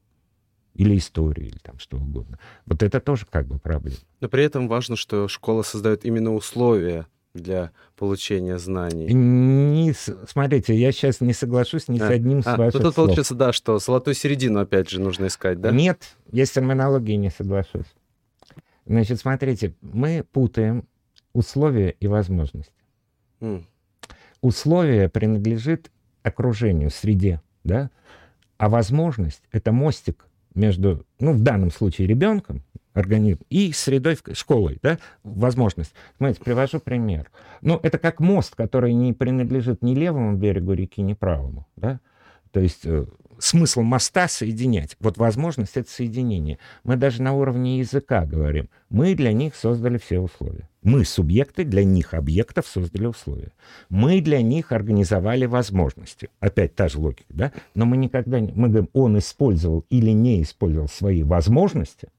Или 0.77 0.97
историю, 0.97 1.47
или 1.47 1.57
там 1.57 1.79
что 1.79 1.97
угодно. 1.97 2.39
Вот 2.65 2.83
это 2.83 2.99
тоже 2.99 3.25
как 3.29 3.47
бы 3.47 3.57
проблема. 3.57 3.97
Но 4.21 4.29
при 4.29 4.43
этом 4.43 4.67
важно, 4.67 4.95
что 4.95 5.27
школа 5.27 5.63
создает 5.63 6.05
именно 6.05 6.33
условия 6.33 7.07
для 7.33 7.71
получения 7.95 8.57
знаний. 8.57 9.13
Не, 9.13 9.93
смотрите, 10.27 10.75
я 10.75 10.91
сейчас 10.91 11.21
не 11.21 11.33
соглашусь 11.33 11.87
ни 11.87 11.99
а, 11.99 12.07
с 12.07 12.09
одним 12.11 12.39
а, 12.39 12.41
с 12.41 12.57
ваших 12.57 12.73
ну, 12.75 12.85
тут 12.87 12.93
слов. 12.93 13.07
получается, 13.07 13.35
да, 13.35 13.53
что 13.53 13.79
золотую 13.79 14.13
середину, 14.13 14.59
опять 14.59 14.89
же, 14.89 15.01
нужно 15.01 15.27
искать, 15.27 15.59
да? 15.59 15.71
Нет, 15.71 16.15
я 16.31 16.45
с 16.45 16.51
терминологией 16.51 17.17
не 17.17 17.29
соглашусь. 17.29 17.87
Значит, 18.85 19.19
смотрите, 19.19 19.75
мы 19.81 20.25
путаем 20.31 20.87
условия 21.33 21.95
и 21.99 22.07
возможности. 22.07 22.73
Mm. 23.41 23.63
Условие 24.41 25.09
принадлежит 25.09 25.91
окружению, 26.23 26.89
среде, 26.89 27.41
да? 27.63 27.89
А 28.57 28.69
возможность— 28.69 29.43
это 29.51 29.71
мостик 29.71 30.26
между, 30.57 31.05
ну, 31.19 31.33
в 31.33 31.41
данном 31.41 31.71
случае, 31.71 32.07
ребенком, 32.07 32.63
организм, 32.93 33.41
и 33.49 33.71
средой, 33.71 34.17
школой, 34.33 34.79
да, 34.81 34.97
возможность. 35.23 35.93
Смотрите, 36.17 36.43
привожу 36.43 36.79
пример. 36.79 37.31
Ну, 37.61 37.79
это 37.83 37.97
как 37.97 38.19
мост, 38.19 38.55
который 38.55 38.93
не 38.93 39.13
принадлежит 39.13 39.83
ни 39.83 39.93
левому 39.93 40.35
берегу 40.35 40.73
реки, 40.73 41.01
ни 41.01 41.13
правому, 41.13 41.67
да. 41.75 41.99
То 42.51 42.59
есть 42.59 42.81
э, 42.85 43.05
смысл 43.39 43.81
моста 43.81 44.27
соединять. 44.27 44.95
Вот 44.99 45.17
возможность— 45.17 45.73
это 45.77 45.89
соединение. 45.89 46.59
Мы 46.83 46.95
даже 46.95 47.21
на 47.21 47.33
уровне 47.33 47.79
языка 47.79 48.25
говорим. 48.25 48.69
Мы 48.89 49.15
для 49.15 49.33
них 49.33 49.55
создали 49.55 49.97
все 49.97 50.19
условия. 50.19 50.69
Мы, 50.83 51.03
субъекты, 51.03 51.65
для 51.65 51.83
них, 51.83 52.13
объектов, 52.13 52.67
создали 52.67 53.07
условия. 53.07 53.51
Мы 53.89 54.21
для 54.21 54.41
них 54.41 54.71
организовали 54.71 55.45
возможности. 55.45 56.29
Опять 56.39 56.75
та 56.75 56.87
же 56.87 56.99
логика, 56.99 57.25
да? 57.29 57.51
Но 57.75 57.85
мы 57.85 57.97
никогда 57.97 58.39
не... 58.39 58.53
Мы 58.53 58.69
говорим, 58.69 58.89
он 58.93 59.17
использовал 59.17 59.85
или 59.89 60.11
не 60.11 60.41
использовал 60.41 60.87
свои 60.87 61.23
возможности, 61.23 62.09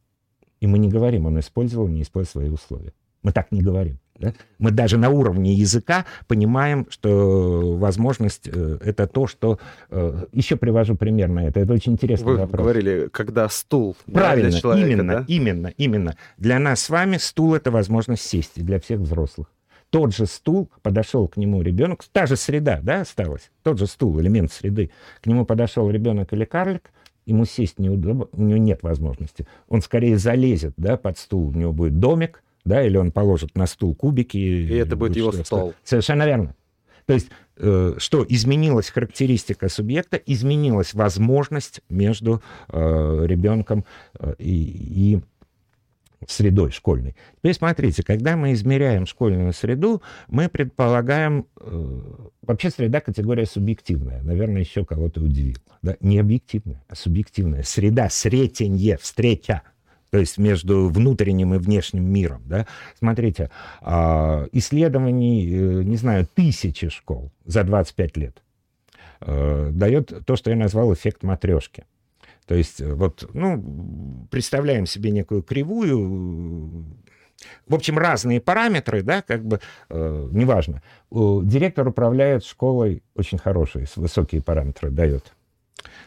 и 0.61 0.67
мы 0.67 0.79
не 0.79 0.89
говорим, 0.89 1.27
он 1.27 1.39
использовал, 1.39 1.89
не 1.89 2.03
использовал 2.03 2.43
свои 2.43 2.51
условия. 2.51 2.93
Мы 3.29 3.33
так 3.33 3.53
не 3.53 3.61
говорим. 3.61 3.99
Да? 4.19 4.33
Мы 4.59 4.71
даже 4.71 4.97
на 4.97 5.11
уровне 5.11 5.53
языка 5.53 6.07
понимаем, 6.27 6.87
что 6.89 7.77
возможность 7.77 8.49
э, 8.51 8.79
это 8.83 9.07
то, 9.07 9.27
что... 9.27 9.59
Э, 9.91 10.25
еще 10.33 10.57
привожу 10.57 10.97
пример 10.97 11.29
на 11.29 11.45
это. 11.45 11.61
Это 11.61 11.75
очень 11.75 11.93
интересный 11.93 12.25
Вы 12.25 12.37
вопрос. 12.39 12.63
говорили, 12.63 13.09
когда 13.13 13.51
стул 13.51 13.97
Правильно, 14.11 14.49
для 14.49 14.59
человека, 14.59 14.89
именно, 14.89 15.13
да? 15.13 15.25
именно, 15.29 15.67
именно. 15.77 16.17
Для 16.39 16.59
нас 16.59 16.81
с 16.81 16.89
вами 16.89 17.19
стул— 17.19 17.55
это 17.55 17.71
возможность 17.71 18.23
сесть, 18.23 18.53
и 18.57 18.63
для 18.63 18.81
всех 18.81 19.01
взрослых. 19.01 19.49
Тот 19.91 20.17
же 20.17 20.25
стул, 20.25 20.71
подошел 20.81 21.29
к 21.29 21.37
нему 21.37 21.61
ребенок, 21.61 22.03
та 22.11 22.25
же 22.25 22.37
среда, 22.37 22.81
да, 22.83 23.03
осталась, 23.03 23.51
тот 23.63 23.79
же 23.79 23.87
стул, 23.87 24.19
элемент 24.21 24.51
среды. 24.51 24.91
К 25.23 25.27
нему 25.27 25.45
подошел 25.45 25.91
ребенок 25.91 26.33
или 26.33 26.47
карлик, 26.47 26.91
ему 27.27 27.45
сесть 27.45 27.79
неудобно, 27.79 28.27
у 28.33 28.43
него 28.43 28.59
нет 28.59 28.83
возможности. 28.83 29.47
Он 29.69 29.83
скорее 29.83 30.17
залезет, 30.17 30.73
да, 30.79 30.97
под 30.97 31.19
стул, 31.19 31.49
у 31.49 31.53
него 31.53 31.73
будет 31.75 31.99
домик, 32.01 32.43
да, 32.69 32.83
или 32.83 32.97
он 32.97 33.11
положит 33.11 33.57
на 33.57 33.67
стул 33.67 33.95
кубики. 33.95 34.37
И 34.37 34.75
это 34.75 34.97
будет 34.97 35.17
его 35.17 35.33
стол. 35.33 35.75
Совершенно 35.83 36.27
верно. 36.27 36.55
То 37.07 37.15
есть, 37.15 37.31
э, 37.57 37.95
что 37.97 38.25
изменилась 38.29 38.91
характеристика 38.91 39.71
субъекта, 39.71 40.19
изменилась 40.19 40.93
возможность 40.93 41.81
между 41.89 42.43
э, 42.69 43.25
ребенком 43.27 43.87
э, 44.21 44.35
и, 44.39 45.15
и 45.15 45.21
средой 46.27 46.71
школьной. 46.71 47.17
Теперь 47.39 47.55
смотрите, 47.55 48.03
когда 48.03 48.37
мы 48.37 48.53
измеряем 48.53 49.07
школьную 49.07 49.53
среду, 49.53 50.03
мы 50.29 50.49
предполагаем... 50.49 51.47
Э, 51.61 52.01
вообще 52.43 52.71
среда 52.71 53.01
категория 53.01 53.47
субъективная. 53.47 54.23
Наверное, 54.23 54.61
еще 54.61 54.85
кого-то 54.85 55.23
удивил. 55.23 55.57
Да? 55.81 55.97
Не 56.01 56.19
объективная, 56.19 56.85
а 56.89 56.95
субъективная. 56.95 57.63
Среда, 57.63 58.11
сретенье, 58.11 58.99
встреча 58.99 59.63
то 60.11 60.19
есть 60.19 60.39
между 60.39 60.89
внутренним 60.89 61.55
и 61.55 61.59
внешним 61.59 62.05
миром. 62.05 62.43
Да? 62.47 62.67
Смотрите, 62.99 63.51
а, 63.81 64.47
исследований, 64.53 65.49
э, 65.49 65.83
не 65.83 65.97
знаю, 65.97 66.27
тысячи 66.35 66.89
школ 66.89 67.31
за 67.45 67.65
25 67.65 68.17
лет 68.17 68.43
э, 69.21 69.71
дает 69.73 70.13
то, 70.27 70.37
что 70.37 70.51
я 70.51 70.57
назвал 70.57 70.93
эффект 70.95 71.23
матрешки. 71.23 71.85
То 72.47 72.55
есть 72.55 72.81
э, 72.81 72.93
вот, 72.93 73.29
ну, 73.35 74.27
представляем 74.31 74.87
себе 74.87 75.11
некую 75.11 75.43
кривую, 75.43 76.87
в 77.67 77.75
общем, 77.75 77.99
разные 77.99 78.41
параметры, 78.41 79.03
да, 79.03 79.23
как 79.23 79.45
бы, 79.45 79.61
э, 79.91 80.29
неважно. 80.33 80.83
Директор 81.11 81.87
управляет 81.87 82.45
школой 82.45 83.03
очень 83.15 83.39
хорошие, 83.39 83.87
высокие 83.97 84.43
параметры 84.43 84.91
дает. 84.91 85.35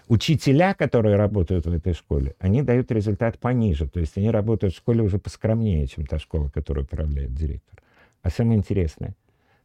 Учителя, 0.07 0.73
которые 0.73 1.15
работают 1.15 1.65
в 1.65 1.71
этой 1.71 1.93
школе, 1.93 2.35
они 2.39 2.61
дают 2.61 2.91
результат 2.91 3.39
пониже. 3.39 3.87
То 3.87 3.99
есть 3.99 4.17
они 4.17 4.29
работают 4.29 4.73
в 4.73 4.77
школе 4.77 5.01
уже 5.01 5.19
поскромнее, 5.19 5.87
чем 5.87 6.05
та 6.05 6.19
школа, 6.19 6.49
которую 6.49 6.85
управляет 6.85 7.33
директор. 7.33 7.81
А 8.21 8.29
самое 8.29 8.57
интересное, 8.57 9.15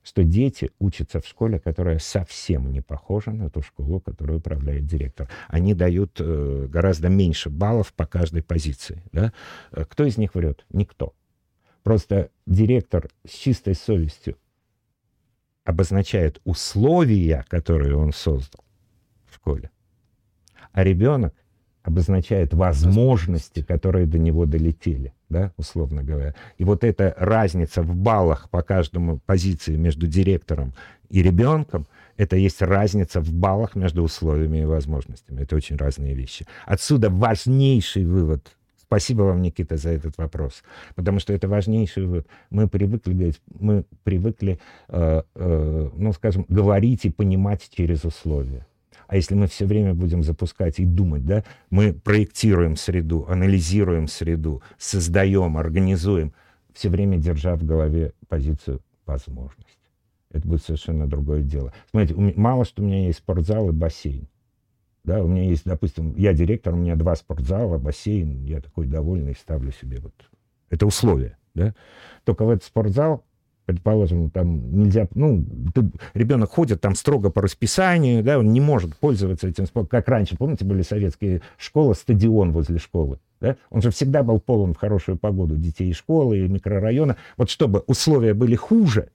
что 0.03 0.23
дети 0.23 0.71
учатся 0.79 1.21
в 1.21 1.27
школе, 1.27 1.59
которая 1.59 1.99
совсем 1.99 2.71
не 2.71 2.81
похожа 2.81 3.33
на 3.33 3.51
ту 3.51 3.63
школу, 3.63 4.01
которую 4.01 4.39
управляет 4.39 4.87
директор. 4.87 5.29
Они 5.49 5.75
дают 5.75 6.21
э, 6.21 6.69
гораздо 6.71 7.09
меньше 7.09 7.51
баллов 7.51 7.93
по 7.93 8.07
каждой 8.07 8.43
позиции. 8.43 9.03
Да? 9.13 9.33
Э, 9.73 9.85
кто 9.85 10.05
из 10.05 10.17
них 10.17 10.37
врет? 10.37 10.65
Никто. 10.71 11.13
Просто 11.83 12.31
директор 12.47 13.09
с 13.27 13.33
чистой 13.33 13.75
совестью 13.75 14.37
обозначает 15.65 16.41
условия, 16.45 17.45
которые 17.49 17.97
он 17.97 18.13
создал 18.13 18.65
в 19.29 19.35
школе 19.35 19.71
а 20.77 20.85
ребенок 20.85 21.35
обозначает 21.83 22.53
возможности, 22.53 23.63
которые 23.63 24.07
до 24.07 24.19
него 24.19 24.45
долетели, 24.45 25.15
да, 25.31 25.53
условно 25.57 26.03
говоря. 26.03 26.35
И 26.59 26.65
вот 26.65 26.85
эта 26.85 27.15
разница 27.17 27.81
в 27.83 27.97
баллах 27.97 28.51
по 28.51 28.63
каждому 28.63 29.19
позиции 29.25 29.75
между 29.75 30.07
директором 30.07 30.75
и 31.09 31.23
ребенком, 31.23 31.87
это 32.19 32.37
есть 32.37 32.61
разница 32.61 33.21
в 33.21 33.33
баллах 33.33 33.75
между 33.75 34.03
условиями 34.03 34.59
и 34.59 34.65
возможностями. 34.65 35.41
Это 35.41 35.57
очень 35.57 35.77
разные 35.77 36.15
вещи. 36.15 36.47
Отсюда 36.67 37.09
важнейший 37.09 38.05
вывод 38.05 38.53
Спасибо 38.83 39.23
вам, 39.23 39.43
Никита, 39.43 39.77
за 39.77 39.91
этот 39.91 40.17
вопрос, 40.17 40.63
потому 40.95 41.19
что 41.19 41.33
это 41.33 41.49
важнейший 41.49 42.07
вывод. 42.07 42.29
Мы 42.51 42.69
привыкли 42.69 43.15
говорить, 43.15 43.41
мы 43.59 43.85
привыкли, 44.05 44.61
э, 44.89 45.23
э, 45.35 45.91
ну, 45.93 46.13
скажем, 46.13 46.47
говорить 46.49 47.05
и 47.05 47.11
понимать 47.11 47.69
через 47.77 48.05
условия. 48.05 48.65
А 49.07 49.17
если 49.17 49.35
мы 49.35 49.47
все 49.47 49.67
время 49.67 49.95
будем 49.95 50.23
запускать 50.23 50.79
и 50.79 50.85
думать, 50.85 51.25
да, 51.25 51.45
мы 51.71 51.93
проектируем 51.93 52.77
среду, 52.77 53.27
анализируем 53.29 54.09
среду, 54.09 54.63
создаем, 54.79 55.57
организуем, 55.57 56.33
все 56.73 56.89
время 56.89 57.17
держа 57.17 57.57
в 57.57 57.65
голове 57.65 58.13
позицию 58.29 58.81
возможность. 59.07 59.79
Это 60.31 60.47
будет 60.47 60.63
совершенно 60.63 61.07
другое 61.07 61.43
дело. 61.43 61.73
Смотрите, 61.91 62.15
мало 62.37 62.65
что 62.65 62.83
у 62.83 62.85
меня 62.85 63.07
есть 63.07 63.19
спортзал 63.19 63.69
и 63.69 63.73
бассейн. 63.73 64.29
Да, 65.05 65.23
у 65.23 65.29
меня 65.29 65.45
есть, 65.45 65.65
допустим, 65.65 66.15
я 66.17 66.33
директор, 66.35 66.75
у 66.75 66.77
меня 66.77 66.97
два 66.97 67.15
спортзала, 67.15 67.79
бассейн, 67.79 68.43
я 68.45 68.61
такой 68.61 68.89
довольный, 68.89 69.37
ставлю 69.37 69.71
себе 69.71 70.01
вот... 70.01 70.13
Это 70.69 70.85
условие, 70.85 71.39
да. 71.55 71.75
Только 72.25 72.45
в 72.45 72.51
этот 72.51 72.65
спортзал, 72.65 73.25
предположим, 73.67 74.31
там 74.31 74.81
нельзя, 74.81 75.09
ну, 75.15 75.45
ты, 75.75 75.91
ребенок 76.15 76.51
ходит 76.51 76.81
там 76.81 76.95
строго 76.95 77.31
по 77.31 77.43
расписанию, 77.43 78.23
да, 78.23 78.39
он 78.39 78.53
не 78.53 78.61
может 78.61 78.97
пользоваться 78.97 79.49
этим 79.49 79.67
как 79.89 80.09
раньше, 80.09 80.37
помните, 80.37 80.65
были 80.65 80.83
советские 80.83 81.43
школы, 81.59 81.95
стадион 81.95 82.53
возле 82.53 82.79
школы, 82.79 83.19
да? 83.41 83.57
Он 83.71 83.83
же 83.83 83.91
всегда 83.91 84.23
был 84.23 84.41
полон 84.41 84.73
в 84.73 84.79
хорошую 84.79 85.19
погоду 85.19 85.57
детей 85.57 85.93
школы 85.93 86.39
и 86.39 86.49
микрорайона. 86.49 87.17
Вот 87.37 87.51
чтобы 87.51 87.81
условия 87.87 88.35
были 88.35 88.55
хуже, 88.55 89.11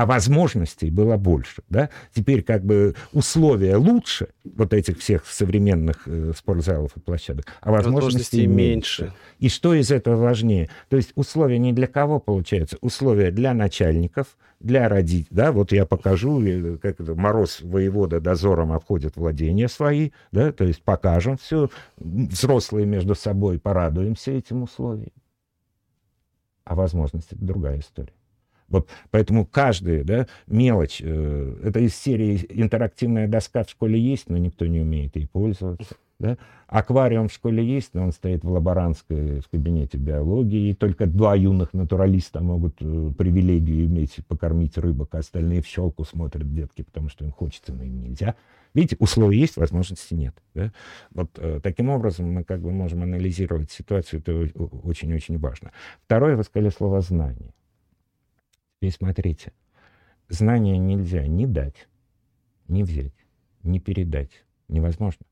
а 0.00 0.06
возможностей 0.06 0.90
было 0.90 1.18
больше. 1.18 1.62
Да? 1.68 1.90
Теперь 2.14 2.42
как 2.42 2.64
бы 2.64 2.94
условия 3.12 3.76
лучше 3.76 4.28
вот 4.44 4.72
этих 4.72 4.98
всех 4.98 5.26
современных 5.26 6.04
э, 6.06 6.32
спортзалов 6.34 6.96
и 6.96 7.00
площадок, 7.00 7.44
а 7.60 7.70
возможностей, 7.70 8.46
меньше. 8.46 9.02
меньше. 9.02 9.16
И 9.40 9.50
что 9.50 9.74
из 9.74 9.90
этого 9.90 10.16
важнее? 10.16 10.70
То 10.88 10.96
есть 10.96 11.12
условия 11.16 11.58
не 11.58 11.74
для 11.74 11.86
кого 11.86 12.18
получаются? 12.18 12.78
Условия 12.80 13.30
для 13.30 13.52
начальников, 13.52 14.38
для 14.58 14.88
родителей. 14.88 15.26
Да? 15.28 15.52
Вот 15.52 15.70
я 15.70 15.84
покажу, 15.84 16.42
э, 16.46 16.78
как 16.78 16.98
это, 16.98 17.14
Мороз 17.14 17.60
воевода 17.60 18.20
дозором 18.20 18.72
обходит 18.72 19.16
владения 19.16 19.68
свои, 19.68 20.12
да? 20.32 20.50
то 20.50 20.64
есть 20.64 20.82
покажем 20.82 21.36
все, 21.36 21.68
взрослые 21.98 22.86
между 22.86 23.14
собой 23.14 23.58
порадуемся 23.58 24.30
этим 24.30 24.62
условиям. 24.62 25.12
А 26.64 26.74
возможности— 26.74 27.34
это 27.36 27.44
другая 27.44 27.80
история. 27.80 28.14
Вот 28.70 28.88
поэтому 29.10 29.44
каждая 29.44 30.04
да, 30.04 30.26
мелочь, 30.46 31.00
э, 31.02 31.56
это 31.64 31.80
из 31.80 31.94
серии 31.94 32.46
интерактивная 32.48 33.28
доска 33.28 33.64
в 33.64 33.70
школе 33.70 34.00
есть, 34.00 34.30
но 34.30 34.38
никто 34.38 34.66
не 34.66 34.80
умеет 34.80 35.16
ей 35.16 35.26
пользоваться. 35.26 35.96
Да? 36.20 36.36
Аквариум 36.68 37.28
в 37.28 37.32
школе 37.32 37.64
есть, 37.64 37.94
но 37.94 38.04
он 38.04 38.12
стоит 38.12 38.44
в 38.44 38.50
лаборантской, 38.50 39.40
в 39.40 39.48
кабинете 39.48 39.96
биологии, 39.96 40.70
и 40.70 40.74
только 40.74 41.06
два 41.06 41.34
юных 41.34 41.72
натуралиста 41.72 42.40
могут 42.40 42.76
э, 42.80 43.12
привилегию 43.16 43.86
иметь 43.86 44.18
покормить 44.28 44.78
рыбок, 44.78 45.14
а 45.14 45.18
остальные 45.18 45.62
в 45.62 45.66
щелку 45.66 46.04
смотрят 46.04 46.52
детки, 46.54 46.82
потому 46.82 47.08
что 47.08 47.24
им 47.24 47.32
хочется, 47.32 47.72
но 47.72 47.82
им 47.82 48.00
нельзя. 48.00 48.36
Видите, 48.72 48.96
условия 49.00 49.40
есть, 49.40 49.56
возможности 49.56 50.14
нет. 50.14 50.34
Да? 50.54 50.72
Вот 51.12 51.30
э, 51.38 51.58
таким 51.62 51.88
образом 51.88 52.30
мы 52.32 52.44
как 52.44 52.60
бы 52.60 52.70
можем 52.70 53.02
анализировать 53.02 53.70
ситуацию, 53.72 54.20
это 54.20 54.32
очень-очень 54.84 55.38
важно. 55.38 55.72
Второе, 56.04 56.36
вы 56.36 56.44
сказали 56.44 56.70
слово 56.70 57.00
«знание». 57.00 57.52
И 58.80 58.88
смотрите, 58.88 59.52
знания 60.28 60.78
нельзя 60.78 61.26
ни 61.26 61.44
дать, 61.44 61.88
ни 62.66 62.82
взять, 62.82 63.12
ни 63.62 63.78
передать. 63.78 64.30
Невозможно. 64.68 65.26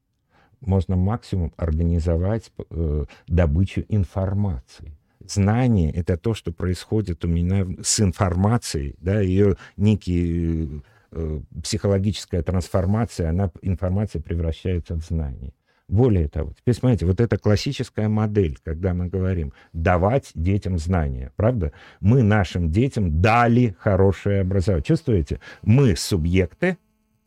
Можно 0.60 0.96
максимум 0.96 1.54
организовать 1.56 2.52
э, 2.70 3.04
добычу 3.26 3.84
информации. 3.88 4.98
Знание— 5.24 5.92
это 5.94 6.16
то, 6.16 6.34
что 6.34 6.52
происходит 6.52 7.24
у 7.24 7.28
меня 7.28 7.66
с 7.80 8.00
информацией, 8.00 8.96
да, 9.00 9.20
ее 9.20 9.56
некий 9.76 10.82
э, 11.12 11.40
психологическая 11.62 12.42
трансформация, 12.42 13.30
она, 13.30 13.50
информация 13.62 14.20
превращается 14.20 14.94
в 14.94 15.04
знание. 15.04 15.52
Более 15.88 16.28
того, 16.28 16.52
теперь 16.52 16.74
смотрите, 16.74 17.06
вот 17.06 17.18
эта 17.18 17.38
классическая 17.38 18.08
модель, 18.08 18.58
когда 18.62 18.92
мы 18.92 19.08
говорим 19.08 19.54
давать 19.72 20.30
детям 20.34 20.78
знания, 20.78 21.32
правда? 21.36 21.72
Мы 22.00 22.22
нашим 22.22 22.70
детям 22.70 23.22
дали 23.22 23.74
хорошее 23.78 24.42
образование. 24.42 24.84
Чувствуете? 24.84 25.40
Мы 25.62 25.96
субъекты, 25.96 26.76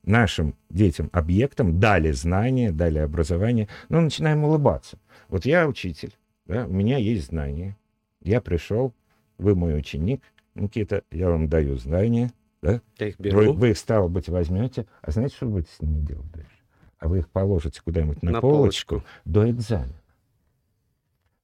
нашим 0.03 0.55
детям, 0.69 1.09
объектам 1.11 1.79
дали 1.79 2.11
знания, 2.11 2.71
дали 2.71 2.99
образование, 2.99 3.67
но 3.89 3.99
начинаем 3.99 4.43
улыбаться. 4.43 4.99
Вот 5.27 5.45
я 5.45 5.67
учитель, 5.67 6.13
да, 6.45 6.65
у 6.67 6.71
меня 6.71 6.97
есть 6.97 7.27
знания, 7.27 7.77
я 8.21 8.41
пришел, 8.41 8.93
вы 9.39 9.55
мой 9.55 9.77
ученик, 9.77 10.21
Никита, 10.53 11.03
я 11.11 11.29
вам 11.29 11.47
даю 11.47 11.77
знания, 11.77 12.31
да? 12.61 12.81
Я 12.99 13.07
их 13.07 13.19
беру. 13.19 13.37
Вы, 13.37 13.53
вы 13.53 13.69
их, 13.71 13.77
стало 13.77 14.07
быть, 14.07 14.29
возьмете, 14.29 14.85
а 15.01 15.11
знаете, 15.11 15.35
что 15.35 15.47
вы 15.47 15.53
будете 15.53 15.71
с 15.73 15.81
ними 15.81 16.05
делать 16.05 16.31
дальше? 16.31 16.50
А 17.01 17.07
вы 17.07 17.19
их 17.19 17.29
положите 17.29 17.81
куда-нибудь 17.81 18.21
на, 18.21 18.31
на 18.31 18.41
полочку, 18.41 18.99
полочку 18.99 19.09
до 19.25 19.49
экзамена. 19.49 19.99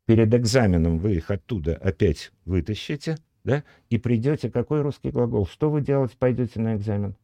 Перед 0.06 0.34
экзаменом 0.34 1.00
вы 1.00 1.16
их 1.16 1.32
оттуда 1.32 1.76
опять 1.76 2.32
вытащите, 2.46 3.18
да, 3.44 3.64
и 3.90 3.98
придете, 3.98 4.52
какой 4.52 4.82
русский 4.82 5.10
глагол? 5.10 5.48
Что 5.48 5.70
вы 5.72 5.82
делать 5.82 6.16
пойдете 6.18 6.62
на 6.62 6.76
экзамен? 6.76 7.16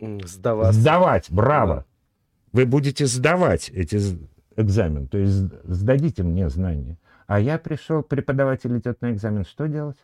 Сдавать. 0.00 0.74
Сдавать, 0.74 1.30
браво. 1.30 1.76
Да. 1.76 1.84
Вы 2.52 2.66
будете 2.66 3.06
сдавать 3.06 3.70
эти 3.70 4.00
экзамен, 4.56 5.06
то 5.06 5.16
есть 5.16 5.32
сдадите 5.62 6.24
мне 6.24 6.48
знания. 6.48 6.98
А 7.28 7.38
я 7.38 7.56
пришел, 7.56 8.02
преподаватель 8.02 8.76
идет 8.76 9.00
на 9.00 9.12
экзамен, 9.12 9.44
что 9.44 9.68
делать? 9.68 9.96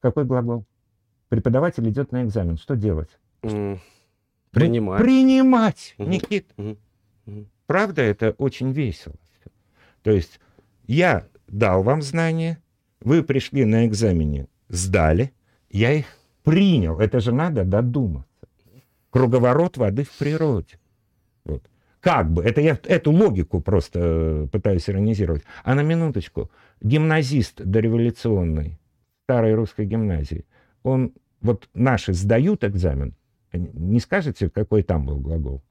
Какой 0.00 0.24
глагол? 0.24 0.64
Преподаватель 1.28 1.86
идет 1.90 2.12
на 2.12 2.22
экзамен, 2.22 2.56
что 2.56 2.76
делать? 2.76 3.10
Mm. 3.42 3.80
Принимать. 4.50 5.00
Принимать, 5.00 5.94
угу. 5.98 6.08
Никит. 6.08 6.52
Угу. 6.56 6.76
Угу. 7.26 7.46
Правда, 7.66 8.02
это 8.02 8.30
очень 8.38 8.72
весело. 8.72 9.16
То 10.02 10.10
есть 10.10 10.40
я 10.86 11.26
дал 11.46 11.82
вам 11.82 12.02
знания, 12.02 12.58
вы 13.00 13.22
пришли 13.22 13.64
на 13.64 13.86
экзамене, 13.86 14.48
сдали, 14.68 15.32
я 15.70 15.92
их 15.92 16.06
принял. 16.42 16.98
Это 16.98 17.20
же 17.20 17.32
надо 17.32 17.64
додуматься. 17.64 18.26
Круговорот 19.10 19.76
воды 19.76 20.04
в 20.04 20.16
природе. 20.18 20.78
Вот. 21.44 21.62
Как 22.00 22.30
бы, 22.30 22.42
это 22.42 22.60
я 22.60 22.78
эту 22.84 23.10
логику 23.10 23.60
просто 23.60 24.00
э, 24.00 24.48
пытаюсь 24.52 24.88
иронизировать. 24.88 25.42
А 25.64 25.74
на 25.74 25.82
минуточку, 25.82 26.50
гимназист 26.80 27.60
дореволюционный 27.62 28.78
старой 29.24 29.54
русской 29.54 29.84
гимназии, 29.84 30.46
он, 30.82 31.12
вот 31.40 31.68
наши 31.74 32.12
сдают 32.12 32.64
экзамен, 32.64 33.14
не 33.52 34.00
скажете, 34.00 34.50
какой 34.50 34.82
там 34.82 35.06
был 35.06 35.18
глагол? 35.18 35.62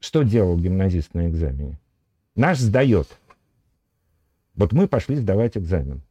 Что 0.00 0.22
делал 0.22 0.56
гимназист 0.58 1.14
на 1.14 1.28
экзамене? 1.28 1.78
Наш 2.36 2.58
сдает. 2.58 3.08
Вот 4.54 4.72
мы 4.72 4.86
пошли 4.86 5.16
сдавать 5.16 5.56
экзамен. 5.56 6.02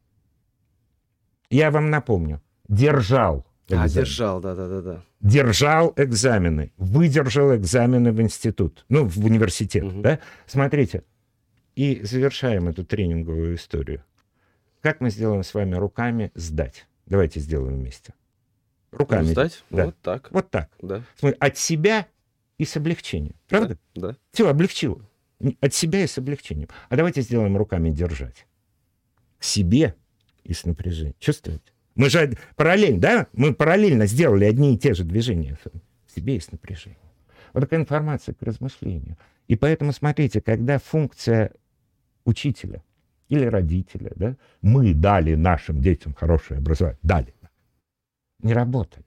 Я 1.50 1.70
вам 1.70 1.90
напомню. 1.90 2.42
Держал. 2.68 3.46
А, 3.70 3.74
экзамен. 3.74 3.84
А, 3.84 3.88
держал, 3.88 4.40
да-да-да. 4.40 5.02
Держал 5.20 5.92
экзамены. 5.96 6.72
Выдержал 6.76 7.54
экзамены 7.56 8.12
в 8.12 8.20
институт. 8.20 8.84
Ну, 8.88 9.06
в 9.06 9.24
университет. 9.24 9.84
Угу. 9.84 10.00
Да? 10.02 10.18
Смотрите. 10.46 11.02
И 11.76 12.02
завершаем 12.02 12.68
эту 12.68 12.84
тренинговую 12.84 13.54
историю. 13.54 14.02
Как 14.80 15.00
мы 15.00 15.10
сделаем 15.10 15.42
с 15.42 15.54
вами 15.54 15.74
руками 15.74 16.30
сдать? 16.34 16.86
Давайте 17.06 17.40
сделаем 17.40 17.76
вместе. 17.76 18.12
Руками. 18.90 19.26
Сдать? 19.26 19.64
Да. 19.70 19.86
Вот 19.86 19.96
так. 20.00 20.28
Вот 20.30 20.50
так. 20.50 20.70
Да. 20.80 21.02
Смотри, 21.16 21.36
от 21.38 21.56
себя 21.58 22.06
и 22.56 22.64
с 22.64 22.76
облегчением. 22.76 23.34
Правда? 23.48 23.78
Да. 23.94 24.08
да. 24.08 24.16
Все, 24.32 24.48
облегчил. 24.48 25.02
От 25.60 25.74
себя 25.74 26.02
и 26.02 26.06
с 26.06 26.18
облегчением. 26.18 26.68
А 26.88 26.96
давайте 26.96 27.22
сделаем 27.22 27.56
руками 27.56 27.90
держать. 27.90 28.46
К 29.38 29.44
себе 29.44 29.94
и 30.42 30.52
с 30.52 30.64
напряжением. 30.64 31.14
Чувствуете? 31.20 31.72
Мы 31.94 32.10
же 32.10 32.36
параллельно, 32.56 33.00
да? 33.00 33.26
Мы 33.32 33.54
параллельно 33.54 34.06
сделали 34.06 34.44
одни 34.44 34.74
и 34.74 34.78
те 34.78 34.94
же 34.94 35.04
движения. 35.04 35.58
К 36.06 36.10
себе 36.10 36.36
и 36.36 36.40
с 36.40 36.50
напряжением. 36.50 37.00
Вот 37.52 37.60
такая 37.60 37.80
информация 37.80 38.34
к 38.34 38.42
размышлению. 38.42 39.16
И 39.46 39.56
поэтому, 39.56 39.92
смотрите, 39.92 40.40
когда 40.40 40.78
функция 40.78 41.52
учителя 42.24 42.82
или 43.28 43.44
родителя, 43.44 44.12
да, 44.16 44.36
мы 44.62 44.94
дали 44.94 45.34
нашим 45.34 45.80
детям 45.80 46.14
хорошее 46.14 46.58
образование, 46.58 46.98
дали, 47.02 47.34
не 48.40 48.52
работает. 48.52 49.06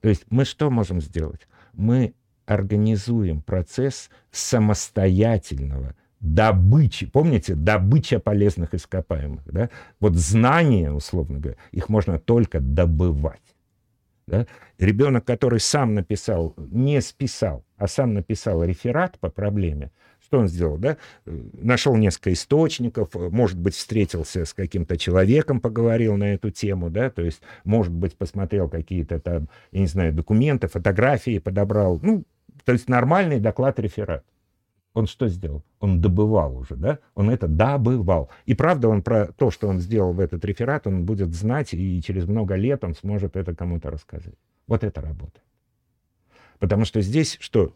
То 0.00 0.08
есть 0.08 0.24
мы 0.30 0.44
что 0.44 0.70
можем 0.70 1.00
сделать? 1.00 1.46
Мы 1.72 2.14
организуем 2.46 3.42
процесс 3.42 4.10
самостоятельного 4.30 5.94
добычи. 6.20 7.06
Помните, 7.06 7.54
добыча 7.54 8.18
полезных 8.18 8.74
ископаемых. 8.74 9.44
Да? 9.46 9.70
Вот 10.00 10.14
знания, 10.16 10.92
условно 10.92 11.38
говоря, 11.38 11.58
их 11.72 11.88
можно 11.88 12.18
только 12.18 12.60
добывать. 12.60 13.40
Да? 14.26 14.46
Ребенок, 14.78 15.24
который 15.24 15.60
сам 15.60 15.94
написал, 15.94 16.54
не 16.56 17.00
списал, 17.00 17.64
а 17.76 17.88
сам 17.88 18.14
написал 18.14 18.62
реферат 18.62 19.18
по 19.18 19.30
проблеме, 19.30 19.90
Что 20.30 20.38
он 20.38 20.46
сделал, 20.46 20.78
да? 20.78 20.96
Нашел 21.24 21.96
несколько 21.96 22.32
источников, 22.32 23.08
может 23.14 23.58
быть, 23.58 23.74
встретился 23.74 24.44
с 24.44 24.54
каким-то 24.54 24.96
человеком, 24.96 25.60
поговорил 25.60 26.16
на 26.16 26.34
эту 26.34 26.52
тему, 26.52 26.88
да, 26.88 27.10
то 27.10 27.20
есть, 27.20 27.40
может 27.64 27.92
быть, 27.92 28.16
посмотрел 28.16 28.68
какие-то 28.68 29.18
там, 29.18 29.48
я 29.72 29.80
не 29.80 29.88
знаю, 29.88 30.12
документы, 30.12 30.68
фотографии 30.68 31.40
подобрал, 31.40 31.98
ну, 32.00 32.22
то 32.64 32.70
есть 32.70 32.88
нормальный 32.88 33.40
доклад-реферат. 33.40 34.24
Он 34.94 35.08
что 35.08 35.26
сделал? 35.26 35.64
Он 35.80 36.00
добывал 36.00 36.58
уже, 36.58 36.76
да? 36.76 37.00
Он 37.16 37.28
это 37.28 37.48
добывал. 37.48 38.30
И 38.46 38.54
правда, 38.54 38.86
он 38.86 39.02
про 39.02 39.32
то, 39.32 39.50
что 39.50 39.66
он 39.66 39.80
сделал 39.80 40.12
в 40.12 40.20
этот 40.20 40.44
реферат, 40.44 40.86
он 40.86 41.06
будет 41.06 41.34
знать, 41.34 41.74
и 41.74 42.00
через 42.02 42.26
много 42.26 42.54
лет 42.54 42.84
он 42.84 42.94
сможет 42.94 43.34
это 43.34 43.52
кому-то 43.56 43.90
рассказать. 43.90 44.34
Вот 44.68 44.84
это 44.84 45.00
работа. 45.00 45.40
Потому 46.60 46.84
что 46.84 47.00
здесь 47.00 47.36
что? 47.40 47.74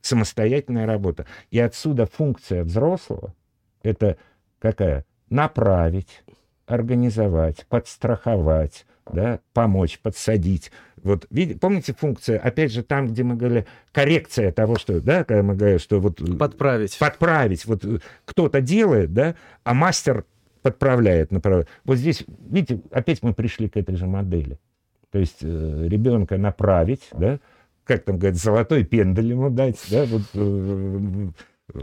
Самостоятельная 0.00 0.86
работа. 0.86 1.26
И 1.50 1.58
отсюда 1.58 2.06
функция 2.06 2.64
взрослого— 2.64 3.34
это 3.82 4.16
какая? 4.58 5.04
Направить, 5.30 6.22
организовать, 6.66 7.66
подстраховать, 7.68 8.86
да, 9.12 9.40
помочь, 9.52 9.98
подсадить. 10.00 10.70
Вот, 11.02 11.26
видите, 11.30 11.58
помните 11.58 11.94
функция, 11.94 12.38
опять 12.38 12.72
же, 12.72 12.82
там, 12.82 13.08
где 13.08 13.22
мы 13.22 13.36
говорили, 13.36 13.66
коррекция 13.92 14.50
того, 14.50 14.76
что, 14.76 15.00
да, 15.00 15.24
когда 15.24 15.42
мы 15.42 15.54
говорим, 15.54 15.78
что 15.78 16.00
вот... 16.00 16.20
Подправить. 16.38 16.98
Подправить. 16.98 17.64
Вот 17.66 17.84
э, 17.84 17.98
кто-то 18.24 18.60
делает, 18.60 19.12
да, 19.12 19.36
а 19.62 19.74
мастер 19.74 20.24
подправляет, 20.62 21.30
направляет. 21.30 21.68
Вот 21.84 21.98
здесь, 21.98 22.24
видите, 22.50 22.80
опять 22.90 23.22
мы 23.22 23.34
пришли 23.34 23.68
к 23.68 23.76
этой 23.76 23.94
же 23.94 24.06
модели. 24.06 24.58
То 25.10 25.20
есть 25.20 25.38
э, 25.42 25.86
ребенка 25.88 26.38
направить, 26.38 27.08
да, 27.12 27.38
как 27.86 28.04
там 28.04 28.18
говорят, 28.18 28.38
золотой 28.38 28.84
пендель 28.84 29.30
ему 29.30 29.50
дать, 29.50 29.78
да, 29.90 30.04
вот, 30.04 30.22
э, 30.34 31.28
э 31.74 31.80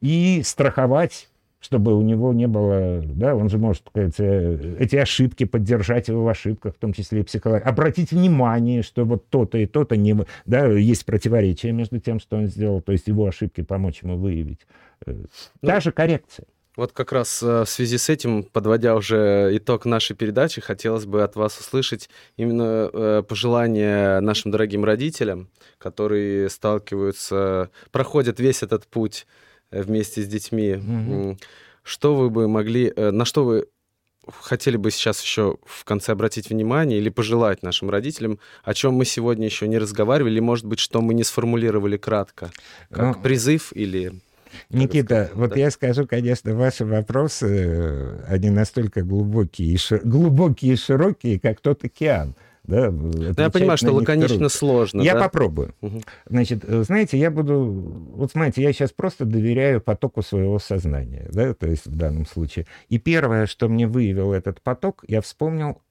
и 0.00 0.42
страховать 0.42 1.28
чтобы 1.62 1.96
у 1.96 2.02
него 2.02 2.32
не 2.32 2.48
было, 2.48 3.00
да, 3.04 3.36
он 3.36 3.48
же 3.48 3.56
может 3.56 3.84
сказать, 3.86 4.18
эти 4.18 4.96
ошибки 4.96 5.44
поддержать 5.44 6.08
его 6.08 6.24
в 6.24 6.28
ошибках, 6.28 6.74
в 6.74 6.78
том 6.78 6.92
числе 6.92 7.20
и 7.20 7.22
психологии. 7.22 7.62
Обратить 7.62 8.10
внимание, 8.10 8.82
что 8.82 9.04
вот 9.04 9.28
то-то 9.28 9.58
и 9.58 9.66
то-то 9.66 9.96
не, 9.96 10.16
да, 10.44 10.66
есть 10.66 11.06
противоречие 11.06 11.70
между 11.70 12.00
тем, 12.00 12.18
что 12.18 12.36
он 12.36 12.48
сделал, 12.48 12.82
то 12.82 12.90
есть 12.90 13.06
его 13.06 13.26
ошибки 13.26 13.62
помочь 13.62 14.02
ему 14.02 14.16
выявить. 14.16 14.66
Та 15.04 15.14
ну, 15.62 15.80
же 15.80 15.92
коррекция. 15.92 16.46
Вот 16.76 16.92
как 16.92 17.12
раз 17.12 17.42
э, 17.42 17.64
в 17.64 17.68
связи 17.68 17.98
с 17.98 18.08
этим, 18.08 18.44
подводя 18.44 18.94
уже 18.94 19.50
итог 19.52 19.84
нашей 19.84 20.16
передачи, 20.16 20.62
хотелось 20.62 21.04
бы 21.04 21.22
от 21.22 21.36
вас 21.36 21.58
услышать 21.58 22.08
именно 22.36 22.88
э, 22.90 23.22
пожелания 23.28 24.20
нашим 24.20 24.50
дорогим 24.50 24.84
родителям, 24.84 25.50
которые 25.76 26.48
сталкиваются, 26.48 27.70
проходят 27.90 28.40
весь 28.40 28.62
этот 28.62 28.86
путь 28.86 29.26
вместе 29.70 30.22
с 30.22 30.26
детьми. 30.26 30.74
Угу. 30.74 31.38
Что 31.82 32.14
вы 32.14 32.30
бы 32.30 32.48
могли, 32.48 32.90
э, 32.94 33.10
на 33.10 33.26
что 33.26 33.44
вы 33.44 33.66
хотели 34.40 34.76
бы 34.76 34.90
сейчас 34.90 35.22
еще 35.22 35.58
в 35.66 35.84
конце 35.84 36.12
обратить 36.12 36.48
внимание 36.48 36.98
или 36.98 37.10
пожелать 37.10 37.62
нашим 37.62 37.90
родителям, 37.90 38.38
о 38.62 38.72
чем 38.72 38.94
мы 38.94 39.04
сегодня 39.04 39.44
еще 39.44 39.68
не 39.68 39.78
разговаривали, 39.78 40.32
или, 40.32 40.40
может 40.40 40.64
быть, 40.64 40.78
что 40.78 41.02
мы 41.02 41.12
не 41.12 41.24
сформулировали 41.24 41.96
кратко, 41.98 42.50
как 42.90 43.16
ну, 43.16 43.22
призыв 43.22 43.72
или... 43.74 44.20
Никита, 44.70 45.30
вот 45.34 45.50
да? 45.50 45.56
я 45.56 45.70
скажу, 45.70 46.06
конечно, 46.06 46.54
ваши 46.54 46.84
вопросы, 46.84 47.46
э, 47.48 48.24
они 48.28 48.50
настолько 48.50 49.02
глубокие 49.02 49.72
и, 49.72 49.76
шир... 49.76 50.00
глубокие 50.04 50.74
и 50.74 50.76
широкие, 50.76 51.38
как 51.40 51.60
тот 51.60 51.84
океан. 51.84 52.34
Да, 52.64 52.92
Но 52.92 53.34
я 53.36 53.50
понимаю, 53.50 53.76
что 53.76 53.92
лаконично 53.92 54.48
сложно. 54.48 55.02
Я 55.02 55.14
да? 55.14 55.22
попробую. 55.22 55.74
Угу. 55.80 56.02
Значит, 56.28 56.64
э, 56.64 56.84
знаете, 56.84 57.18
я 57.18 57.30
буду... 57.30 57.64
Вот 58.14 58.30
смотрите, 58.30 58.62
я 58.62 58.72
сейчас 58.72 58.92
просто 58.92 59.24
доверяю 59.24 59.80
потоку 59.80 60.22
своего 60.22 60.58
сознания, 60.60 61.28
да, 61.32 61.54
то 61.54 61.66
есть 61.66 61.86
в 61.86 61.96
данном 61.96 62.24
случае. 62.24 62.66
И 62.88 62.98
первое, 62.98 63.46
что 63.46 63.68
мне 63.68 63.88
выявил 63.88 64.32
этот 64.32 64.62
поток, 64.62 65.04
я 65.08 65.20
вспомнил 65.20 65.82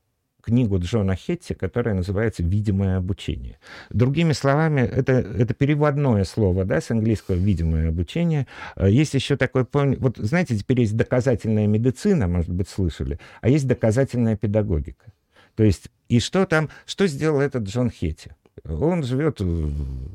книгу 0.42 0.80
Джона 0.80 1.16
Хетти, 1.16 1.54
которая 1.54 1.96
называется 1.96 2.44
«Видимое 2.44 2.98
обучение». 2.98 3.58
Другими 3.90 4.34
словами, 4.34 4.82
это, 4.82 5.14
это 5.14 5.54
переводное 5.54 6.24
слово 6.24 6.66
да, 6.66 6.82
с 6.82 6.92
английского 6.92 7.36
«видимое 7.36 7.90
обучение». 7.90 8.48
Э, 8.76 8.90
есть 8.90 9.14
еще 9.14 9.38
такой... 9.38 9.66
Вот 9.72 10.18
знаете, 10.18 10.58
теперь 10.58 10.82
есть 10.82 10.96
доказательная 10.96 11.68
медицина, 11.68 12.28
может 12.28 12.50
быть, 12.50 12.70
слышали, 12.70 13.20
а 13.42 13.50
есть 13.50 13.68
доказательная 13.68 14.36
педагогика. 14.36 15.14
То 15.56 15.64
есть, 15.64 15.90
и 16.10 16.20
что 16.20 16.46
там, 16.46 16.70
что 16.86 17.08
сделал 17.08 17.40
этот 17.40 17.64
Джон 17.64 17.90
Хетти? 17.90 18.32
Он 18.66 19.04
живет, 19.04 19.40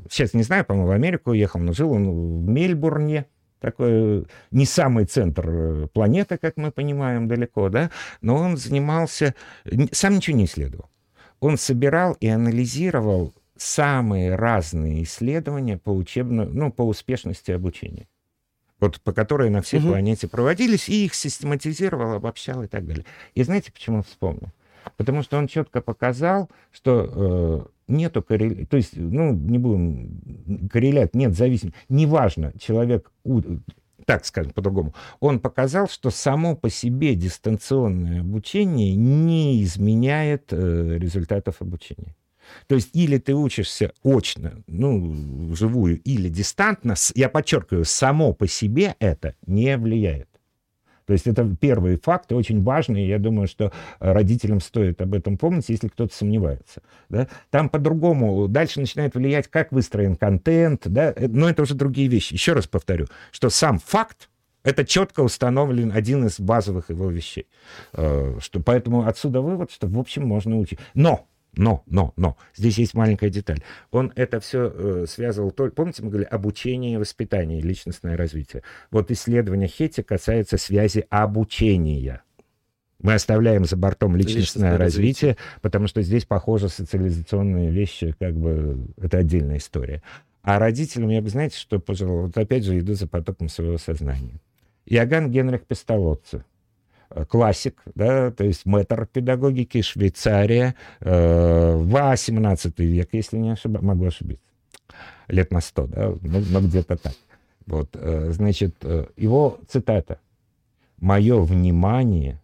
сейчас 0.09 0.33
не 0.33 0.43
знаю, 0.43 0.63
по-моему, 0.65 0.87
в 0.87 0.91
Америку 0.91 1.31
уехал, 1.31 1.59
но 1.59 1.73
жил 1.73 1.91
он 1.91 2.09
в 2.09 2.47
Мельбурне, 2.47 3.25
такой 3.59 4.27
не 4.51 4.65
самый 4.65 5.05
центр 5.05 5.87
планеты, 5.93 6.37
как 6.37 6.57
мы 6.57 6.71
понимаем, 6.71 7.27
далеко, 7.27 7.69
да, 7.69 7.91
но 8.21 8.35
он 8.35 8.57
занимался, 8.57 9.35
сам 9.91 10.15
ничего 10.15 10.37
не 10.37 10.45
исследовал. 10.45 10.89
Он 11.39 11.57
собирал 11.57 12.13
и 12.19 12.27
анализировал 12.27 13.33
самые 13.55 14.35
разные 14.35 15.03
исследования 15.03 15.77
по 15.77 15.89
учебно, 15.89 16.45
ну, 16.45 16.71
по 16.71 16.83
успешности 16.83 17.51
обучения. 17.51 18.07
Вот 18.79 19.01
по 19.01 19.11
которой 19.11 19.49
на 19.49 19.61
всей 19.61 19.79
угу. 19.79 19.89
планете 19.89 20.27
проводились, 20.27 20.87
и 20.87 21.05
их 21.05 21.15
систематизировал, 21.15 22.13
обобщал 22.13 22.63
и 22.63 22.67
так 22.67 22.85
далее. 22.85 23.05
И 23.33 23.43
знаете, 23.43 23.71
почему 23.71 24.03
вспомнил? 24.03 24.51
Потому 24.95 25.23
что 25.23 25.37
он 25.37 25.47
четко 25.47 25.81
показал, 25.81 26.49
что 26.71 27.09
э, 27.11 27.65
нету 27.87 28.21
корреляции, 28.21 28.65
то 28.65 28.77
есть, 28.77 28.95
ну, 28.95 29.33
не 29.33 29.57
будем 29.57 30.69
коррелять, 30.71 31.15
нет 31.15 31.35
зависимости. 31.35 31.77
Неважно, 31.89 32.53
человек, 32.59 33.11
так 34.05 34.25
скажем 34.25 34.53
по-другому, 34.53 34.93
он 35.19 35.39
показал, 35.39 35.89
что 35.89 36.09
само 36.09 36.55
по 36.55 36.69
себе 36.69 37.15
дистанционное 37.15 38.21
обучение 38.21 38.95
не 38.95 39.63
изменяет 39.63 40.47
э, 40.51 40.97
результатов 40.97 41.61
обучения. 41.61 42.15
То 42.67 42.75
есть 42.75 42.95
или 42.95 43.17
ты 43.17 43.33
учишься 43.35 43.91
очно, 44.03 44.63
ну, 44.67 45.11
вживую, 45.49 45.99
или 46.01 46.29
дистантно, 46.29 46.95
я 47.15 47.29
подчеркиваю, 47.29 47.85
само 47.85 48.33
по 48.33 48.47
себе 48.47 48.95
это 48.99 49.35
не 49.45 49.77
влияет. 49.77 50.29
То 51.07 51.13
есть 51.13 51.25
это 51.25 51.49
первые 51.59 51.97
факты, 51.97 52.35
очень 52.35 52.61
важные. 52.61 53.07
Я 53.07 53.17
думаю, 53.17 53.47
что 53.47 53.71
родителям 53.99 54.59
стоит 54.59 55.01
об 55.01 55.13
этом 55.13 55.37
помнить, 55.37 55.69
если 55.69 55.87
кто-то 55.87 56.13
сомневается. 56.13 56.81
Да? 57.07 57.29
Там 57.49 57.69
по-другому. 57.69 58.49
Дальше 58.49 58.81
начинает 58.81 59.15
влиять, 59.15 59.47
как 59.47 59.71
выстроен 59.71 60.17
контент. 60.17 60.81
Да? 60.85 61.15
Но 61.17 61.49
это 61.49 61.61
уже 61.61 61.75
другие 61.75 62.09
вещи. 62.09 62.33
Еще 62.33 62.51
раз 62.51 62.67
повторю, 62.67 63.07
что 63.31 63.49
сам 63.49 63.79
факт, 63.79 64.29
это 64.63 64.83
четко 64.83 65.21
установлен 65.21 65.93
один 65.95 66.25
из 66.25 66.41
базовых 66.41 66.89
его 66.89 67.09
вещей. 67.09 67.47
Э, 67.93 68.37
что, 68.41 68.59
поэтому 68.59 69.07
отсюда 69.07 69.39
вывод, 69.39 69.71
что, 69.71 69.87
в 69.87 69.97
общем, 69.97 70.27
можно 70.27 70.57
учить. 70.57 70.79
Но 70.93 71.25
но, 71.57 71.83
но, 71.87 72.13
но, 72.15 72.37
здесь 72.55 72.77
есть 72.77 72.93
маленькая 72.93 73.29
деталь. 73.29 73.61
Он 73.91 74.11
это 74.15 74.39
все 74.39 74.71
э, 74.73 75.05
связывал, 75.07 75.51
только, 75.51 75.75
помните, 75.75 76.03
мы 76.03 76.09
говорили 76.09 76.29
обучение 76.29 76.93
и 76.93 76.97
воспитание, 76.97 77.61
личностное 77.61 78.15
развитие. 78.15 78.63
Вот 78.91 79.11
исследование 79.11 79.67
Хетти 79.67 80.03
касается 80.03 80.57
связи 80.57 81.05
обучения. 81.09 82.21
Мы 82.99 83.13
оставляем 83.13 83.65
за 83.65 83.77
бортом 83.77 84.15
личностное, 84.15 84.41
личностное 84.41 84.77
развитие, 84.77 85.31
развитие, 85.31 85.37
потому 85.61 85.87
что 85.87 86.01
здесь, 86.01 86.25
похоже, 86.25 86.69
социализационные 86.69 87.69
вещи, 87.69 88.15
как 88.19 88.35
бы, 88.35 88.87
это 88.97 89.19
отдельная 89.19 89.57
история. 89.57 90.01
А 90.41 90.59
родителям 90.59 91.09
я 91.09 91.21
бы, 91.21 91.29
знаете, 91.29 91.57
что 91.57 91.79
пожелал? 91.79 92.27
Вот 92.27 92.37
опять 92.37 92.63
же 92.63 92.79
иду 92.79 92.93
за 92.93 93.07
потоком 93.07 93.49
своего 93.49 93.77
сознания. 93.77 94.39
Иоганн 94.85 95.29
Генрих 95.29 95.65
Пестолоцци, 95.65 96.43
классик, 97.25 97.81
да, 97.95 98.31
то 98.31 98.43
есть 98.43 98.65
мэтр 98.65 99.07
педагогики, 99.07 99.81
Швейцария, 99.81 100.75
э, 100.99 101.75
18 101.75 102.79
век, 102.79 103.09
если 103.13 103.37
не 103.37 103.51
ошибаюсь, 103.51 103.85
могу 103.85 104.05
ошибиться, 104.05 104.43
лет 105.27 105.51
на 105.51 105.61
100, 105.61 105.87
да, 105.87 106.13
но, 106.21 106.39
но 106.39 106.61
где-то 106.61 106.97
так. 106.97 107.13
Вот, 107.67 107.89
э, 107.93 108.31
значит, 108.31 108.75
э, 108.81 109.07
его 109.17 109.59
цитата. 109.67 110.19
«Мое 110.99 111.39
внимание, 111.41 112.41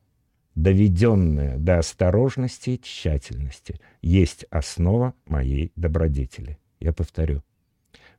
доведенное 0.54 1.58
до 1.58 1.80
осторожности 1.80 2.72
и 2.72 2.82
тщательности, 2.82 3.80
есть 4.02 4.46
основа 4.52 5.14
моей 5.26 5.72
добродетели». 5.76 6.60
Я 6.80 6.94
повторю. 6.94 7.42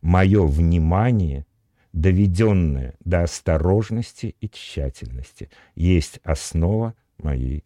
«Мое 0.00 0.44
внимание, 0.46 1.46
доведенное 1.94 2.94
до 3.04 3.22
осторожности 3.22 4.34
и 4.40 4.48
тщательности, 4.50 5.48
есть 5.76 6.18
основа 6.24 6.94
моей 7.18 7.64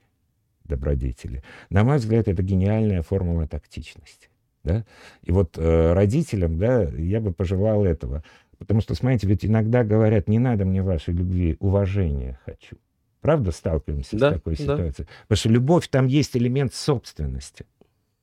добродетели. 0.65 1.43
На 1.71 1.83
мой 1.83 1.97
взгляд, 1.97 2.29
это 2.29 2.43
гениальная 2.43 3.03
формула 3.03 3.49
тактичности. 3.49 4.29
Да? 4.65 4.85
И 5.23 5.33
вот 5.33 5.57
э, 5.57 5.93
родителям, 5.95 6.59
да, 6.59 6.83
я 6.83 7.21
бы 7.23 7.33
пожелал 7.33 7.87
этого. 7.87 8.23
Потому 8.59 8.83
что, 8.83 8.95
смотрите, 8.95 9.27
ведь 9.27 9.47
иногда 9.47 9.83
говорят, 9.83 10.29
не 10.29 10.39
надо 10.39 10.67
мне 10.67 10.83
вашей 10.83 11.15
любви, 11.15 11.57
уважения 11.59 12.39
хочу. 12.45 12.77
Правда, 13.23 13.51
сталкиваемся 13.51 14.19
да, 14.19 14.31
с 14.31 14.35
такой 14.35 14.57
ситуацией? 14.57 15.07
Да. 15.07 15.13
Потому 15.23 15.37
что 15.39 15.49
любовь, 15.49 15.89
там 15.89 16.07
есть 16.07 16.37
элемент 16.37 16.75
собственности. 16.75 17.65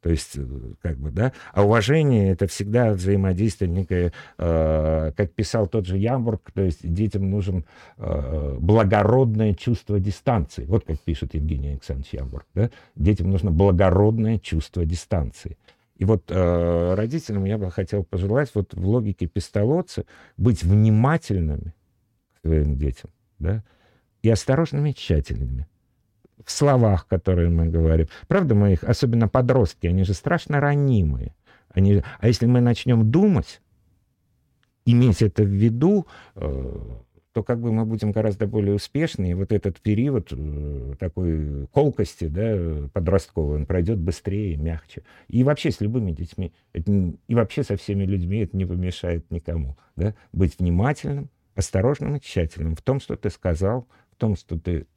То 0.06 0.11
есть, 0.11 0.34
э, 0.38 0.45
как 0.84 0.99
бы, 0.99 1.10
да. 1.10 1.34
А 1.52 1.64
уважение— 1.64 2.30
это 2.34 2.45
всегда 2.45 2.94
взаимодействие 2.94 3.72
некое, 3.72 4.14
э, 4.38 5.11
как 5.18 5.32
писал 5.32 5.65
тот 5.65 5.88
же 5.88 5.98
Ямбург, 5.98 6.52
то 6.53 6.61
есть 6.61 6.88
детям 6.88 7.32
нужен 7.32 7.65
э, 7.98 8.56
благородное 8.60 9.56
чувство 9.56 9.99
дистанции. 9.99 10.65
Вот 10.65 10.86
как 10.86 10.99
пишет 10.99 11.34
Евгений 11.34 11.69
Александрович 11.69 12.14
Ямбург, 12.14 12.45
да. 12.53 12.69
Детям 12.95 13.32
нужно 13.32 13.49
благородное 13.49 14.38
чувство 14.38 14.86
дистанции. 14.86 15.57
И 15.98 16.06
вот 16.06 16.26
э, 16.30 16.94
родителям 16.94 17.45
я 17.45 17.57
бы 17.57 17.72
хотел 17.72 18.03
пожелать 18.03 18.52
вот 18.53 18.76
в 18.76 18.88
логике 18.88 19.26
пистолотца 19.26 20.06
быть 20.38 20.61
внимательными 20.61 21.73
к 22.36 22.48
своим 22.48 22.77
детям, 22.77 23.10
да, 23.40 23.64
и 24.22 24.30
осторожными, 24.30 24.91
тщательными 24.91 25.65
в 26.45 26.51
словах, 26.51 27.07
которые 27.07 27.49
мы 27.49 27.67
говорим. 27.67 28.07
Правда, 28.27 28.55
мы 28.55 28.73
их, 28.73 28.84
особенно 28.84 29.27
подростки, 29.27 29.88
они 29.88 30.03
же 30.03 30.13
страшно 30.13 30.59
ранимые. 30.59 31.35
Они, 31.69 32.03
а 32.19 32.27
если 32.27 32.45
мы 32.45 32.61
начнем 32.61 33.11
думать, 33.11 33.61
иметь 34.85 35.22
это 35.22 35.43
в 35.43 35.47
виду, 35.47 36.07
э, 36.35 36.80
то 37.34 37.43
как 37.43 37.59
бы 37.59 37.73
мы 37.73 37.85
будем 37.85 38.11
гораздо 38.11 38.47
более 38.47 38.76
успешны, 38.76 39.31
и 39.31 39.34
вот 39.34 39.51
этот 39.51 39.81
период 39.81 40.30
э, 40.31 40.93
такой 40.99 41.67
колкости, 41.67 42.27
да, 42.27 42.88
подростковый, 42.93 43.57
он 43.57 43.65
пройдет 43.65 43.97
быстрее, 43.97 44.55
мягче. 44.55 45.03
И 45.27 45.43
вообще 45.43 45.72
с 45.72 45.81
любыми 45.81 46.11
детьми, 46.11 46.53
это, 46.72 46.91
и 47.27 47.35
вообще 47.35 47.63
со 47.63 47.76
всеми 47.76 48.05
людьми 48.05 48.38
это 48.38 48.55
не 48.55 48.65
помешает 48.65 49.30
никому, 49.31 49.76
да, 49.97 50.15
быть 50.31 50.59
внимательным, 50.59 51.30
осторожным 51.55 52.15
и 52.15 52.22
тщательным 52.22 52.76
в 52.76 52.81
том, 52.81 53.01
что 53.01 53.17
ты 53.17 53.30
сказал, 53.30 53.88
в 54.11 54.15
том, 54.15 54.38
что 54.38 54.57
ты 54.57 54.88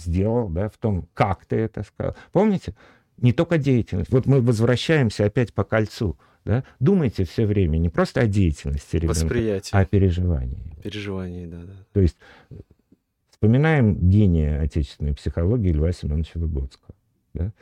сделал, 0.00 0.48
да, 0.48 0.68
в 0.68 0.76
том, 0.78 1.08
как 1.14 1.44
ты 1.46 1.56
это 1.56 1.82
сказал. 1.82 2.16
Помните? 2.32 2.74
Не 3.16 3.32
только 3.32 3.58
деятельность. 3.58 4.10
Вот 4.12 4.26
мы 4.26 4.40
возвращаемся 4.40 5.24
опять 5.24 5.52
по 5.52 5.64
кольцу. 5.64 6.16
Да? 6.44 6.64
Думайте 6.80 7.24
все 7.24 7.44
время 7.46 7.78
не 7.78 7.88
просто 7.88 8.20
о 8.20 8.26
деятельности 8.26 8.96
ребенка, 8.96 9.20
Восприятие. 9.20 9.70
а 9.72 9.80
о 9.80 9.84
переживании. 9.84 10.72
Переживании, 10.82 11.46
да, 11.46 11.62
да. 11.62 11.72
То 11.92 12.00
есть 12.00 12.16
вспоминаем 13.30 13.96
гения 14.08 14.60
отечественной 14.60 15.14
психологии 15.14 15.72
Льва 15.72 15.92
Семеновича 15.92 16.38
Выгодского. 16.38 16.94
Да? 17.34 17.52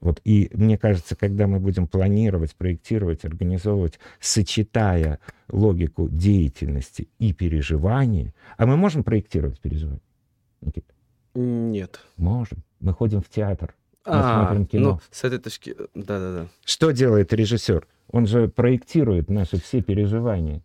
Вот, 0.00 0.20
и 0.24 0.50
мне 0.52 0.76
кажется, 0.76 1.16
когда 1.16 1.46
мы 1.46 1.58
будем 1.58 1.86
планировать, 1.86 2.54
проектировать, 2.54 3.24
организовывать, 3.24 3.98
сочетая 4.20 5.20
логику 5.48 6.08
деятельности 6.10 7.08
и 7.18 7.32
переживания, 7.32 8.34
а 8.58 8.66
мы 8.66 8.76
можем 8.76 9.04
проектировать 9.04 9.58
переживания, 9.60 10.02
Никита? 10.60 10.92
Нет. 11.36 12.00
Можем. 12.16 12.58
Мы 12.80 12.92
ходим 12.92 13.20
в 13.20 13.28
театр. 13.28 13.74
Мы 14.06 14.12
а, 14.12 14.44
смотрим 14.44 14.66
кино. 14.66 14.90
Ну, 14.90 15.00
с 15.10 15.24
этой 15.24 15.38
точки... 15.38 15.74
Да-да-да. 15.94 16.46
Что 16.64 16.92
делает 16.92 17.32
режиссер? 17.32 17.86
Он 18.10 18.26
же 18.26 18.48
проектирует 18.48 19.28
наши 19.28 19.60
все 19.60 19.82
переживания. 19.82 20.62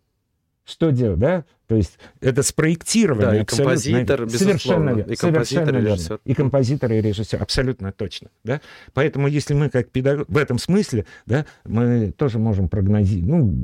Что 0.64 0.90
делать, 0.90 1.18
да? 1.18 1.44
То 1.66 1.74
есть 1.74 1.98
это 2.20 2.42
спроектирование. 2.42 3.26
Да, 3.26 3.36
и 3.40 3.44
композитор, 3.44 4.30
совершенно 4.30 4.90
верно. 4.90 5.10
И 5.10 5.16
композитор, 5.16 5.76
и 5.76 5.80
режиссер. 5.80 6.20
И 6.24 6.34
композитор, 6.34 6.92
и 6.92 7.00
режиссер. 7.00 7.42
Абсолютно 7.42 7.92
точно. 7.92 8.30
Да? 8.44 8.60
Поэтому 8.94 9.26
если 9.26 9.54
мы 9.54 9.70
как 9.70 9.90
педагог... 9.90 10.28
В 10.28 10.36
этом 10.36 10.58
смысле, 10.58 11.04
да, 11.26 11.46
мы 11.64 12.12
тоже 12.12 12.38
можем 12.38 12.68
прогнозировать, 12.68 13.28
ну, 13.28 13.56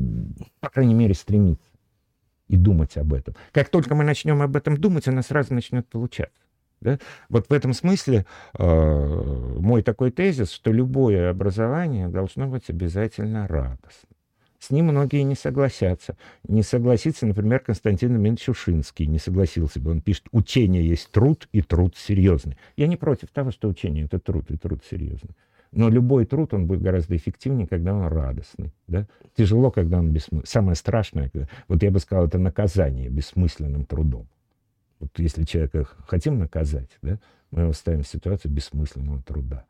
по 0.59 0.71
крайней 0.71 0.95
мере, 0.95 1.15
стремиться 1.15 1.63
и 2.49 2.57
думать 2.57 2.97
об 2.97 3.15
этом. 3.15 3.37
Как 3.53 3.69
только 3.69 3.95
мы 3.95 4.03
начнем 4.03 4.43
об 4.43 4.57
этом 4.57 4.77
думать, 4.77 5.07
она 5.07 5.23
сразу 5.23 5.55
начнет 5.55 5.87
получаться. 5.87 6.35
Да? 6.81 6.99
Вот 7.29 7.49
в 7.49 7.53
этом 7.53 7.73
смысле 7.73 8.27
э, 8.57 9.55
мой 9.59 9.83
такой 9.83 10.11
тезис, 10.11 10.51
что 10.51 10.73
любое 10.73 11.31
образование 11.31 12.09
должно 12.09 12.47
быть 12.47 12.71
обязательно 12.71 13.49
радостным. 13.49 14.09
С 14.59 14.71
ним 14.71 14.87
многие 14.87 15.23
не 15.23 15.37
согласятся. 15.37 16.17
Не 16.47 16.63
согласится, 16.63 17.27
например, 17.27 17.61
Константин 17.61 18.17
Ильич 18.17 18.45
Шушинский, 18.45 19.07
не 19.07 19.19
согласился 19.19 19.81
бы. 19.81 19.93
Он 19.93 20.01
пишет, 20.01 20.25
учение 20.33 20.87
есть 20.87 21.11
труд, 21.13 21.49
и 21.53 21.63
труд 21.63 21.97
серьезный. 21.97 22.59
Я 22.77 22.89
не 22.89 22.97
против 22.97 23.29
того, 23.31 23.53
что 23.53 23.69
учение— 23.69 24.05
это 24.07 24.19
труд, 24.19 24.51
и 24.51 24.57
труд 24.57 24.83
серьезный. 24.89 25.37
Но 25.71 25.89
любой 25.89 26.25
труд, 26.25 26.55
он 26.55 26.67
будет 26.67 26.83
гораздо 26.83 27.15
эффективнее, 27.17 27.69
когда 27.69 27.95
он 27.95 28.07
радостный. 28.07 28.73
Да? 28.89 29.07
Тяжело, 29.37 29.71
когда 29.71 29.99
он 29.99 30.11
бессмысленный. 30.11 30.47
Самое 30.47 30.75
страшное, 30.75 31.31
вот 31.69 31.83
я 31.83 31.91
бы 31.91 32.01
сказал, 32.01 32.27
это 32.27 32.39
наказание 32.39 33.11
бессмысленным 33.11 33.85
трудом. 33.85 34.27
Вот 35.01 35.11
если 35.19 35.45
человека 35.45 35.87
хотим 36.07 36.39
наказать, 36.39 36.91
да, 37.03 37.19
мы 37.51 37.63
его 37.63 37.73
ставим 37.73 38.03
в 38.03 38.09
ситуацию 38.09 38.53
бессмысленного 38.53 39.23
труда. 39.23 39.65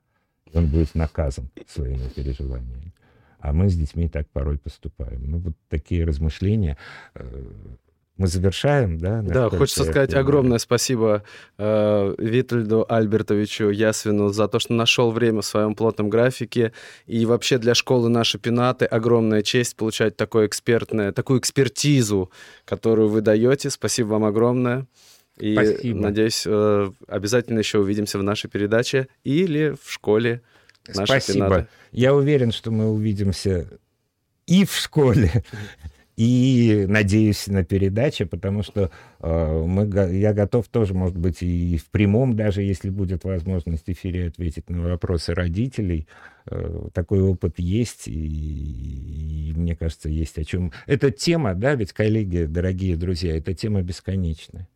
Он 0.55 0.67
будет 0.67 0.95
наказан 0.95 1.51
своими 1.67 2.09
переживаниями. 2.09 2.93
А 3.41 3.53
мы 3.53 3.69
с 3.69 3.77
детьми 3.77 4.09
так 4.09 4.29
порой 4.31 4.59
поступаем. 4.59 5.31
Ну, 5.31 5.39
вот 5.39 5.55
такие 5.69 6.05
размышления. 6.05 6.77
Э, 7.15 7.25
мы 8.17 8.27
завершаем, 8.27 8.99
да? 8.99 9.23
Да, 9.23 9.49
хочется 9.49 9.85
сказать 9.85 10.13
огромное 10.13 10.59
спасибо 10.59 11.23
э, 11.57 12.15
Витальду 12.19 12.85
Альбертовичу 12.89 13.71
Ясвину 13.71 14.31
за 14.31 14.49
то, 14.49 14.59
что 14.59 14.73
нашел 14.73 15.13
время 15.13 15.43
в 15.43 15.47
своем 15.47 15.77
плотном 15.77 16.11
графике. 16.11 16.73
И 17.07 17.25
вообще 17.27 17.59
для 17.59 17.75
школы 17.77 18.09
нашей 18.09 18.41
Пенаты 18.41 18.87
огромная 18.87 19.43
честь 19.43 19.77
получать 19.77 20.17
такое 20.17 20.49
экспертное, 20.49 21.13
такую 21.13 21.39
экспертизу, 21.39 22.33
которую 22.65 23.09
вы 23.09 23.21
даете. 23.21 23.71
Спасибо 23.71 24.09
вам 24.09 24.25
огромное. 24.25 24.89
И 25.39 25.53
Спасибо. 25.55 26.01
надеюсь, 26.01 26.45
э, 26.47 26.91
обязательно 27.07 27.59
еще 27.61 27.79
увидимся 27.79 28.19
в 28.19 28.23
нашей 28.23 28.51
передаче 28.51 29.09
или 29.25 29.75
в 29.83 29.91
школе 29.91 30.43
Спасибо. 30.93 31.47
Пенаты. 31.47 31.67
Я 31.93 32.15
уверен, 32.15 32.53
что 32.53 32.71
мы 32.71 32.91
увидимся 32.91 33.69
и 34.47 34.65
в 34.65 34.75
школе, 34.75 35.45
и 36.17 36.87
надеюсь 36.89 37.47
на 37.47 37.65
передаче, 37.65 38.27
потому 38.27 38.63
что 38.63 38.91
э, 39.21 39.63
мы, 39.67 39.87
я 40.17 40.33
готов 40.33 40.67
тоже, 40.69 40.95
может 40.95 41.17
быть, 41.17 41.43
и 41.43 41.77
в 41.77 41.87
прямом, 41.91 42.35
даже 42.35 42.63
если 42.63 42.91
будет 42.91 43.25
возможность 43.25 43.85
в 43.87 43.89
эфире 43.91 44.29
ответить 44.29 44.69
на 44.71 44.83
вопросы 44.83 45.35
родителей. 45.35 46.09
Э, 46.47 46.89
такой 46.93 47.21
опыт 47.21 47.59
есть, 47.59 48.09
и, 48.09 49.51
и 49.51 49.53
мне 49.55 49.77
кажется, 49.77 50.09
есть 50.09 50.39
о 50.39 50.45
чем. 50.45 50.73
Эта 50.87 51.11
тема, 51.11 51.55
да, 51.55 51.75
ведь, 51.75 51.93
коллеги, 51.93 52.45
дорогие 52.45 52.97
друзья, 52.97 53.37
эта 53.37 53.55
тема 53.55 53.83
бесконечная 53.83 54.67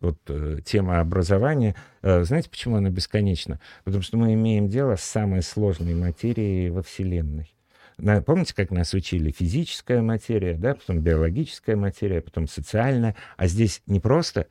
вот 0.00 0.18
э, 0.28 0.58
тема 0.64 1.00
образования. 1.00 1.74
Э, 2.02 2.24
знаете, 2.24 2.50
почему 2.50 2.76
она 2.76 2.90
бесконечна? 2.90 3.60
Потому 3.84 4.02
что 4.02 4.16
мы 4.16 4.34
имеем 4.34 4.68
дело 4.68 4.96
с 4.96 5.02
самой 5.02 5.42
сложной 5.42 5.94
материей 5.94 6.70
во 6.70 6.82
Вселенной. 6.82 7.54
Помните, 7.96 8.54
как 8.54 8.70
нас 8.70 8.92
учили? 8.92 9.30
Физическая 9.30 10.02
материя, 10.02 10.54
да, 10.54 10.74
потом 10.74 11.00
биологическая 11.00 11.76
материя, 11.76 12.20
потом 12.20 12.48
социальная. 12.48 13.14
А 13.36 13.46
здесь 13.46 13.82
не 13.86 14.00
просто 14.00 14.48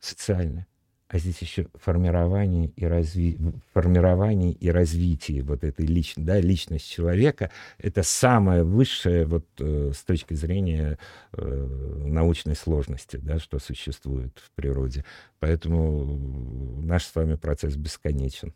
социальная, 0.00 0.66
а 1.08 1.18
здесь 1.18 1.40
еще 1.40 1.66
формирование 1.74 2.68
и, 2.76 2.84
разви... 2.84 3.38
формирование 3.72 4.52
и 4.52 4.70
развитие 4.70 5.42
вот 5.42 5.62
этой 5.62 5.86
личности, 5.86 6.26
да, 6.26 6.40
личность 6.40 6.90
человека, 6.90 7.50
это 7.78 8.02
самое 8.02 8.64
высшее 8.64 9.24
вот 9.24 9.46
э, 9.58 9.92
с 9.94 10.02
точки 10.02 10.34
зрения 10.34 10.98
э, 11.32 12.02
научной 12.06 12.56
сложности, 12.56 13.18
да, 13.18 13.38
что 13.38 13.58
существует 13.58 14.36
в 14.44 14.50
природе. 14.56 15.04
Поэтому 15.38 16.82
наш 16.82 17.04
с 17.04 17.14
вами 17.14 17.36
процесс 17.36 17.76
бесконечен. 17.76 18.52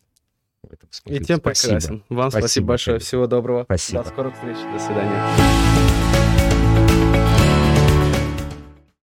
В 0.63 0.73
этом 0.73 0.89
смысле. 0.91 1.21
И 1.21 1.25
тем 1.25 1.39
спасибо. 1.39 1.75
прекрасен. 1.75 2.05
Вам 2.09 2.31
спасибо, 2.31 2.47
спасибо 2.47 2.67
большое. 2.67 2.99
Всего 2.99 3.27
доброго. 3.27 3.65
Спасибо. 3.65 4.03
До 4.03 4.09
скорых 4.11 4.35
встреч. 4.35 4.57
До 4.57 4.79
свидания. 4.79 6.40